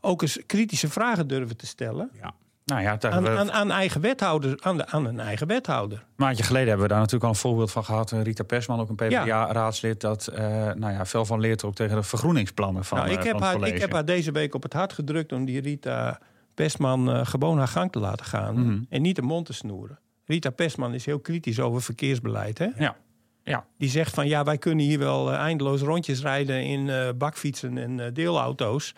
ook 0.00 0.22
eens 0.22 0.38
kritische 0.46 0.88
vragen 0.88 1.26
durven 1.28 1.56
te 1.56 1.66
stellen. 1.66 2.10
ja. 2.20 2.34
Nou 2.64 2.82
ja, 2.82 2.98
Aan, 3.00 3.22
we- 3.22 3.36
aan, 3.36 3.52
aan, 3.52 3.70
eigen 3.70 4.00
wethouder, 4.00 4.58
aan, 4.60 4.76
de, 4.76 4.86
aan 4.86 5.04
een 5.04 5.20
eigen 5.20 5.46
wethouder. 5.46 5.98
Een 5.98 6.04
maandje 6.16 6.42
geleden 6.42 6.68
hebben 6.68 6.82
we 6.86 6.92
daar 6.92 6.98
natuurlijk 7.02 7.24
al 7.24 7.30
een 7.30 7.40
voorbeeld 7.40 7.70
van 7.70 7.84
gehad. 7.84 8.12
Eh, 8.12 8.22
Rita 8.22 8.44
Persman, 8.44 8.80
ook 8.80 8.88
een 8.88 8.94
PvdA-raadslid, 8.94 10.00
dat 10.00 10.26
eh 10.26 10.46
nou 10.74 10.92
ja, 10.92 11.06
fel 11.06 11.24
van 11.24 11.40
leert 11.40 11.64
ook 11.64 11.74
tegen 11.74 11.96
de 11.96 12.02
vergroeningsplannen 12.02 12.84
van, 12.84 12.98
nou, 12.98 13.10
ik, 13.10 13.18
eh, 13.18 13.24
heb 13.24 13.32
van 13.32 13.42
haar, 13.42 13.68
ik 13.68 13.78
heb 13.80 13.92
haar 13.92 14.04
deze 14.04 14.32
week 14.32 14.54
op 14.54 14.62
het 14.62 14.72
hart 14.72 14.92
gedrukt 14.92 15.32
om 15.32 15.44
die 15.44 15.60
Rita 15.60 16.18
Pestman 16.54 17.10
eh, 17.12 17.26
gewoon 17.26 17.58
haar 17.58 17.68
gang 17.68 17.92
te 17.92 17.98
laten 17.98 18.26
gaan. 18.26 18.60
Mhm. 18.60 18.82
En 18.88 19.02
niet 19.02 19.16
de 19.16 19.22
mond 19.22 19.46
te 19.46 19.52
snoeren. 19.52 19.98
Rita 20.28 20.50
Pestman 20.50 20.94
is 20.94 21.04
heel 21.04 21.20
kritisch 21.20 21.60
over 21.60 21.82
verkeersbeleid. 21.82 22.58
Hè? 22.58 22.68
Ja. 22.76 22.96
Ja. 23.42 23.66
Die 23.78 23.88
zegt 23.88 24.14
van 24.14 24.28
ja, 24.28 24.44
wij 24.44 24.58
kunnen 24.58 24.84
hier 24.84 24.98
wel 24.98 25.32
eh, 25.32 25.38
eindeloos 25.38 25.80
rondjes 25.80 26.20
rijden 26.22 26.64
in 26.64 26.88
eh, 26.88 27.08
bakfietsen 27.16 27.78
en 27.78 28.00
eh, 28.00 28.06
deelauto's. 28.12 28.94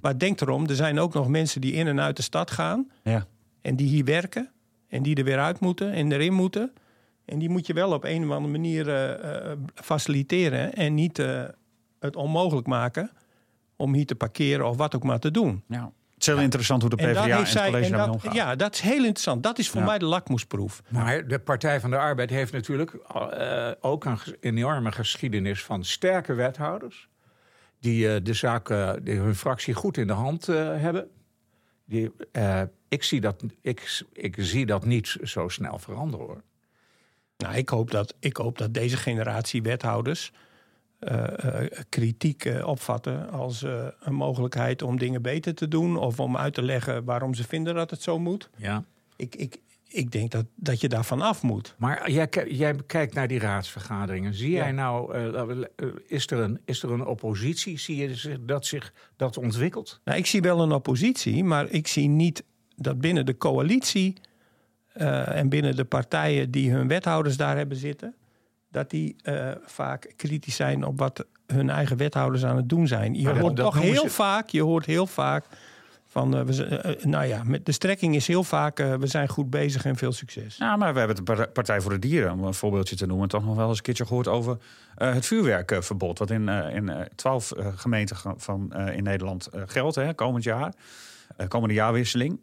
Maar 0.00 0.18
denk 0.18 0.40
erom, 0.40 0.68
er 0.68 0.74
zijn 0.74 0.98
ook 0.98 1.14
nog 1.14 1.28
mensen 1.28 1.60
die 1.60 1.72
in 1.72 1.86
en 1.86 2.00
uit 2.00 2.16
de 2.16 2.22
stad 2.22 2.50
gaan. 2.50 2.90
Ja. 3.02 3.26
En 3.60 3.76
die 3.76 3.88
hier 3.88 4.04
werken. 4.04 4.50
En 4.88 5.02
die 5.02 5.16
er 5.16 5.24
weer 5.24 5.38
uit 5.38 5.60
moeten 5.60 5.92
en 5.92 6.12
erin 6.12 6.32
moeten. 6.32 6.72
En 7.24 7.38
die 7.38 7.48
moet 7.48 7.66
je 7.66 7.72
wel 7.72 7.92
op 7.92 8.04
een 8.04 8.24
of 8.24 8.30
andere 8.30 8.52
manier 8.52 9.18
faciliteren. 9.74 10.74
En 10.74 10.94
niet 10.94 11.22
het 12.00 12.16
onmogelijk 12.16 12.66
maken 12.66 13.10
om 13.76 13.94
hier 13.94 14.06
te 14.06 14.14
parkeren 14.14 14.68
of 14.68 14.76
wat 14.76 14.94
ook 14.94 15.02
maar 15.02 15.18
te 15.18 15.30
doen. 15.30 15.62
Ja. 15.68 15.92
Het 16.20 16.28
is 16.28 16.34
heel 16.34 16.44
interessant 16.44 16.80
hoe 16.82 16.90
de 16.90 16.96
En 16.96 17.08
PvdA 17.12 17.22
en, 17.24 17.28
heeft 17.30 17.38
het 17.40 17.48
zij, 17.48 17.66
college 17.66 17.84
en 17.84 17.92
daarmee 17.92 18.14
omgaan. 18.14 18.34
ja, 18.34 18.56
dat 18.56 18.74
is 18.74 18.80
heel 18.80 18.98
interessant. 19.04 19.42
Dat 19.42 19.58
is 19.58 19.68
voor 19.70 19.80
Ja. 19.80 19.86
mij 19.86 19.98
de 19.98 20.04
lakmoesproef. 20.04 20.82
Maar 20.88 21.26
de 21.26 21.38
Partij 21.38 21.80
van 21.80 21.90
de 21.90 21.96
Arbeid 21.98 22.30
heeft 22.30 22.52
natuurlijk 22.52 22.94
eh, 22.94 23.70
ook 23.80 24.04
een 24.04 24.18
enorme 24.40 24.92
geschiedenis 24.92 25.62
van 25.64 25.84
sterke 25.84 26.34
wethouders. 26.34 27.08
Die 27.80 28.14
eh, 28.14 28.20
de 28.24 28.32
zaak, 28.34 28.70
eh, 28.70 28.92
die 29.02 29.14
hun 29.18 29.34
fractie 29.34 29.74
goed 29.74 29.96
in 29.96 30.06
de 30.06 30.12
hand 30.12 30.48
eh, 30.48 30.56
hebben. 30.56 31.08
Die, 31.84 32.10
eh, 32.32 32.62
ik, 32.88 33.02
zie 33.02 33.20
dat, 33.20 33.42
ik, 33.62 34.02
ik 34.12 34.34
zie 34.38 34.66
dat 34.66 34.84
niet 34.84 35.16
zo 35.22 35.48
snel 35.48 35.78
veranderen 35.78 36.26
hoor. 36.26 36.42
Nou, 37.36 37.54
ik 37.54 37.68
hoop 37.68 37.90
dat, 37.90 38.14
ik 38.18 38.36
hoop 38.36 38.58
dat 38.58 38.74
deze 38.74 38.96
generatie 38.96 39.62
wethouders 39.62 40.32
eh, 41.00 41.62
eh, 41.62 41.70
kritiek 41.88 42.44
eh, 42.44 42.66
opvatten 42.66 43.30
als 43.30 43.62
een 44.00 44.14
mogelijkheid 44.14 44.82
om 44.82 44.98
dingen 44.98 45.22
beter 45.22 45.54
te 45.54 45.68
doen 45.68 45.96
of 45.96 46.20
om 46.20 46.36
uit 46.36 46.54
te 46.54 46.62
leggen 46.62 47.04
waarom 47.04 47.34
ze 47.34 47.44
vinden 47.44 47.74
dat 47.74 47.90
het 47.90 48.02
zo 48.02 48.18
moet. 48.18 48.50
Ja. 48.56 48.84
Ik, 49.16 49.34
ik, 49.34 49.58
ik 49.88 50.10
denk 50.10 50.30
dat, 50.30 50.44
dat 50.54 50.80
je 50.80 50.88
daarvan 50.88 51.20
af 51.20 51.42
moet. 51.42 51.74
Maar 51.78 52.10
jij, 52.10 52.28
jij 52.48 52.76
kijkt 52.86 53.14
naar 53.14 53.28
die 53.28 53.38
raadsvergaderingen. 53.38 54.34
Zie 54.34 54.50
Ja. 54.50 54.56
jij 54.56 54.72
nou, 54.72 55.16
is, 56.06 56.26
er 56.26 56.38
een, 56.38 56.60
is 56.64 56.82
er 56.82 56.90
een 56.90 57.06
oppositie? 57.06 57.78
Zie 57.78 57.96
je 57.96 58.38
dat 58.44 58.66
zich 58.66 58.92
dat 59.16 59.36
ontwikkelt? 59.38 60.00
Nou, 60.04 60.18
ik 60.18 60.26
zie 60.26 60.40
wel 60.40 60.60
een 60.60 60.72
oppositie, 60.72 61.44
maar 61.44 61.68
ik 61.70 61.86
zie 61.86 62.08
niet 62.08 62.44
dat 62.76 62.98
binnen 63.00 63.26
de 63.26 63.36
coalitie 63.36 64.16
en 65.24 65.48
binnen 65.48 65.76
de 65.76 65.84
partijen 65.84 66.50
die 66.50 66.70
hun 66.70 66.88
wethouders 66.88 67.36
daar 67.36 67.56
hebben 67.56 67.76
zitten, 67.76 68.14
dat 68.70 68.90
die 68.90 69.16
eh, 69.22 69.50
vaak 69.64 70.12
kritisch 70.16 70.56
zijn 70.56 70.84
op 70.84 70.98
wat 70.98 71.24
hun 71.46 71.70
eigen 71.70 71.96
wethouders 71.96 72.44
aan 72.44 72.56
het 72.56 72.68
doen 72.68 72.86
zijn. 72.86 73.14
Je 73.14 73.28
hoort 73.40 73.56
toch 73.56 73.78
heel 73.78 74.02
ze- 74.08 74.08
vaak, 74.14 74.48
je 74.48 74.62
hoort 74.62 74.86
heel 74.86 75.06
vaak 75.06 75.44
van, 76.06 76.36
eh, 76.36 76.42
we, 76.42 76.64
eh, 76.64 77.04
nou 77.04 77.24
ja, 77.24 77.42
met 77.44 77.66
de 77.66 77.72
strekking 77.72 78.14
is 78.14 78.26
heel 78.26 78.44
vaak, 78.44 78.78
we 78.78 79.06
zijn 79.06 79.28
goed 79.28 79.50
bezig 79.50 79.84
en 79.84 79.96
veel 79.96 80.12
succes. 80.12 80.56
Ja, 80.56 80.76
maar 80.76 80.92
we 80.92 80.98
hebben 80.98 81.16
de 81.16 81.22
Par- 81.22 81.48
Partij 81.48 81.80
voor 81.80 81.90
de 81.90 81.98
Dieren, 81.98 82.32
om 82.32 82.44
een 82.44 82.54
voorbeeldje 82.54 82.96
te 82.96 83.06
noemen, 83.06 83.28
toch 83.28 83.44
nog 83.44 83.56
wel 83.56 83.68
eens 83.68 83.76
een 83.76 83.82
keertje 83.82 84.06
gehoord 84.06 84.28
over 84.28 84.56
het 84.94 85.26
vuurwerkverbod. 85.26 86.18
Wat 86.18 86.30
in, 86.30 86.48
in 86.48 86.88
eh, 86.88 87.00
twaalf 87.14 87.52
eh, 87.52 87.66
gemeenten 87.76 88.16
ge- 88.16 88.34
van, 88.36 88.72
in 88.76 89.02
Nederland 89.02 89.48
geldt, 89.66 89.94
hè, 89.96 90.14
komend 90.14 90.44
jaar. 90.44 90.72
Komende 91.48 91.74
jaarwisseling. 91.74 92.40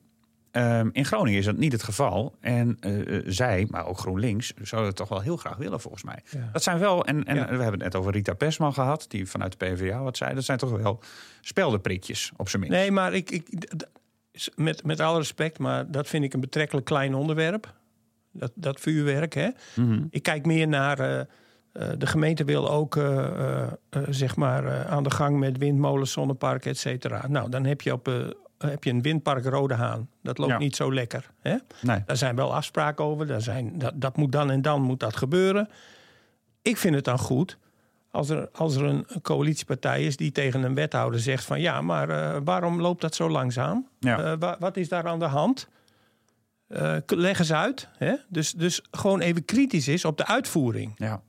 Ehm, 0.57 0.89
in 0.91 1.05
Groningen 1.05 1.39
is 1.39 1.45
dat 1.45 1.57
niet 1.57 1.71
het 1.71 1.83
geval. 1.83 2.35
En 2.39 2.77
eh, 2.79 3.15
eh, 3.17 3.23
zij, 3.27 3.67
maar 3.69 3.85
ook 3.85 3.97
GroenLinks, 3.97 4.53
zouden 4.61 4.89
het 4.89 4.97
toch 4.99 5.09
wel 5.09 5.21
heel 5.21 5.37
graag 5.37 5.57
willen, 5.57 5.79
volgens 5.79 6.03
mij. 6.03 6.19
Ja. 6.29 6.49
Dat 6.51 6.63
zijn 6.63 6.79
wel, 6.79 7.05
en, 7.05 7.23
en 7.23 7.35
Ja. 7.35 7.41
we 7.45 7.49
hebben 7.51 7.71
het 7.71 7.79
net 7.83 7.95
over 7.95 8.11
Rita 8.11 8.33
Persman 8.33 8.73
gehad, 8.73 9.05
die 9.07 9.25
vanuit 9.27 9.59
de 9.59 9.65
PvdA 9.65 10.01
wat 10.03 10.17
zei. 10.17 10.33
Dat 10.33 10.43
zijn 10.43 10.57
toch 10.57 10.69
wel 10.81 10.99
speldenprikjes, 11.41 12.31
op 12.37 12.49
zijn 12.49 12.61
minst. 12.61 12.77
Nee, 12.77 12.91
maar 12.91 13.13
ik, 13.13 13.31
ik, 13.31 13.75
met, 14.55 14.83
met 14.83 14.99
alle 14.99 15.17
respect, 15.17 15.59
maar 15.59 15.91
dat 15.91 16.07
vind 16.07 16.23
ik 16.23 16.33
een 16.33 16.39
betrekkelijk 16.39 16.85
klein 16.85 17.15
onderwerp. 17.15 17.73
Dat, 18.31 18.51
dat 18.55 18.79
vuurwerk, 18.79 19.33
hè. 19.33 19.49
Mhm. 19.75 20.03
Ik 20.09 20.23
kijk 20.23 20.45
meer 20.45 20.67
naar. 20.67 20.99
eh, 20.99 21.25
de 21.97 22.07
gemeente 22.07 22.43
wil 22.43 22.69
ook 22.69 22.99
zeg 24.09 24.35
maar 24.35 24.85
aan 24.85 25.03
de 25.03 25.11
gang 25.11 25.37
met 25.39 25.57
windmolens, 25.57 26.11
zonneparken, 26.11 26.71
et 26.71 26.77
cetera. 26.77 27.27
Nou, 27.27 27.49
dan 27.49 27.65
heb 27.65 27.81
je, 27.81 27.93
op, 27.93 28.35
heb 28.57 28.83
je 28.83 28.89
een 28.89 29.01
windpark 29.01 29.45
Rode 29.45 29.73
Haan. 29.73 30.09
Dat 30.23 30.37
loopt 30.37 30.51
Ja. 30.51 30.57
niet 30.57 30.75
zo 30.75 30.93
lekker. 30.93 31.29
Hè? 31.41 31.55
Nee. 31.81 32.03
Daar 32.05 32.17
zijn 32.17 32.35
wel 32.35 32.55
afspraken 32.55 33.05
over. 33.05 33.27
Daar 33.27 33.41
zijn, 33.41 33.77
dat, 33.77 33.93
dat 33.95 34.17
moet 34.17 34.31
dan 34.31 34.51
en 34.51 34.61
dan 34.61 34.81
moet 34.81 34.99
dat 34.99 35.15
gebeuren. 35.15 35.69
Ik 36.61 36.77
vind 36.77 36.95
het 36.95 37.03
dan 37.05 37.19
goed 37.19 37.57
als 38.11 38.29
er, 38.29 38.49
als 38.51 38.75
er 38.75 38.83
een 38.83 39.05
coalitiepartij 39.21 40.03
is 40.03 40.17
die 40.17 40.31
tegen 40.31 40.63
een 40.63 40.73
wethouder 40.73 41.19
zegt 41.19 41.43
van 41.45 41.59
ja, 41.59 41.81
maar 41.81 42.09
eh, 42.09 42.41
waarom 42.43 42.81
loopt 42.81 43.01
dat 43.01 43.15
zo 43.15 43.29
langzaam? 43.29 43.87
Ja. 43.99 44.19
Eh, 44.23 44.33
wa- 44.39 44.55
wat 44.59 44.77
is 44.77 44.89
daar 44.89 45.07
aan 45.07 45.19
de 45.19 45.25
hand? 45.25 45.67
Eh, 46.67 46.95
leg 47.05 47.39
eens 47.39 47.53
uit. 47.53 47.89
Hè? 47.97 48.13
Dus, 48.29 48.51
dus 48.51 48.81
gewoon 48.91 49.19
even 49.19 49.45
kritisch 49.45 49.87
is 49.87 50.05
op 50.05 50.17
de 50.17 50.25
uitvoering. 50.27 50.91
Ja. 50.95 51.21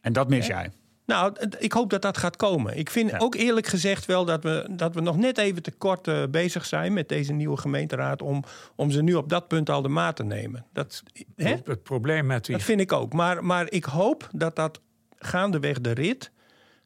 En 0.00 0.12
dat 0.12 0.28
mis 0.28 0.46
jij. 0.46 0.70
Nou, 1.06 1.34
ik 1.58 1.72
hoop 1.72 1.90
dat 1.90 2.02
dat 2.02 2.18
gaat 2.18 2.36
komen. 2.36 2.78
Ik 2.78 2.90
vind 2.90 3.10
Ja. 3.10 3.18
ook 3.18 3.34
eerlijk 3.34 3.66
gezegd 3.66 4.06
wel 4.06 4.24
dat 4.24 4.42
we, 4.42 4.68
dat 4.70 4.94
we 4.94 5.00
nog 5.00 5.16
net 5.16 5.38
even 5.38 5.62
te 5.62 5.70
kort 5.70 6.08
eh, 6.08 6.22
bezig 6.30 6.64
zijn 6.66 6.92
met 6.92 7.08
deze 7.08 7.32
nieuwe 7.32 7.56
gemeenteraad 7.56 8.22
om, 8.22 8.44
om 8.76 8.90
ze 8.90 9.02
nu 9.02 9.14
op 9.14 9.28
dat 9.28 9.48
punt 9.48 9.70
al 9.70 9.82
de 9.82 9.88
maat 9.88 10.16
te 10.16 10.24
nemen. 10.24 10.66
Dat, 10.72 11.02
hè? 11.36 11.48
Het, 11.48 11.66
het 11.66 11.82
probleem 11.82 12.26
met 12.26 12.44
die 12.44 12.54
dat 12.56 12.64
vind 12.64 12.80
ik 12.80 12.92
ook. 12.92 13.12
Maar, 13.12 13.44
maar 13.44 13.70
ik 13.70 13.84
hoop 13.84 14.28
dat 14.32 14.56
dat 14.56 14.80
gaandeweg 15.18 15.80
de 15.80 15.90
rit, 15.90 16.30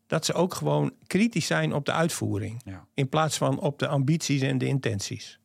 dat 0.07 0.25
ze 0.25 0.33
ook 0.33 0.55
gewoon 0.55 0.93
kritisch 1.07 1.47
zijn 1.47 1.75
op 1.75 1.85
de 1.85 1.93
uitvoering. 1.93 2.61
Ja. 2.65 2.87
In 2.95 3.09
plaats 3.09 3.37
van 3.39 3.61
op 3.61 3.79
de 3.79 3.89
ambities 3.89 4.41
en 4.43 4.59
de 4.59 4.67
intenties. 4.67 5.39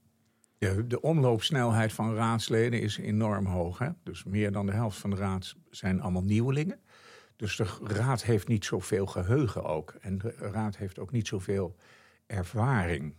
De, 0.58 0.88
de 0.88 1.02
omloopsnelheid 1.02 1.94
van 1.94 2.16
raadsleden 2.16 2.82
is 2.82 2.98
enorm 2.98 3.46
hoog. 3.46 3.78
Hè? 3.78 3.90
Dus 4.04 4.24
meer 4.24 4.52
dan 4.52 4.66
de 4.66 4.72
helft 4.72 4.98
van 4.98 5.10
de 5.10 5.16
raad 5.16 5.56
zijn 5.70 6.02
allemaal 6.02 6.24
nieuwelingen. 6.24 6.80
Dus 7.36 7.56
de 7.56 7.68
raad 7.82 8.24
heeft 8.24 8.48
niet 8.48 8.66
zoveel 8.66 9.06
geheugen 9.06 9.64
ook. 9.64 9.96
En 10.02 10.18
de 10.18 10.36
raad 10.38 10.78
heeft 10.78 11.00
ook 11.00 11.12
niet 11.12 11.28
zoveel 11.28 11.76
ervaring. 12.26 13.16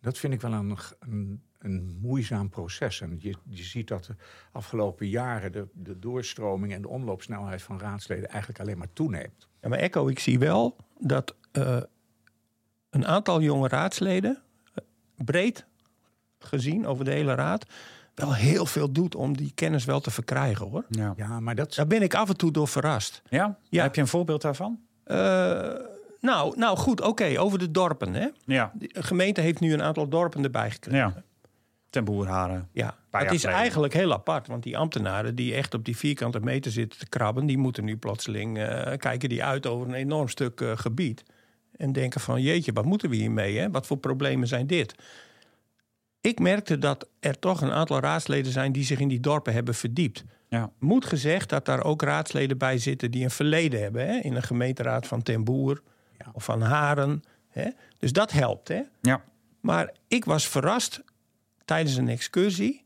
Dat 0.00 0.18
vind 0.18 0.32
ik 0.32 0.40
wel 0.40 0.52
een, 0.52 0.76
een, 0.98 1.42
een 1.58 1.98
moeizaam 2.00 2.48
proces. 2.48 3.00
En 3.00 3.16
je, 3.18 3.34
je 3.44 3.62
ziet 3.62 3.88
dat 3.88 4.04
de 4.04 4.14
afgelopen 4.52 5.08
jaren 5.08 5.52
de, 5.52 5.68
de 5.72 5.98
doorstroming 5.98 6.72
en 6.72 6.82
de 6.82 6.88
omloopsnelheid 6.88 7.62
van 7.62 7.78
raadsleden 7.78 8.28
eigenlijk 8.28 8.60
alleen 8.60 8.78
maar 8.78 8.92
toeneemt. 8.92 9.48
Ja, 9.60 9.68
maar 9.68 9.78
Echo, 9.78 10.08
ik 10.08 10.18
zie 10.18 10.38
wel 10.38 10.76
dat 10.98 11.36
eh, 11.52 11.82
een 12.90 13.06
aantal 13.06 13.40
jonge 13.40 13.68
raadsleden, 13.68 14.42
eh, 14.74 14.84
breed 15.24 15.66
gezien 16.38 16.86
over 16.86 17.04
de 17.04 17.10
hele 17.10 17.34
raad, 17.34 17.66
wel 18.14 18.34
heel 18.34 18.66
veel 18.66 18.92
doet 18.92 19.14
om 19.14 19.36
die 19.36 19.52
kennis 19.54 19.84
wel 19.84 20.00
te 20.00 20.10
verkrijgen 20.10 20.66
hoor. 20.66 20.84
Ja. 20.88 21.12
Ja, 21.16 21.40
maar 21.40 21.54
dat, 21.54 21.74
Daar 21.74 21.86
ben 21.86 22.02
ik 22.02 22.14
af 22.14 22.28
en 22.28 22.36
toe 22.36 22.50
door 22.50 22.68
verrast. 22.68 23.22
Ja? 23.28 23.58
Ja. 23.68 23.82
Heb 23.82 23.94
je 23.94 24.00
een 24.00 24.06
voorbeeld 24.06 24.42
daarvan? 24.42 24.80
Eh, 25.04 25.16
nou, 26.20 26.58
nou 26.58 26.76
goed, 26.76 27.00
oké, 27.00 27.40
over 27.40 27.58
de 27.58 27.70
dorpen. 27.70 28.14
Hè? 28.14 28.28
Ja. 28.44 28.72
De 28.74 28.88
gemeente 28.92 29.40
heeft 29.40 29.60
nu 29.60 29.72
een 29.72 29.82
aantal 29.82 30.08
dorpen 30.08 30.44
erbij 30.44 30.70
gekregen. 30.70 30.98
Ja. 30.98 31.22
Ten 31.90 32.04
Boerharen. 32.04 32.68
Ja, 32.72 32.96
het 33.10 33.32
is 33.32 33.40
geleden. 33.40 33.60
eigenlijk 33.60 33.92
heel 33.92 34.12
apart. 34.12 34.46
Want 34.46 34.62
die 34.62 34.78
ambtenaren 34.78 35.34
die 35.34 35.54
echt 35.54 35.74
op 35.74 35.84
die 35.84 35.96
vierkante 35.96 36.40
meter 36.40 36.72
zitten 36.72 36.98
te 36.98 37.08
krabben... 37.08 37.46
die 37.46 37.58
moeten 37.58 37.84
nu 37.84 37.96
plotseling 37.96 38.58
eh, 38.58 38.96
kijken 38.96 39.28
die 39.28 39.44
uit 39.44 39.66
over 39.66 39.88
een 39.88 39.94
enorm 39.94 40.28
stuk 40.28 40.60
eh, 40.60 40.70
gebied. 40.74 41.24
En 41.76 41.92
denken 41.92 42.20
van 42.20 42.42
jeetje, 42.42 42.72
wat 42.72 42.84
moeten 42.84 43.10
we 43.10 43.16
hiermee? 43.16 43.58
Hè? 43.58 43.70
Wat 43.70 43.86
voor 43.86 43.96
problemen 43.96 44.48
zijn 44.48 44.66
dit? 44.66 44.94
Ik 46.24 46.38
merkte 46.38 46.78
dat 46.78 47.08
er 47.20 47.38
toch 47.38 47.60
een 47.60 47.72
aantal 47.72 48.00
raadsleden 48.00 48.52
zijn... 48.52 48.72
die 48.72 48.84
zich 48.84 48.98
in 48.98 49.08
die 49.08 49.20
dorpen 49.20 49.52
hebben 49.52 49.74
verdiept. 49.74 50.24
Ja. 50.48 50.70
Moet 50.78 51.04
gezegd 51.04 51.48
dat 51.48 51.64
daar 51.64 51.84
ook 51.84 52.02
raadsleden 52.02 52.58
bij 52.58 52.78
zitten... 52.78 53.10
die 53.10 53.24
een 53.24 53.30
verleden 53.30 53.80
hebben 53.80 54.06
hè? 54.06 54.18
in 54.18 54.34
een 54.34 54.42
gemeenteraad 54.42 55.06
van 55.06 55.22
Ten 55.22 55.44
Boer 55.44 55.82
Ja. 56.18 56.26
of 56.32 56.44
van 56.44 56.60
Haren. 56.60 57.22
Hè? 57.48 57.70
Dus 57.98 58.12
dat 58.12 58.32
helpt. 58.32 58.68
Hè? 58.68 58.82
Ja. 59.00 59.24
Maar 59.60 59.92
ik 60.08 60.24
was 60.24 60.48
verrast 60.48 61.02
tijdens 61.64 61.96
een 61.96 62.08
excursie 62.08 62.84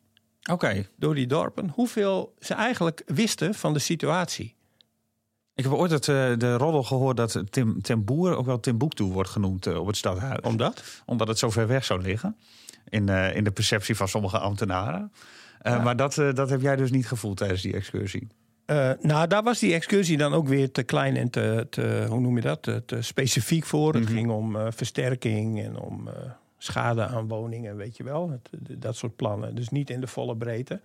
door 0.97 1.15
die 1.15 1.27
dorpen 1.27 1.71
hoeveel 1.75 2.35
ze 2.39 2.55
eigenlijk 2.55 3.03
wisten 3.07 3.55
van 3.55 3.73
de 3.73 3.79
situatie. 3.79 4.55
Ik 5.55 5.65
heb 5.65 5.73
ooit 5.73 5.91
het, 5.91 6.09
eh, 6.09 6.33
de 6.37 6.57
roddel 6.57 6.83
gehoord 6.83 7.17
dat 7.17 7.43
Tim, 7.51 7.83
Ten 7.83 8.05
Boer 8.05 8.37
ook 8.37 8.47
wel 8.47 8.61
Timbuktu 8.61 9.05
wordt 9.05 9.31
genoemd 9.31 9.67
eh, 9.67 9.81
op 9.81 9.87
het 9.87 9.97
stadhuis. 9.97 10.41
Omdat? 10.41 10.83
Omdat 11.07 11.29
het 11.29 11.39
zo 11.39 11.51
ver 11.51 11.67
weg 11.67 11.85
zou 11.85 12.03
liggen. 12.03 12.37
In, 12.89 13.09
eh, 13.09 13.37
in 13.37 13.45
de 13.45 13.51
perceptie 13.51 13.97
van 13.97 14.09
sommige 14.09 14.39
ambtenaren. 14.39 15.13
Eh, 15.61 15.85
Maar 15.85 15.97
dat, 15.97 16.19
eh, 16.19 16.33
dat 16.35 16.51
heb 16.51 16.61
jij 16.61 16.77
dus 16.77 16.91
niet 16.91 17.07
gevoeld 17.07 17.37
tijdens 17.37 17.63
die 17.63 17.73
excursie. 17.75 18.29
Nou, 19.01 19.27
daar 19.27 19.43
was 19.43 19.59
die 19.59 19.75
excursie 19.75 20.17
dan 20.17 20.33
ook 20.35 20.49
weer 20.49 20.71
te 20.73 20.83
klein 20.83 21.17
en 21.17 21.31
te, 21.31 21.67
te 21.71 22.07
hoe 22.09 22.21
noem 22.21 22.37
je 22.37 22.43
dat, 22.43 22.63
te, 22.63 22.83
te 22.85 23.03
specifiek 23.03 23.65
voor. 23.65 23.95
Het 23.95 24.03
Mhm. 24.05 24.13
ging 24.13 24.31
om 24.31 24.57
versterking 24.73 25.63
en 25.63 25.79
om, 25.79 26.09
schade 26.59 27.07
aan 27.07 27.29
woningen, 27.29 27.77
weet 27.77 27.97
je 27.97 28.05
wel. 28.05 28.31
Het- 28.31 28.83
dat 28.83 28.97
soort 28.97 29.17
plannen. 29.17 29.55
Dus 29.55 29.69
niet 29.69 29.91
in 29.91 30.01
de 30.01 30.07
volle 30.07 30.37
breedte. 30.37 30.81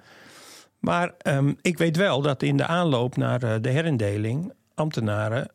Maar 0.80 1.14
ehm, 1.18 1.54
ik 1.62 1.78
weet 1.78 1.97
wel 1.97 2.22
dat 2.22 2.41
in 2.43 2.58
de 2.58 2.66
aanloop 2.66 3.16
naar 3.18 3.62
de 3.62 3.70
herindeling 3.70 4.54
ambtenaren 4.74 5.51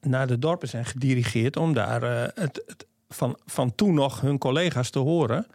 naar 0.00 0.26
de 0.26 0.38
dorpen 0.38 0.68
zijn 0.68 0.84
gedirigeerd 0.84 1.56
om 1.56 1.72
daar 1.74 2.02
het, 2.34 2.62
het- 2.66 2.86
van, 3.08 3.38
van 3.46 3.74
toen 3.74 3.94
nog 3.94 4.20
hun 4.20 4.38
collega's 4.38 4.90
te 4.90 4.98
horen 4.98 5.46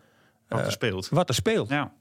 Wat 0.48 0.60
eh, 0.60 0.66
er 0.66 0.72
speelt. 0.72 1.10
wat 1.10 1.30
er 1.30 1.36
speelt. 1.36 1.70
Ja. 1.70 1.94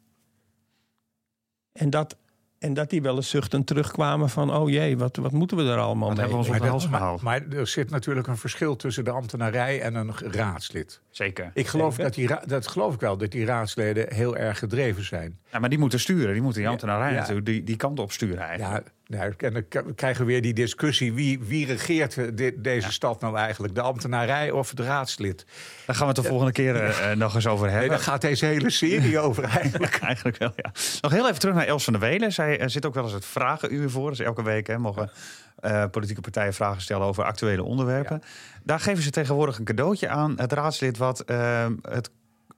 En 1.73 1.91
dat, 1.91 2.17
en 2.59 2.75
dat 2.75 2.91
die 2.91 3.03
wel 3.03 3.17
eens 3.17 3.29
zuchtend 3.29 3.67
terugkwamen 3.67 4.31
van... 4.31 4.55
oh 4.55 4.71
jee, 4.71 4.99
wat, 4.99 5.17
wat 5.17 5.33
moeten 5.33 5.57
we 5.57 5.63
er 5.63 5.79
allemaal 5.79 6.09
Wat 6.09 6.17
mee? 6.17 6.27
hebben 6.27 6.45
we 6.45 6.53
ons 6.53 6.63
op 6.63 6.69
hals 6.69 6.85
gehaald. 6.85 7.23
maar 7.23 7.49
er 7.49 7.67
zit 7.67 7.91
natuurlijk 7.91 8.27
een 8.27 8.37
verschil 8.37 8.77
tussen 8.77 9.05
de 9.05 9.11
ambtenarij 9.11 9.81
en 9.81 9.95
een 9.95 10.13
raadslid. 10.19 11.01
Zeker. 11.11 11.51
Ik 11.55 11.67
geloof, 11.67 11.95
Zeker. 11.95 12.29
dat, 12.29 12.41
die, 12.41 12.49
dat 12.49 12.67
geloof 12.67 12.95
ik 12.95 13.01
wel, 13.01 13.17
dat 13.17 13.31
die 13.31 13.45
raadsleden 13.45 14.15
heel 14.15 14.37
erg 14.37 14.59
gedreven 14.59 15.05
zijn. 15.05 15.39
Ja, 15.53 15.59
maar 15.59 15.69
die 15.69 15.79
moeten 15.79 16.01
sturen. 16.01 16.33
Die 16.33 16.43
moeten 16.43 16.61
die 16.61 16.71
ambtenarij 16.71 17.13
ja. 17.13 17.19
natuurlijk 17.19 17.47
die, 17.47 17.63
die 17.65 17.77
kant 17.77 17.99
op 18.01 18.13
sturen 18.13 18.43
eigenlijk. 18.45 18.87
Ja, 18.87 18.93
nou, 19.09 19.35
en 19.37 19.53
dan 19.53 19.95
krijgen 19.95 20.27
we 20.27 20.33
weer 20.33 20.43
die 20.43 20.55
discussie. 20.55 21.13
Wie, 21.13 21.39
wie 21.39 21.67
regeert 21.67 22.19
eh, 22.19 22.51
deze 22.57 22.93
stad 22.93 23.21
nou 23.21 23.37
eigenlijk? 23.37 23.75
De 23.75 23.81
ambtenarij 23.81 24.51
of 24.51 24.71
het 24.71 24.81
raadslid? 24.81 25.47
Daar 25.87 25.97
gaan 25.97 26.07
we 26.09 26.13
het 26.13 26.23
de 26.23 26.29
volgende 26.29 26.53
keer 26.53 26.77
eh, 26.77 27.11
eh, 27.13 27.19
nog 27.19 27.35
eens 27.35 27.47
over 27.47 27.65
Nee, 27.67 27.75
hebben. 27.75 27.91
daar 27.91 28.01
gaat 28.07 28.21
deze 28.21 28.47
hele 28.47 28.71
serie 28.71 29.19
over 29.29 29.45
eigenlijk. 29.45 29.99
Eigenlijk 30.03 30.39
wel, 30.39 30.53
ja. 30.57 30.73
Nog 31.01 31.13
heel 31.13 31.29
even 31.29 31.41
terug 31.41 31.55
naar 31.55 31.67
Els 31.67 31.85
van 31.85 31.93
der 31.93 32.03
Welen. 32.03 32.33
Zij 32.33 32.59
eh, 32.59 32.69
zit 32.69 32.87
ook 32.87 32.95
wel 32.95 33.05
eens 33.05 33.13
het 33.13 33.25
vragenuur 33.25 33.91
voor. 33.91 34.11
Dus 34.11 34.19
elke 34.19 34.43
week 34.43 34.67
hè, 34.67 34.79
mogen 34.79 35.11
eh, 35.59 35.85
politieke 35.91 36.21
partijen 36.21 36.55
vragen 36.55 36.83
stellen 36.83 37.07
over 37.07 37.25
actuele 37.25 37.63
onderwerpen. 37.63 38.23
Daar 38.63 38.81
geven 38.81 39.03
ze 39.03 39.11
tegenwoordig 39.11 39.59
een 39.59 39.65
cadeautje 39.65 40.09
aan 40.09 40.35
het 40.37 40.53
raadslid... 40.53 40.97
wat 40.99 41.21
eh, 41.21 41.67
het, 41.83 42.11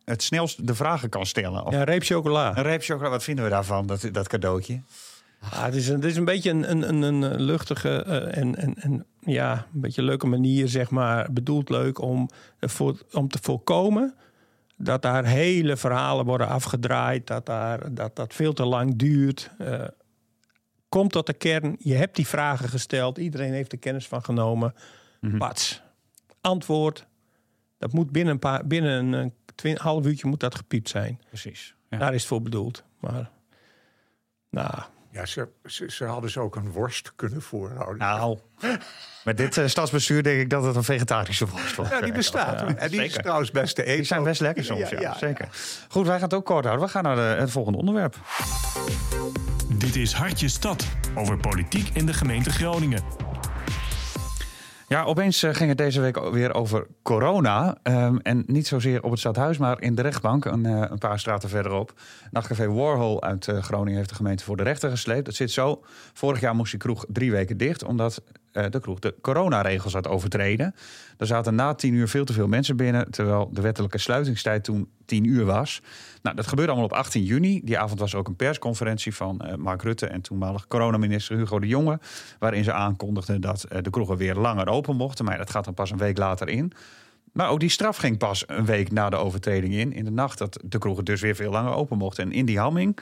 het 0.05 0.23
snelst 0.23 0.67
de 0.67 0.75
vragen 0.75 1.09
kan 1.09 1.27
stellen. 1.27 1.65
Of 1.65 1.73
Ja, 1.73 1.79
een 1.79 1.85
reep 1.85 2.03
chocola. 2.03 2.57
Een 2.57 2.63
reep 2.63 2.83
chocola, 2.83 3.09
wat 3.09 3.25
vinden 3.25 3.45
we 3.45 3.51
daarvan, 3.51 3.87
dat, 3.87 4.09
dat 4.13 4.29
cadeautje? 4.29 4.81
Ja, 5.41 5.65
het, 5.65 5.75
is 5.75 5.89
een, 5.89 5.95
het 5.95 6.05
is 6.05 6.17
een 6.17 6.25
beetje 6.25 6.51
een, 6.51 6.71
een, 6.71 6.89
een, 6.89 7.03
een 7.03 7.41
luchtige 7.43 8.03
eh, 8.03 8.37
en, 8.37 8.57
en, 8.57 8.75
en 8.75 9.07
ja, 9.21 9.67
een 9.75 9.81
beetje 9.81 10.03
leuke 10.03 10.27
manier, 10.27 10.69
zeg 10.69 10.91
maar, 10.91 11.33
bedoeld 11.33 11.69
leuk 11.69 11.99
om, 12.01 12.29
ervoor, 12.59 13.03
om 13.13 13.29
te 13.29 13.39
voorkomen 13.43 14.15
dat 14.77 15.03
daar 15.03 15.25
hele 15.25 15.77
verhalen 15.77 16.25
worden 16.25 16.49
afgedraaid, 16.49 17.27
dat 17.27 17.47
daar, 17.47 17.95
dat, 17.95 18.17
dat 18.17 18.35
veel 18.35 18.53
te 18.53 18.65
lang 18.65 18.97
duurt. 18.97 19.51
Eh, 19.59 19.85
kom 20.89 21.09
tot 21.09 21.27
de 21.27 21.33
kern, 21.33 21.77
je 21.79 21.95
hebt 21.95 22.17
die 22.17 22.27
vragen 22.27 22.69
gesteld, 22.69 23.19
iedereen 23.19 23.53
heeft 23.53 23.73
er 23.73 23.79
kennis 23.79 24.09
van 24.09 24.25
genomen. 24.25 24.75
Pats. 25.39 25.83
Antwoord, 26.41 27.07
dat 27.79 27.93
moet 27.93 28.11
binnen 28.11 28.33
een, 28.33 28.39
paar, 28.39 28.67
binnen 28.67 29.13
een 29.13 29.35
twin- 29.55 29.79
half 29.81 30.07
uurtje 30.07 30.29
moet 30.29 30.41
dat 30.41 30.55
gepiept 30.55 30.89
zijn. 30.89 31.21
Precies. 31.29 31.75
Ja. 31.91 31.99
Daar 31.99 32.15
is 32.15 32.21
het 32.21 32.29
voor 32.29 32.43
bedoeld. 32.43 32.85
Maar, 33.01 33.31
nou, 34.51 34.75
Ja, 35.13 35.27
ze, 35.27 35.49
ze, 35.65 35.91
ze 35.91 36.05
hadden 36.05 36.31
ze 36.31 36.41
ook 36.41 36.57
een 36.57 36.71
worst 36.73 37.13
kunnen 37.17 37.43
voorhouden. 37.43 37.99
Nou, 37.99 38.39
met 39.25 39.37
dit 39.37 39.57
eh, 39.59 39.67
stadsbestuur 39.67 40.23
denk 40.23 40.41
ik 40.41 40.51
dat 40.51 40.65
het 40.65 40.77
een 40.77 40.85
vegetarische 40.85 41.47
worst 41.47 41.75
wordt. 41.77 41.91
ja, 41.91 42.01
die 42.01 42.13
bestaat. 42.13 42.61
Ja, 42.61 42.75
en 42.77 42.91
die 42.91 43.05
is 43.05 43.13
trouwens 43.13 43.51
best 43.51 43.75
te 43.75 43.83
eten. 43.83 43.97
Die 43.97 44.05
zijn 44.05 44.23
best 44.23 44.41
lekker 44.41 44.65
soms, 44.65 44.89
ja. 44.91 45.01
Ja, 45.01 45.01
ja, 45.01 45.19
zeker. 45.19 45.49
Goed, 45.89 46.07
wij 46.07 46.15
gaan 46.15 46.25
het 46.25 46.35
ook 46.35 46.45
kort 46.45 46.65
houden. 46.65 46.87
We 46.87 46.93
gaan 46.93 47.03
naar 47.03 47.17
de- 47.17 47.23
het 47.41 47.51
volgende 47.51 47.79
onderwerp. 47.79 48.17
Dit 49.69 49.97
is 49.97 50.13
Hartje 50.13 50.49
Stad 50.49 50.87
over 51.15 51.37
politiek 51.37 51.89
in 51.93 52.07
de 52.07 52.13
gemeente 52.15 52.51
Groningen. 52.51 53.03
Ja, 54.93 55.03
opeens 55.03 55.43
eh, 55.43 55.55
ging 55.55 55.69
het 55.69 55.79
deze 55.79 56.01
week 56.01 56.19
weer 56.19 56.55
over 56.55 56.87
corona. 57.03 57.79
Ehm, 57.83 58.17
en 58.17 58.45
niet 58.47 58.67
zozeer 58.67 59.03
op 59.03 59.11
het 59.11 59.19
stadhuis, 59.19 59.59
maar 59.59 59.81
in 59.81 59.95
de 59.95 60.03
rechtbank, 60.03 60.45
een, 60.45 60.67
eh, 60.67 60.85
een 60.91 60.99
paar 60.99 61.19
straten 61.19 61.49
verderop. 61.49 61.93
Nachtcafé 62.31 62.73
Warhol 62.73 63.23
uit 63.23 63.49
eh, 63.49 63.63
Groningen 63.63 63.97
heeft 63.97 64.09
de 64.09 64.15
gemeente 64.15 64.45
voor 64.45 64.57
de 64.57 64.63
rechter 64.63 64.91
gesleept. 64.91 65.25
Dat 65.25 65.35
zit 65.35 65.51
zo. 65.51 65.83
Vorig 66.13 66.41
jaar 66.41 66.55
moest 66.55 66.71
die 66.71 66.81
kroeg 66.81 67.05
drie 67.09 67.31
weken 67.31 67.57
dicht, 67.57 67.85
omdat 67.85 68.23
de 68.53 68.81
kroeg 68.81 68.99
de 68.99 69.15
coronaregels 69.21 69.93
had 69.93 70.09
overtreden. 70.09 70.75
Er 71.19 71.27
zaten 71.27 71.55
na 71.55 71.75
tien 71.75 71.95
uur 71.95 72.09
veel 72.09 72.25
te 72.25 72.33
veel 72.33 72.47
mensen 72.47 72.77
binnen, 72.77 73.11
terwijl 73.11 73.51
de 73.53 73.61
wettelijke 73.61 73.99
sluitingstijd 73.99 74.65
toen 74.65 74.89
tien 75.05 75.25
uur 75.25 75.45
was. 75.45 75.83
Nou, 76.23 76.37
dat 76.37 76.47
gebeurde 76.47 76.73
allemaal 76.73 76.91
op 76.91 76.97
18 76.97 77.23
juni. 77.23 77.61
Die 77.65 77.79
avond 77.79 78.01
was 78.01 78.15
ook 78.15 78.29
een 78.29 78.37
persconferentie 78.37 79.15
van 79.15 79.41
eh, 79.41 79.55
Mark 79.55 79.83
Rutte 79.83 80.07
en 80.07 80.21
toenmalig 80.21 80.67
coronaminister 80.67 81.37
Hugo 81.37 81.59
de 81.59 81.67
Jonge. 81.67 81.99
Waarin 82.39 82.65
ze 82.65 82.73
aankondigden 82.73 83.41
dat 83.41 83.65
eh, 83.65 83.83
de 83.83 83.91
kroegen 83.91 84.17
weer 84.17 84.35
langer 84.35 84.69
open 84.69 84.97
mochten. 84.97 85.25
Maar 85.25 85.39
dat 85.39 85.51
gaat 85.51 85.65
dan 85.65 85.75
pas 85.75 85.91
een 85.91 85.99
week 85.99 86.19
later 86.19 86.49
in. 86.49 86.73
Maar 87.33 87.49
ook 87.49 87.61
die 87.61 87.69
straf 87.69 87.97
ging 87.97 88.19
pas 88.19 88.45
een 88.47 88.65
week 88.65 88.93
na 88.93 89.11
de 89.11 89.17
overtreding 89.17 89.75
in. 89.75 89.93
In 89.93 90.05
de 90.05 90.11
nacht 90.11 90.39
dat 90.39 90.61
de 90.65 90.79
kroegen 90.79 91.05
dus 91.05 91.21
weer 91.21 91.35
veel 91.35 91.51
langer 91.51 91.73
open 91.73 91.99
mochten. 91.99 92.25
En 92.25 92.33
Indy 92.33 92.55
Hamming, 92.55 92.99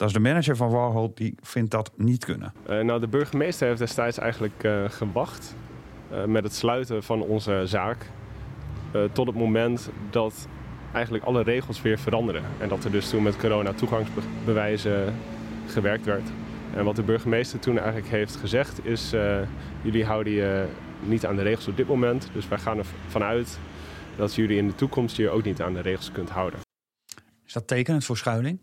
dat 0.00 0.08
is 0.08 0.14
de 0.14 0.20
manager 0.20 0.56
van 0.56 0.70
Warhol, 0.70 1.12
die 1.14 1.34
vindt 1.42 1.70
dat 1.70 1.92
niet 1.96 2.24
kunnen. 2.24 2.52
Eh, 2.66 2.80
nou, 2.80 3.00
de 3.00 3.08
burgemeester 3.08 3.66
heeft 3.66 3.78
destijds 3.78 4.18
eigenlijk 4.18 4.64
eh, 4.64 4.84
gewacht 4.88 5.54
eh, 6.10 6.24
met 6.24 6.44
het 6.44 6.54
sluiten 6.54 7.02
van 7.02 7.22
onze 7.22 7.62
zaak. 7.64 8.10
eh, 8.92 9.00
tot 9.12 9.26
het 9.26 9.36
moment 9.36 9.90
dat 10.10 10.48
eigenlijk 10.92 11.24
alle 11.24 11.42
regels 11.42 11.82
weer 11.82 11.98
veranderden. 11.98 12.42
En 12.58 12.68
dat 12.68 12.84
er 12.84 12.90
dus 12.90 13.08
toen 13.10 13.22
met 13.22 13.36
corona 13.36 13.72
toegangsbewijzen 13.72 15.14
gewerkt 15.66 16.04
werd. 16.04 16.28
En 16.74 16.84
wat 16.84 16.96
de 16.96 17.02
burgemeester 17.02 17.58
toen 17.58 17.78
eigenlijk 17.78 18.08
heeft 18.08 18.36
gezegd 18.36 18.86
is... 18.86 19.12
eh, 19.12 19.38
jullie 19.82 20.04
houden 20.04 20.32
je 20.32 20.66
niet 21.02 21.26
aan 21.26 21.36
de 21.36 21.42
regels 21.42 21.68
op 21.68 21.76
dit 21.76 21.88
moment. 21.88 22.30
Dus 22.32 22.48
wij 22.48 22.58
gaan 22.58 22.78
ervan 22.78 23.22
uit 23.22 23.58
dat 24.16 24.34
jullie 24.34 24.56
in 24.58 24.66
de 24.66 24.74
toekomst 24.74 25.16
je 25.16 25.30
ook 25.30 25.44
niet 25.44 25.62
aan 25.62 25.74
de 25.74 25.80
regels 25.80 26.12
kunt 26.12 26.30
houden. 26.30 26.60
Is 27.46 27.52
dat 27.52 27.66
tekenend 27.66 28.04
voor 28.04 28.16
schuiling? 28.16 28.58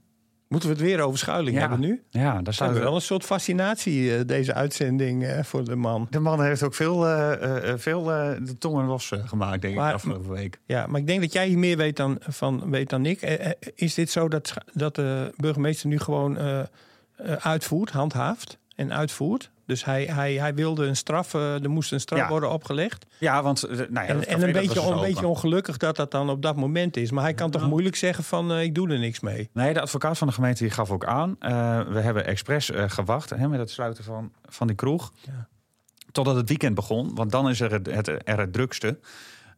Moeten 0.47 0.69
we 0.69 0.75
het 0.75 0.83
weer 0.85 0.99
over 1.01 1.19
schuiling 1.19 1.55
Ja. 1.55 1.61
hebben 1.61 1.79
nu? 1.79 2.03
Ja, 2.09 2.41
daar 2.41 2.53
staat 2.53 2.77
wel 2.77 2.95
een 2.95 3.01
soort 3.01 3.23
fascinatie, 3.23 4.15
eh, 4.15 4.21
deze 4.25 4.53
uitzending 4.53 5.23
eh, 5.25 5.43
voor 5.43 5.63
de 5.63 5.75
man. 5.75 6.07
De 6.09 6.19
man 6.19 6.41
heeft 6.43 6.63
ook 6.63 6.73
veel, 6.75 7.07
eh, 7.07 7.73
veel 7.75 8.11
eh, 8.11 8.31
de 8.41 8.57
tongen 8.57 8.85
los 8.85 9.11
gemaakt, 9.25 9.61
denk 9.61 9.73
ik, 9.73 9.79
Maar- 9.79 9.89
de 9.89 9.95
afgelopen 9.95 10.31
week. 10.31 10.59
Ja, 10.65 10.87
maar 10.87 10.99
ik 10.99 11.07
denk 11.07 11.21
dat 11.21 11.33
jij 11.33 11.47
hier 11.47 11.57
meer 11.57 11.77
weet 11.77 11.95
dan, 11.95 12.17
van, 12.27 12.69
weet 12.69 12.89
dan 12.89 13.05
ik. 13.05 13.21
Is 13.75 13.93
dit 13.93 14.09
zo 14.09 14.27
dat, 14.27 14.53
dat 14.73 14.95
de 14.95 15.33
burgemeester 15.37 15.87
nu 15.89 15.99
gewoon 15.99 16.37
eh, 16.37 16.59
eh, 16.59 16.65
uitvoert, 17.39 17.89
handhaaft 17.89 18.57
en 18.77 18.93
uitvoert? 18.93 19.51
Dus 19.65 19.85
hij, 19.85 20.03
hij, 20.05 20.33
hij 20.33 20.53
wilde 20.53 20.85
een 20.85 20.95
straf, 20.95 21.33
eh, 21.33 21.63
er 21.63 21.69
moest 21.69 21.91
een 21.91 21.99
straf 21.99 22.19
Ja. 22.19 22.27
worden 22.27 22.51
opgelegd. 22.51 23.05
Ja, 23.17 23.43
want 23.43 23.63
eh, 23.63 23.77
nou 23.77 23.87
ja, 23.91 24.05
en 24.07 24.15
een, 24.43 24.51
beetje, 24.51 24.73
dus 24.73 24.83
een 24.85 24.99
beetje 24.99 25.27
ongelukkig 25.27 25.77
dat 25.77 25.95
dat 25.95 26.11
dan 26.11 26.29
op 26.29 26.41
dat 26.41 26.55
moment 26.55 26.97
is. 26.97 27.11
Maar 27.11 27.23
hij 27.23 27.33
kan 27.33 27.51
toch 27.51 27.67
moeilijk 27.67 27.95
zeggen 27.95 28.23
van 28.23 28.51
eh, 28.51 28.61
ik 28.61 28.75
doe 28.75 28.89
er 28.89 28.99
niks 28.99 29.19
mee. 29.19 29.49
Nee, 29.53 29.73
de 29.73 29.81
advocaat 29.81 30.17
van 30.17 30.27
de 30.27 30.33
gemeente 30.33 30.63
die 30.63 30.71
gaf 30.71 30.91
ook 30.91 31.05
aan. 31.05 31.35
eh, 31.39 31.81
we 31.87 31.99
hebben 31.99 32.25
expres 32.25 32.71
eh, 32.71 32.83
gewacht 32.87 33.29
hè, 33.29 33.47
met 33.47 33.59
het 33.59 33.69
sluiten 33.71 34.03
van, 34.03 34.31
van 34.45 34.67
die 34.67 34.75
kroeg. 34.75 35.11
Ja. 35.21 35.47
Totdat 36.11 36.35
het 36.35 36.47
weekend 36.49 36.75
begon, 36.75 37.15
want 37.15 37.31
dan 37.31 37.49
is 37.49 37.59
er 37.61 37.71
het, 37.71 37.85
het, 37.85 38.07
er 38.07 38.39
het 38.39 38.53
drukste. 38.53 38.99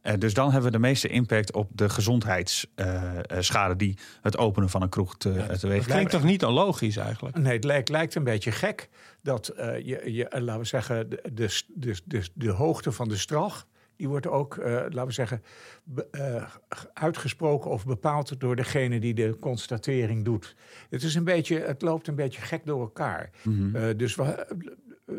Eh, 0.01 0.13
dus 0.17 0.33
dan 0.33 0.45
hebben 0.51 0.71
we 0.71 0.77
de 0.77 0.83
meeste 0.83 1.07
impact 1.07 1.53
op 1.53 1.69
de 1.73 1.89
gezondheidsschade 1.89 3.75
die 3.75 3.97
het 4.21 4.37
openen 4.37 4.69
van 4.69 4.81
een 4.81 4.89
kroeg 4.89 5.17
te, 5.17 5.45
teweeg 5.59 5.83
Dat 5.85 5.93
klinkt 5.93 6.11
toch 6.11 6.23
niet 6.23 6.45
onlogisch 6.45 6.97
eigenlijk? 6.97 7.37
Nee, 7.37 7.53
het 7.55 7.63
lijkt, 7.63 7.89
lijkt 7.89 8.15
een 8.15 8.23
beetje 8.23 8.51
gek 8.51 8.89
dat 9.21 9.47
eh, 9.47 9.85
je, 9.85 10.13
je, 10.13 10.27
eh, 10.27 10.41
laten 10.41 10.61
we 10.61 10.67
zeggen, 10.67 11.09
de, 11.09 11.21
de, 11.33 11.61
de, 11.73 11.95
de, 12.05 12.27
de 12.33 12.49
hoogte 12.49 12.91
van 12.91 13.07
de 13.09 13.17
straf, 13.17 13.67
die 13.95 14.07
wordt 14.07 14.27
ook, 14.27 14.57
eh, 14.57 14.71
laten 14.73 15.05
we 15.05 15.11
zeggen, 15.11 15.43
be- 15.83 16.47
uitgesproken 16.93 17.69
of 17.71 17.85
bepaald 17.85 18.39
door 18.39 18.55
degene 18.55 18.99
die 18.99 19.13
de 19.13 19.37
constatering 19.39 20.25
doet. 20.25 20.55
Het, 20.89 21.03
is 21.03 21.15
een 21.15 21.23
beetje, 21.23 21.59
het 21.59 21.81
loopt 21.81 22.07
een 22.07 22.15
beetje 22.15 22.41
gek 22.41 22.65
door 22.65 22.79
elkaar. 22.81 23.29
Mhm. 23.43 23.97
Dus 23.97 24.15
we, 24.15 24.23
eh, 24.23 25.15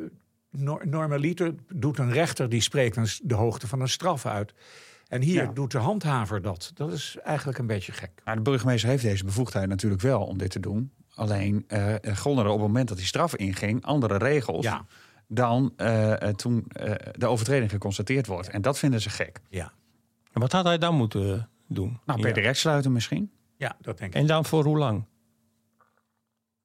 nor- 0.50 0.88
normaliter 0.88 1.54
doet 1.74 1.98
een 1.98 2.12
rechter 2.12 2.48
die 2.48 2.60
spreekt 2.60 2.96
een 2.96 3.06
de 3.22 3.34
hoogte 3.34 3.66
van 3.68 3.80
een 3.80 3.88
straf 3.88 4.26
uit. 4.26 4.54
En 5.08 5.22
hier 5.22 5.42
Ja. 5.42 5.50
doet 5.52 5.70
de 5.70 5.78
handhaver 5.78 6.42
dat. 6.42 6.70
Dat 6.74 6.92
is 6.92 7.16
eigenlijk 7.22 7.58
een 7.58 7.66
beetje 7.66 7.92
gek. 7.92 8.10
Maar 8.24 8.36
de 8.36 8.42
burgemeester 8.42 8.88
heeft 8.88 9.02
deze 9.02 9.24
bevoegdheid 9.24 9.68
natuurlijk 9.68 10.02
wel 10.02 10.22
om 10.24 10.38
dit 10.38 10.50
te 10.50 10.60
doen. 10.60 10.90
Alleen 11.20 11.64
eh 11.66 12.16
golden 12.16 12.44
er 12.44 12.50
op 12.50 12.58
het 12.58 12.66
moment 12.66 12.88
dat 12.88 12.96
die 12.96 13.06
straf 13.06 13.36
inging 13.36 13.84
andere 13.84 14.16
regels 14.16 14.64
Ja. 14.64 14.84
dan 15.28 15.72
eh, 15.76 16.22
eh, 16.22 16.34
toen 16.34 16.64
eh, 16.68 16.92
de 17.12 17.26
overtreding 17.26 17.70
geconstateerd 17.70 18.26
wordt. 18.26 18.48
En 18.48 18.62
dat 18.62 18.78
vinden 18.78 19.00
ze 19.00 19.10
gek. 19.10 19.40
Ja, 19.48 19.72
En 20.32 20.40
wat 20.40 20.52
had 20.52 20.64
hij 20.64 20.78
dan 20.78 20.94
moeten 20.94 21.48
doen? 21.68 22.00
Nou, 22.04 22.18
Ja. 22.18 22.24
per 22.24 22.34
direct 22.34 22.56
sluiten 22.58 22.92
misschien. 22.92 23.30
ja 23.56 23.76
dat 23.80 23.98
denk 23.98 24.14
ik. 24.14 24.20
En 24.20 24.26
dan 24.26 24.44
voor 24.44 24.64
hoe 24.64 24.78
lang? 24.78 25.04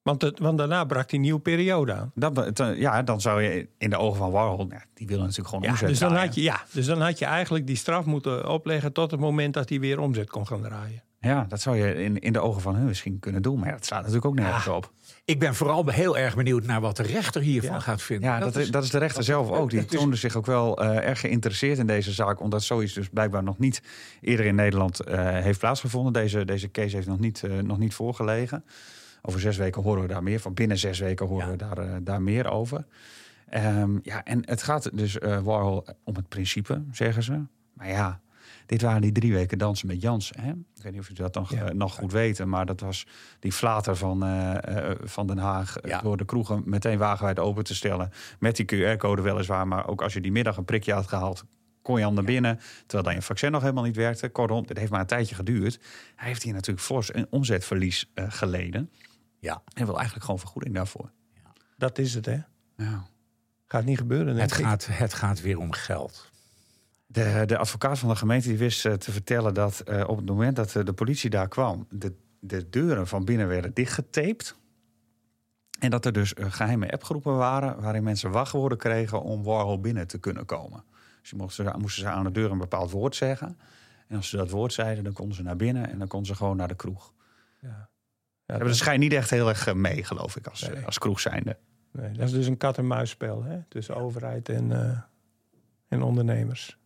Want, 0.02 0.22
het, 0.22 0.38
want 0.38 0.58
daarna 0.58 0.84
brak 0.84 1.08
die 1.08 1.20
nieuwe 1.20 1.40
periode 1.40 1.92
aan. 1.92 2.12
Dat, 2.14 2.62
ja, 2.76 3.02
dan 3.02 3.20
zou 3.20 3.42
je 3.42 3.68
in 3.78 3.90
de 3.90 3.96
ogen 3.96 4.16
van 4.18 4.30
Warhol, 4.30 4.66
ja, 4.70 4.84
die 4.94 5.06
willen 5.06 5.22
natuurlijk 5.22 5.48
gewoon 5.48 5.64
Ja, 5.64 5.70
omzet 5.70 5.88
dus 5.88 5.98
dan, 5.98 6.08
draaien. 6.08 6.26
had 6.26 6.34
je, 6.36 6.42
ja, 6.42 6.64
dus 6.72 6.86
dan 6.86 7.00
had 7.00 7.18
je 7.18 7.24
eigenlijk 7.24 7.66
die 7.66 7.76
straf 7.76 8.04
moeten 8.04 8.48
opleggen 8.48 8.92
tot 8.92 9.10
het 9.10 9.20
moment 9.20 9.54
dat 9.54 9.68
hij 9.68 9.80
weer 9.80 9.98
omzet 10.00 10.30
kon 10.30 10.46
gaan 10.46 10.62
draaien. 10.62 11.02
Ja, 11.26 11.44
dat 11.48 11.60
zou 11.60 11.76
je 11.76 11.94
in, 11.94 12.18
in 12.18 12.32
de 12.32 12.40
ogen 12.40 12.60
van 12.60 12.74
hun 12.74 12.86
misschien 12.86 13.18
kunnen 13.18 13.42
doen. 13.42 13.58
Maar 13.58 13.68
ja, 13.68 13.74
dat 13.74 13.84
staat 13.84 13.98
natuurlijk 13.98 14.26
ook 14.26 14.34
nergens 14.34 14.68
op. 14.68 14.92
Ik 15.24 15.38
ben 15.38 15.54
vooral 15.54 15.88
heel 15.88 16.18
erg 16.18 16.36
benieuwd 16.36 16.64
naar 16.64 16.80
wat 16.80 16.96
de 16.96 17.02
rechter 17.02 17.40
hiervan 17.40 17.82
gaat 17.82 18.02
vinden. 18.02 18.30
Ja, 18.30 18.38
dat, 18.38 18.56
is, 18.56 18.70
dat 18.70 18.84
is 18.84 18.90
de 18.90 18.98
rechter 18.98 19.24
zelf 19.24 19.50
ook. 19.50 19.70
Die 19.70 19.84
toonde 19.84 20.16
zich 20.16 20.36
ook 20.36 20.46
wel 20.46 20.82
eh, 20.82 21.08
erg 21.08 21.20
geïnteresseerd 21.20 21.78
in 21.78 21.86
deze 21.86 22.12
zaak. 22.12 22.40
Omdat 22.40 22.62
zoiets 22.62 22.92
dus 22.92 23.08
blijkbaar 23.08 23.42
nog 23.42 23.58
niet 23.58 23.82
eerder 24.20 24.46
in 24.46 24.54
Nederland 24.54 25.00
eh, 25.00 25.24
heeft 25.24 25.58
plaatsgevonden. 25.58 26.12
Deze, 26.12 26.44
deze 26.44 26.70
case 26.70 26.96
heeft 26.96 27.08
nog 27.08 27.18
niet, 27.18 27.42
eh, 27.44 27.58
nog 27.58 27.78
niet 27.78 27.94
voorgelegen. 27.94 28.64
Over 29.22 29.40
zes 29.40 29.56
weken 29.56 29.82
horen 29.82 30.02
we 30.02 30.08
daar 30.08 30.22
meer 30.22 30.40
van. 30.40 30.54
Binnen 30.54 30.78
zes 30.78 30.98
weken 30.98 31.26
horen 31.26 31.50
we 31.50 31.56
daar, 31.56 32.04
daar 32.04 32.22
meer 32.22 32.50
over. 32.50 32.84
Ehm, 33.48 33.98
ja, 34.02 34.24
en 34.24 34.42
het 34.44 34.62
gaat 34.62 34.96
dus 34.96 35.18
Warhol 35.42 35.84
om 36.04 36.14
het 36.14 36.28
principe, 36.28 36.82
zeggen 36.92 37.22
ze. 37.22 37.40
Maar 37.72 37.88
ja, 37.88 38.20
dit 38.66 38.82
waren 38.82 39.00
die 39.00 39.12
drie 39.12 39.32
weken 39.32 39.58
dansen 39.58 39.86
met 39.86 40.00
Jans. 40.02 40.32
Hè? 40.40 40.50
Ik 40.50 40.82
weet 40.82 40.92
niet 40.92 41.00
of 41.00 41.08
jullie 41.08 41.22
dat 41.30 41.34
nog, 41.34 41.72
nog 41.72 41.94
goed 41.94 42.12
weten. 42.12 42.48
Maar 42.48 42.66
dat 42.66 42.80
was 42.80 43.06
die 43.40 43.52
flater 43.52 43.96
van, 43.96 44.22
eh, 44.24 44.90
eh, 44.90 44.96
van 45.02 45.26
Den 45.26 45.38
Haag. 45.38 45.76
eh, 45.76 45.90
Ja. 45.90 46.00
Door 46.00 46.16
de 46.16 46.24
kroegen 46.24 46.62
meteen 46.64 46.98
wagenwijd 46.98 47.38
open 47.38 47.64
te 47.64 47.74
stellen. 47.74 48.10
Met 48.38 48.56
die 48.56 48.66
QR-code 48.66 49.22
weliswaar. 49.22 49.68
Maar 49.68 49.86
ook 49.88 50.02
als 50.02 50.12
je 50.12 50.20
die 50.20 50.32
middag 50.32 50.56
een 50.56 50.64
prikje 50.64 50.92
had 50.92 51.06
gehaald... 51.06 51.44
kon 51.82 51.98
je 51.98 52.04
al 52.04 52.12
naar 52.12 52.24
binnen. 52.24 52.58
Terwijl 52.80 53.02
dan 53.02 53.14
je 53.14 53.22
vaccin 53.22 53.50
nog 53.52 53.60
helemaal 53.62 53.84
niet 53.84 53.96
werkte. 53.96 54.28
Kortom, 54.28 54.66
dit 54.66 54.78
heeft 54.78 54.90
maar 54.90 55.00
een 55.00 55.06
tijdje 55.06 55.34
geduurd. 55.34 55.78
Hij 56.16 56.28
heeft 56.28 56.42
hier 56.42 56.52
natuurlijk 56.52 56.86
fors 56.86 57.14
een 57.14 57.26
omzetverlies 57.30 58.10
geleden. 58.14 58.90
Ja. 59.38 59.62
En 59.72 59.84
wil 59.84 59.94
eigenlijk 59.94 60.24
gewoon 60.24 60.40
vergoeding 60.40 60.74
daarvoor. 60.74 61.10
Dat 61.76 61.98
is 61.98 62.14
het, 62.14 62.26
hè? 62.26 62.38
Ja. 62.76 63.06
Gaat 63.66 63.84
niet 63.84 63.98
gebeuren, 63.98 64.36
Het 64.36 64.58
ik. 64.58 64.64
gaat, 64.64 64.86
het 64.90 65.14
gaat 65.14 65.40
weer 65.40 65.58
om 65.58 65.72
geld. 65.72 66.30
De, 67.16 67.42
de 67.46 67.58
advocaat 67.58 67.98
van 67.98 68.08
de 68.08 68.16
gemeente 68.16 68.48
die 68.48 68.58
wist 68.58 68.86
eh, 68.86 68.92
te 68.92 69.12
vertellen 69.12 69.54
dat 69.54 69.80
eh, 69.80 70.08
op 70.08 70.16
het 70.16 70.26
moment 70.26 70.56
dat 70.56 70.74
eh, 70.76 70.84
de 70.84 70.92
politie 70.92 71.30
daar 71.30 71.48
kwam, 71.48 71.86
de, 71.90 72.12
de 72.40 72.68
deuren 72.68 73.06
van 73.06 73.24
binnen 73.24 73.48
werden 73.48 73.74
dichtgetaped. 73.74 74.56
En 75.80 75.90
dat 75.90 76.04
er 76.04 76.12
dus 76.12 76.34
eh, 76.34 76.46
geheime 76.52 76.92
appgroepen 76.92 77.36
waren 77.36 77.80
waarin 77.80 78.02
mensen 78.02 78.30
wachtwoorden 78.30 78.78
kregen 78.78 79.22
om 79.22 79.42
Warhol 79.42 79.80
binnen 79.80 80.06
te 80.06 80.18
kunnen 80.18 80.44
komen. 80.46 80.84
Dus 81.20 81.32
moesten, 81.32 81.64
ze- 81.64 81.78
moesten 81.78 82.02
ze 82.02 82.08
aan 82.08 82.24
de 82.24 82.30
deur 82.30 82.50
een 82.50 82.58
bepaald 82.58 82.90
woord 82.90 83.16
zeggen. 83.16 83.58
En 84.08 84.16
als 84.16 84.28
ze 84.28 84.36
dat 84.36 84.50
woord 84.50 84.72
zeiden, 84.72 85.04
dan 85.04 85.12
konden 85.12 85.36
ze 85.36 85.42
naar 85.42 85.56
binnen 85.56 85.90
en 85.90 85.98
dan 85.98 86.08
konden 86.08 86.28
ze 86.28 86.34
gewoon 86.34 86.56
naar 86.56 86.68
de 86.68 86.74
kroeg. 86.76 87.12
Ja. 87.60 87.68
Ja, 87.68 88.52
hebben 88.54 88.68
de 88.68 88.74
schijn 88.78 89.00
niet 89.00 89.12
echt 89.12 89.30
heel 89.30 89.48
erg 89.48 89.74
mee, 89.74 90.04
geloof 90.04 90.36
ik, 90.36 90.46
als, 90.46 90.68
Nee. 90.68 90.84
als 90.84 90.98
kroeg 90.98 91.20
zijnde. 91.20 91.56
nee, 91.92 92.12
dat 92.12 92.26
is 92.26 92.32
dus 92.32 92.46
een 92.46 92.56
kat-en-muisspel 92.56 93.42
hè? 93.42 93.58
tussen 93.68 93.96
overheid 93.96 94.48
en, 94.48 94.72
eh, 94.72 94.98
en 95.88 96.02
ondernemers. 96.02 96.78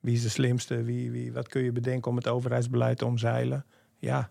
Wie 0.00 0.14
is 0.14 0.22
de 0.22 0.28
slimste? 0.28 0.82
Wie, 0.82 1.10
wie, 1.10 1.32
wat 1.32 1.48
kun 1.48 1.62
je 1.62 1.72
bedenken 1.72 2.10
om 2.10 2.16
het 2.16 2.28
overheidsbeleid 2.28 2.98
te 2.98 3.04
omzeilen? 3.06 3.64
Ja, 3.98 4.30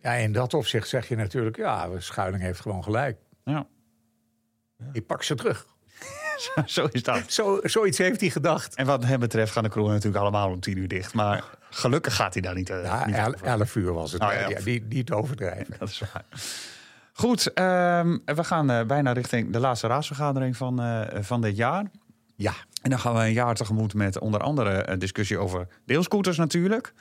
Ja, 0.00 0.12
in 0.12 0.32
dat 0.32 0.54
opzicht 0.54 0.88
zeg 0.88 1.08
je 1.08 1.16
natuurlijk, 1.16 1.56
ja, 1.56 1.88
Schuiling 1.98 2.42
heeft 2.42 2.60
gewoon 2.60 2.84
gelijk. 2.84 3.18
Ja. 3.44 3.66
Ik 4.92 5.06
pak 5.06 5.22
ze 5.22 5.34
terug. 5.34 5.66
Zo 6.66 6.88
is 6.92 7.02
dat. 7.02 7.22
Zo, 7.32 7.60
zoiets 7.62 7.98
heeft 7.98 8.20
hij 8.20 8.30
gedacht. 8.30 8.74
En 8.74 8.86
wat 8.86 9.04
hem 9.04 9.20
betreft 9.20 9.52
gaan 9.52 9.62
de 9.62 9.68
kroegen 9.68 9.94
natuurlijk 9.94 10.22
allemaal 10.22 10.50
om 10.50 10.60
tien 10.60 10.76
uur 10.78 10.88
dicht. 10.88 11.14
Maar 11.14 11.44
gelukkig 11.70 12.14
gaat 12.16 12.32
hij 12.32 12.42
daar 12.42 12.54
niet, 12.54 12.70
uh, 12.70 12.82
Ja, 12.84 13.06
niet 13.06 13.14
el- 13.14 13.26
over. 13.34 13.46
11 13.46 13.76
uur 13.76 13.92
was 13.92 14.12
het. 14.12 14.22
Oh, 14.22 14.32
Ja, 14.48 14.60
die, 14.60 14.84
niet 14.88 15.10
overdrijven. 15.12 15.74
Dat 15.78 15.88
is 15.88 15.98
waar. 16.12 16.24
Goed, 17.12 17.52
ehm, 17.52 18.18
we 18.24 18.44
gaan 18.44 18.70
eh, 18.70 18.86
bijna 18.86 19.12
richting 19.12 19.52
de 19.52 19.58
laatste 19.58 19.86
raadsvergadering 19.86 20.56
van, 20.56 20.80
eh, 20.82 21.22
van 21.22 21.40
dit 21.40 21.56
jaar. 21.56 21.90
Ja, 22.34 22.52
En 22.86 22.92
dan 22.92 23.00
gaan 23.00 23.14
we 23.14 23.20
een 23.20 23.32
jaar 23.32 23.54
tegemoet 23.54 23.94
met 23.94 24.18
onder 24.18 24.40
andere 24.40 24.88
een 24.88 24.98
discussie 24.98 25.38
over 25.38 25.68
deelscooters 25.84 26.36
natuurlijk. 26.36 26.92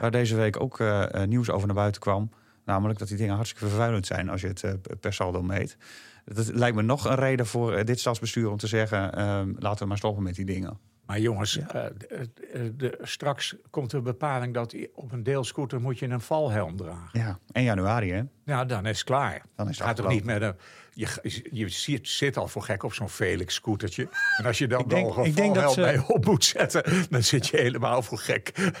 Waar 0.00 0.10
deze 0.10 0.36
week 0.36 0.60
ook 0.60 0.80
eh, 0.80 1.14
eh, 1.14 1.28
nieuws 1.28 1.50
over 1.50 1.66
naar 1.66 1.76
buiten 1.76 2.00
kwam. 2.00 2.30
Namelijk 2.64 2.98
dat 2.98 3.08
die 3.08 3.16
dingen 3.16 3.34
hartstikke 3.34 3.66
vervuilend 3.66 4.06
zijn 4.06 4.28
als 4.28 4.40
je 4.40 4.46
het 4.46 4.62
eh, 4.62 4.72
per 5.00 5.12
saldo 5.12 5.42
meet. 5.42 5.76
Dat 6.24 6.46
lijkt 6.52 6.76
me 6.76 6.82
nog 6.82 7.04
een 7.04 7.14
reden 7.14 7.46
voor 7.46 7.72
eh, 7.72 7.84
dit 7.84 8.00
stadsbestuur 8.00 8.50
om 8.50 8.56
te 8.56 8.66
zeggen... 8.66 9.14
ehm, 9.14 9.52
laten 9.58 9.82
we 9.82 9.88
maar 9.88 9.96
stoppen 9.96 10.22
met 10.22 10.34
die 10.34 10.44
dingen. 10.44 10.78
Maar 11.08 11.20
jongens, 11.20 11.56
eh, 11.58 11.66
de- 11.98 12.28
de- 12.34 12.76
de- 12.76 12.98
straks 13.02 13.54
komt 13.70 13.90
de 13.90 14.00
bepaling 14.00 14.54
dat 14.54 14.74
op 14.94 15.12
een 15.12 15.22
deelscooter 15.22 15.80
moet 15.80 15.98
je 15.98 16.06
een 16.08 16.20
valhelm 16.20 16.76
dragen. 16.76 17.20
Ja, 17.20 17.38
1 17.52 17.64
januari 17.64 18.12
hè? 18.12 18.22
Nou, 18.44 18.66
dan 18.66 18.86
is 18.86 18.98
het 18.98 19.06
klaar. 19.06 19.42
Dan 19.56 19.68
is 19.68 19.78
het 19.78 19.86
Gaat 19.86 19.98
afgelopen. 20.00 20.16
niet 20.16 20.40
met 20.40 20.42
een... 20.42 20.56
Je, 20.92 21.48
je 21.50 21.68
zit, 21.68 22.08
zit 22.08 22.36
al 22.36 22.48
voor 22.48 22.62
gek 22.62 22.82
op 22.82 22.92
zo'n 22.94 23.08
Felix-scootertje. 23.08 24.08
En 24.38 24.44
als 24.46 24.58
je 24.58 24.66
dan 24.66 24.80
Ik 24.80 24.88
denk- 24.88 25.06
nog 25.06 25.16
een 25.16 25.32
valhelm 25.34 25.72
ze- 25.74 25.80
bij 25.80 25.98
op 26.06 26.24
moet 26.24 26.44
zetten... 26.44 26.82
dan 27.10 27.22
zit 27.22 27.46
je 27.46 27.56
helemaal 27.56 28.02
voor 28.02 28.18
gek. 28.18 28.72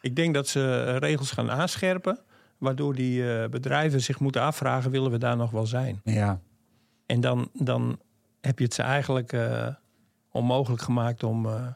ik 0.00 0.16
denk 0.16 0.34
dat 0.34 0.48
ze 0.48 0.84
eh, 0.86 0.96
regels 0.96 1.30
gaan 1.30 1.50
aanscherpen. 1.50 2.18
Waardoor 2.58 2.94
die 2.94 3.32
eh, 3.42 3.48
bedrijven 3.48 4.00
zich 4.00 4.20
moeten 4.20 4.42
afvragen: 4.42 4.90
willen 4.90 5.10
we 5.10 5.18
daar 5.18 5.36
nog 5.36 5.50
wel 5.50 5.66
zijn? 5.66 6.00
Ja, 6.04 6.40
En 7.06 7.20
dan, 7.20 7.50
dan 7.52 8.00
heb 8.40 8.58
je 8.58 8.64
het 8.64 8.74
ze 8.74 8.82
eigenlijk 8.82 9.32
eh, 9.32 9.66
onmogelijk 10.36 10.82
gemaakt 10.82 11.22
om, 11.22 11.46
eh, 11.46 11.66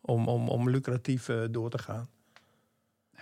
om, 0.00 0.28
om, 0.28 0.48
om 0.48 0.70
lucratief 0.70 1.28
eh, 1.28 1.42
door 1.50 1.70
te 1.70 1.78
gaan. 1.78 2.08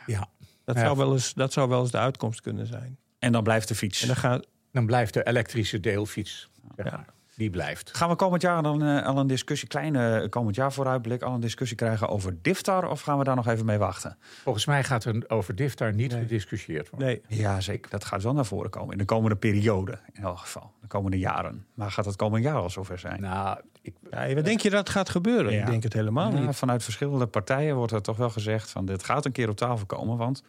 Ja. 0.07 0.28
Dat, 0.64 0.74
Ja. 0.76 0.80
zou 0.82 0.97
wel 0.97 1.12
eens, 1.12 1.34
dat 1.34 1.53
zou 1.53 1.68
wel 1.68 1.80
eens 1.80 1.90
de 1.90 1.99
uitkomst 1.99 2.40
kunnen 2.40 2.66
zijn. 2.66 2.99
en 3.18 3.32
dan 3.32 3.43
blijft 3.43 3.68
de 3.68 3.74
fiets. 3.74 4.01
En 4.01 4.07
dan 4.07 4.16
gaat, 4.16 4.47
Dan 4.72 4.86
blijft 4.86 5.14
de 5.14 5.26
elektrische 5.26 5.80
deelfiets. 5.80 6.51
zeg 6.76 6.86
Ja. 6.90 7.05
Die 7.43 7.51
blijft. 7.51 7.97
Gaan 7.97 8.09
we 8.09 8.16
komend 8.16 8.43
jaar 8.43 8.62
dan 8.62 8.82
eh, 8.82 9.07
al 9.07 9.18
een 9.18 9.26
discussie, 9.26 9.68
kleine 9.68 10.26
komend 10.28 10.55
jaar 10.57 10.72
vooruitblik, 10.72 11.22
al 11.22 11.34
een 11.34 11.40
discussie 11.40 11.76
krijgen 11.76 12.09
over 12.09 12.36
Diftar? 12.43 12.90
Of 12.90 13.01
gaan 13.01 13.18
we 13.18 13.24
daar 13.24 13.36
nog 13.36 13.47
even 13.49 13.64
mee 13.66 13.78
wachten? 13.78 14.16
Volgens 14.43 14.66
mij 14.66 14.84
gaat 14.84 15.05
er 15.05 15.24
over 15.28 15.55
Diftar 15.55 15.95
niet 15.95 16.11
Nee. 16.12 16.20
gediscussieerd 16.20 16.90
worden. 16.90 17.09
nee, 17.09 17.22
Ja, 17.38 17.61
zeker. 17.61 17.90
Dat 17.90 18.05
gaat 18.05 18.22
wel 18.22 18.32
naar 18.32 18.45
voren 18.47 18.70
komen. 18.70 18.93
In 18.93 18.99
de 18.99 19.05
komende 19.05 19.36
periode, 19.36 19.99
in 20.12 20.22
elk 20.22 20.38
geval. 20.38 20.72
De 20.80 20.86
komende 20.86 21.18
jaren. 21.18 21.66
Maar 21.74 21.90
gaat 21.90 22.05
het 22.05 22.16
komend 22.16 22.45
jaar 22.45 22.55
al 22.57 22.70
zover 22.70 22.99
zijn? 22.99 23.20
Nou, 23.20 23.59
ik, 23.82 23.95
ja, 24.11 24.34
wat 24.34 24.45
denk 24.45 24.61
je 24.61 24.70
dat 24.70 24.78
het 24.78 24.88
gaat 24.88 25.09
gebeuren? 25.09 25.53
Ja. 25.53 25.61
Ik 25.61 25.66
denk 25.66 25.82
het 25.82 25.93
helemaal 25.93 26.32
Ja, 26.32 26.38
niet. 26.40 26.57
vanuit 26.57 26.82
verschillende 26.82 27.26
partijen 27.26 27.76
wordt 27.76 27.93
er 27.93 28.03
toch 28.03 28.16
wel 28.16 28.30
gezegd 28.30 28.70
van 28.70 28.84
dit 28.86 29.05
gaat 29.05 29.24
een 29.24 29.32
keer 29.32 29.49
op 29.49 29.57
tafel 29.57 29.86
komen. 29.86 30.16
Want 30.16 30.43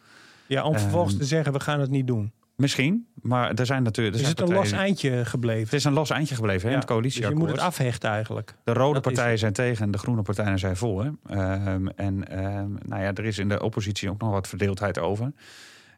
Ja, 0.46 0.64
om 0.64 0.78
vervolgens 0.78 1.12
Ehm, 1.12 1.22
te 1.22 1.28
zeggen, 1.28 1.52
we 1.52 1.60
gaan 1.60 1.80
het 1.80 1.90
niet 1.90 2.06
doen. 2.06 2.32
Misschien, 2.56 3.06
maar 3.14 3.52
er 3.54 3.66
zijn 3.66 3.82
natuurlijk. 3.82 4.16
Er 4.16 4.22
Is 4.22 4.26
zijn 4.28 4.40
het 4.40 4.48
een 4.50 4.60
los 4.62 4.72
eindje 4.72 5.24
gebleven? 5.24 5.64
Het 5.64 5.72
is 5.72 5.84
een 5.84 5.92
los 5.92 6.10
eindje 6.10 6.34
gebleven 6.34 6.68
hè, 6.68 6.74
in 6.74 6.80
het 6.80 6.88
Ja, 6.88 7.00
dus 7.00 7.16
je 7.16 7.34
moet 7.34 7.48
het 7.50 7.58
afhechten 7.58 8.10
eigenlijk. 8.10 8.54
De 8.64 8.72
rode 8.72 8.92
Dat 8.94 9.02
partijen 9.02 9.38
zijn 9.38 9.52
tegen 9.52 9.84
en 9.84 9.90
de 9.90 9.98
groene 9.98 10.22
partijen 10.22 10.58
zijn 10.58 10.76
voor. 10.76 11.14
Ehm, 11.26 11.86
en 11.86 12.28
ehm, 12.28 12.72
nou 12.82 13.02
ja, 13.02 13.12
er 13.12 13.24
is 13.24 13.38
in 13.38 13.48
de 13.48 13.62
oppositie 13.62 14.10
ook 14.10 14.20
nog 14.20 14.30
wat 14.30 14.48
verdeeldheid 14.48 14.98
over. 14.98 15.32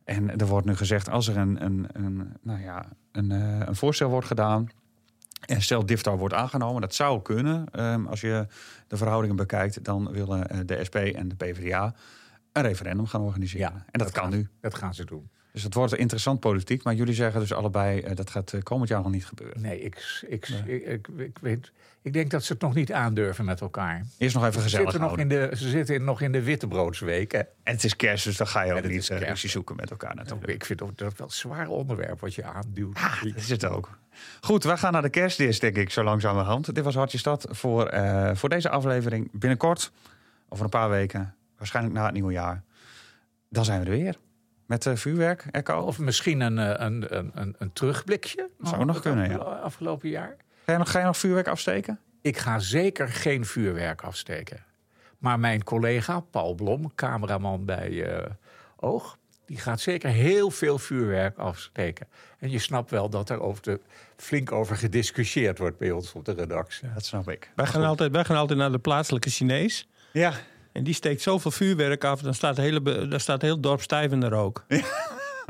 En 0.05 0.39
er 0.39 0.47
wordt 0.47 0.67
nu 0.67 0.77
gezegd, 0.77 1.11
als 1.11 1.29
er 1.29 1.37
een, 1.37 1.65
een, 1.65 1.87
een, 1.93 2.33
nou 2.43 2.61
ja, 2.63 2.85
een, 3.13 3.31
eh, 3.33 3.59
een 3.67 3.77
voorstel 3.77 4.09
wordt 4.09 4.27
gedaan... 4.27 4.67
en 5.47 5.63
stel 5.63 5.87
Diftar 5.87 6.19
wordt 6.19 6.35
aangenomen, 6.35 6.81
dat 6.81 6.95
zou 6.95 7.23
kunnen. 7.23 7.67
ehm, 7.73 8.07
als 8.07 8.21
je 8.21 8.47
de 8.87 8.97
verhoudingen 8.97 9.37
bekijkt, 9.37 9.85
dan 9.85 10.13
willen 10.13 10.49
eh, 10.49 10.59
de 10.67 10.85
SP 10.89 10.95
en 10.97 11.29
de 11.29 11.35
PvdA... 11.35 11.95
een 12.53 12.63
referendum 12.63 13.07
gaan 13.07 13.21
organiseren. 13.21 13.73
Ja, 13.75 13.85
en 13.91 13.99
dat, 13.99 14.11
kan 14.11 14.23
gaan- 14.23 14.33
nu. 14.33 14.49
Dat 14.61 14.75
gaan 14.75 14.95
ze 14.95 15.05
doen. 15.05 15.29
Dus 15.57 15.65
het 15.65 15.75
wordt 15.75 15.95
interessant 15.95 16.41
politiek. 16.41 16.83
Maar 16.83 16.95
jullie 16.95 17.15
zeggen 17.15 17.41
dus 17.41 17.53
allebei, 17.53 18.01
eh, 18.01 18.17
dat 18.17 18.31
gaat 18.31 18.53
eh, 18.53 18.63
komend 18.63 18.89
jaar 18.89 19.03
nog 19.03 19.13
niet 19.13 19.27
gebeuren. 19.27 19.61
Nee, 19.61 19.81
ik, 19.81 20.23
ik, 20.29 20.49
ik, 20.67 20.87
ik, 20.87 21.09
ik 21.17 21.39
weet, 21.41 21.73
ik 22.03 22.13
denk 22.13 22.31
dat 22.31 22.45
ze 22.45 22.53
het 22.53 22.63
nog 22.63 22.75
niet 22.75 22.93
aandurven 22.93 23.45
met 23.45 23.61
elkaar. 23.61 24.07
Eerst 24.19 24.35
nog 24.35 24.45
even 24.45 24.55
Ze 24.55 24.61
gezellig 24.61 24.91
zitten, 24.91 25.09
nog 25.09 25.19
in 25.19 25.29
de, 25.29 25.51
ze 25.55 25.69
zitten 25.69 26.05
nog 26.05 26.21
in 26.21 26.33
de 26.33 26.43
wittebroodsweek. 26.43 27.33
Hè? 27.33 27.39
En 27.39 27.49
het 27.63 27.85
is 27.85 27.97
kerst, 27.97 28.25
dus 28.25 28.37
dan 28.37 28.47
ga 28.47 28.63
je 28.63 28.73
ook 28.73 28.89
niet 28.89 29.07
kerst. 29.07 29.25
ruzie 29.25 29.51
zoeken 29.51 29.77
met 29.77 29.91
elkaar 29.91 30.15
natuurlijk. 30.15 30.53
Ik 30.53 30.65
vind 30.65 30.83
ook 30.83 30.99
dat 30.99 31.17
wel 31.19 31.27
een 31.27 31.33
zwaar 31.33 31.69
onderwerp 31.69 32.21
wat 32.21 32.35
je 32.35 32.45
aanduwt. 32.45 32.99
Dat 33.23 33.37
is 33.37 33.49
het 33.49 33.65
ook. 33.65 33.99
Goed, 34.41 34.65
we 34.65 34.77
gaan 34.77 34.93
naar 34.93 35.03
de 35.03 35.11
kerstdis, 35.11 35.59
denk 35.59 35.77
ik, 35.77 35.91
zo 35.91 36.03
langzamerhand. 36.03 36.75
Dit 36.75 36.85
was 36.85 36.95
Hartje 36.95 37.19
Stad 37.19 37.47
voor, 37.51 37.87
eh, 37.87 38.35
voor 38.35 38.49
deze 38.49 38.69
aflevering. 38.69 39.29
Binnenkort, 39.33 39.93
over 40.49 40.65
een 40.65 40.71
paar 40.71 40.91
weken, 40.91 41.35
waarschijnlijk 41.59 41.95
na 41.95 42.05
het 42.05 42.13
nieuwe 42.13 42.33
jaar. 42.33 42.63
Dan 43.49 43.65
zijn 43.65 43.81
we 43.81 43.87
er 43.87 43.99
weer. 43.99 44.17
Met 44.67 44.87
eh, 44.87 44.97
vuurwerk, 44.97 45.45
Echo. 45.51 45.81
Of 45.81 45.99
misschien 45.99 46.41
een, 46.41 46.59
eh, 46.59 46.87
een, 46.87 47.17
een, 47.17 47.31
een, 47.35 47.55
een 47.59 47.73
terugblikje. 47.73 48.51
Zou 48.63 48.85
nog 48.85 49.01
kunnen, 49.01 49.29
ja. 49.31 49.37
afgelo- 49.37 49.55
Afgelopen 49.57 50.09
jaar. 50.09 50.37
Ga 50.65 50.73
je, 50.73 50.79
nog, 50.79 50.91
ga 50.91 50.99
je 50.99 51.05
nog 51.05 51.17
vuurwerk 51.17 51.49
afsteken? 51.49 51.99
Ik 52.23 52.37
ga 52.39 52.59
zeker 52.59 53.09
geen 53.09 53.45
vuurwerk 53.45 54.03
afsteken. 54.03 54.65
Maar 55.19 55.39
mijn 55.41 55.65
collega 55.65 56.21
Paul 56.21 56.55
Blom, 56.55 56.95
cameraman 56.95 57.65
bij 57.65 58.05
eh, 58.19 58.31
Oog... 58.77 59.19
die 59.47 59.59
gaat 59.59 59.81
zeker 59.81 60.11
heel 60.11 60.51
veel 60.51 60.79
vuurwerk 60.79 61.39
afsteken. 61.39 62.07
En 62.39 62.51
je 62.51 62.59
snapt 62.59 62.91
wel 62.91 63.09
dat 63.09 63.31
er 63.31 63.41
over 63.41 63.63
de, 63.63 63.81
flink 64.17 64.53
over 64.53 64.77
gediscussieerd 64.77 65.59
wordt 65.59 65.79
bij 65.79 65.91
ons 65.91 66.13
op 66.13 66.25
de 66.25 66.33
redactie. 66.33 66.89
Dat 66.95 67.05
snap 67.05 67.29
ik. 67.31 67.51
Wij 67.55 67.67
gaan, 67.67 67.85
altijd, 67.85 68.13
wij 68.13 68.25
gaan 68.25 68.37
altijd 68.37 68.59
naar 68.59 68.73
de 68.73 68.79
plaatselijke 68.79 69.31
Chinees. 69.31 69.89
Ja, 70.13 70.33
En 70.77 70.85
die 70.85 70.95
steekt 70.95 71.23
zoveel 71.23 71.51
vuurwerk 71.51 72.05
af, 72.05 72.21
dan 72.21 72.35
staat, 72.35 72.57
hele, 72.57 73.09
dan 73.09 73.21
staat 73.21 73.43
heel 73.43 73.53
het 73.53 73.63
dorp 73.63 73.83
stijf 73.83 74.13
in 74.13 74.21
de 74.21 74.29
rook. 74.29 74.65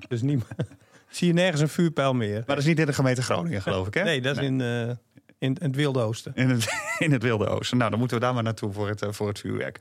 Dus 0.09 0.23
niet, 0.23 0.45
zie 1.09 1.27
je 1.27 1.33
nergens 1.33 1.61
een 1.61 1.69
vuurpijl 1.69 2.15
meer. 2.15 2.35
maar 2.35 2.45
dat 2.47 2.59
is 2.59 2.65
niet 2.65 2.79
in 2.79 2.87
de 2.87 2.93
gemeente 2.93 3.23
Groningen, 3.23 3.63
geloof 3.63 3.87
ik, 3.87 3.95
hè? 3.95 4.03
Nee, 4.03 4.21
dat 4.21 4.37
is 4.37 4.43
in, 4.43 4.61
eh, 4.61 4.89
in, 4.89 4.97
in 5.39 5.57
het 5.61 5.77
Wilde 5.77 6.01
Oosten. 6.01 6.33
In 6.35 6.51
het, 6.51 6.67
in 6.99 7.13
het 7.13 7.23
Wilde 7.23 7.47
Oosten. 7.47 7.79
Nou, 7.79 7.91
dan 7.91 7.99
moeten 7.99 8.19
we 8.19 8.25
daar 8.25 8.35
maar 8.35 8.43
naartoe 8.43 8.73
voor 8.73 8.89
het, 8.89 9.03
eh, 9.03 9.13
voor 9.13 9.29
het 9.29 9.39
vuurwerk. 9.39 9.81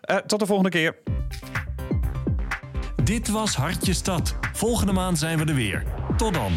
Eh, 0.00 0.16
tot 0.16 0.40
de 0.40 0.46
volgende 0.46 0.70
keer. 0.70 0.96
Dit 3.04 3.28
was 3.28 3.56
Hartje 3.56 3.92
Stad. 3.92 4.36
Volgende 4.52 4.92
maand 4.92 5.18
zijn 5.18 5.38
we 5.38 5.44
er 5.44 5.54
weer. 5.54 5.84
Tot 6.16 6.34
dan. 6.34 6.52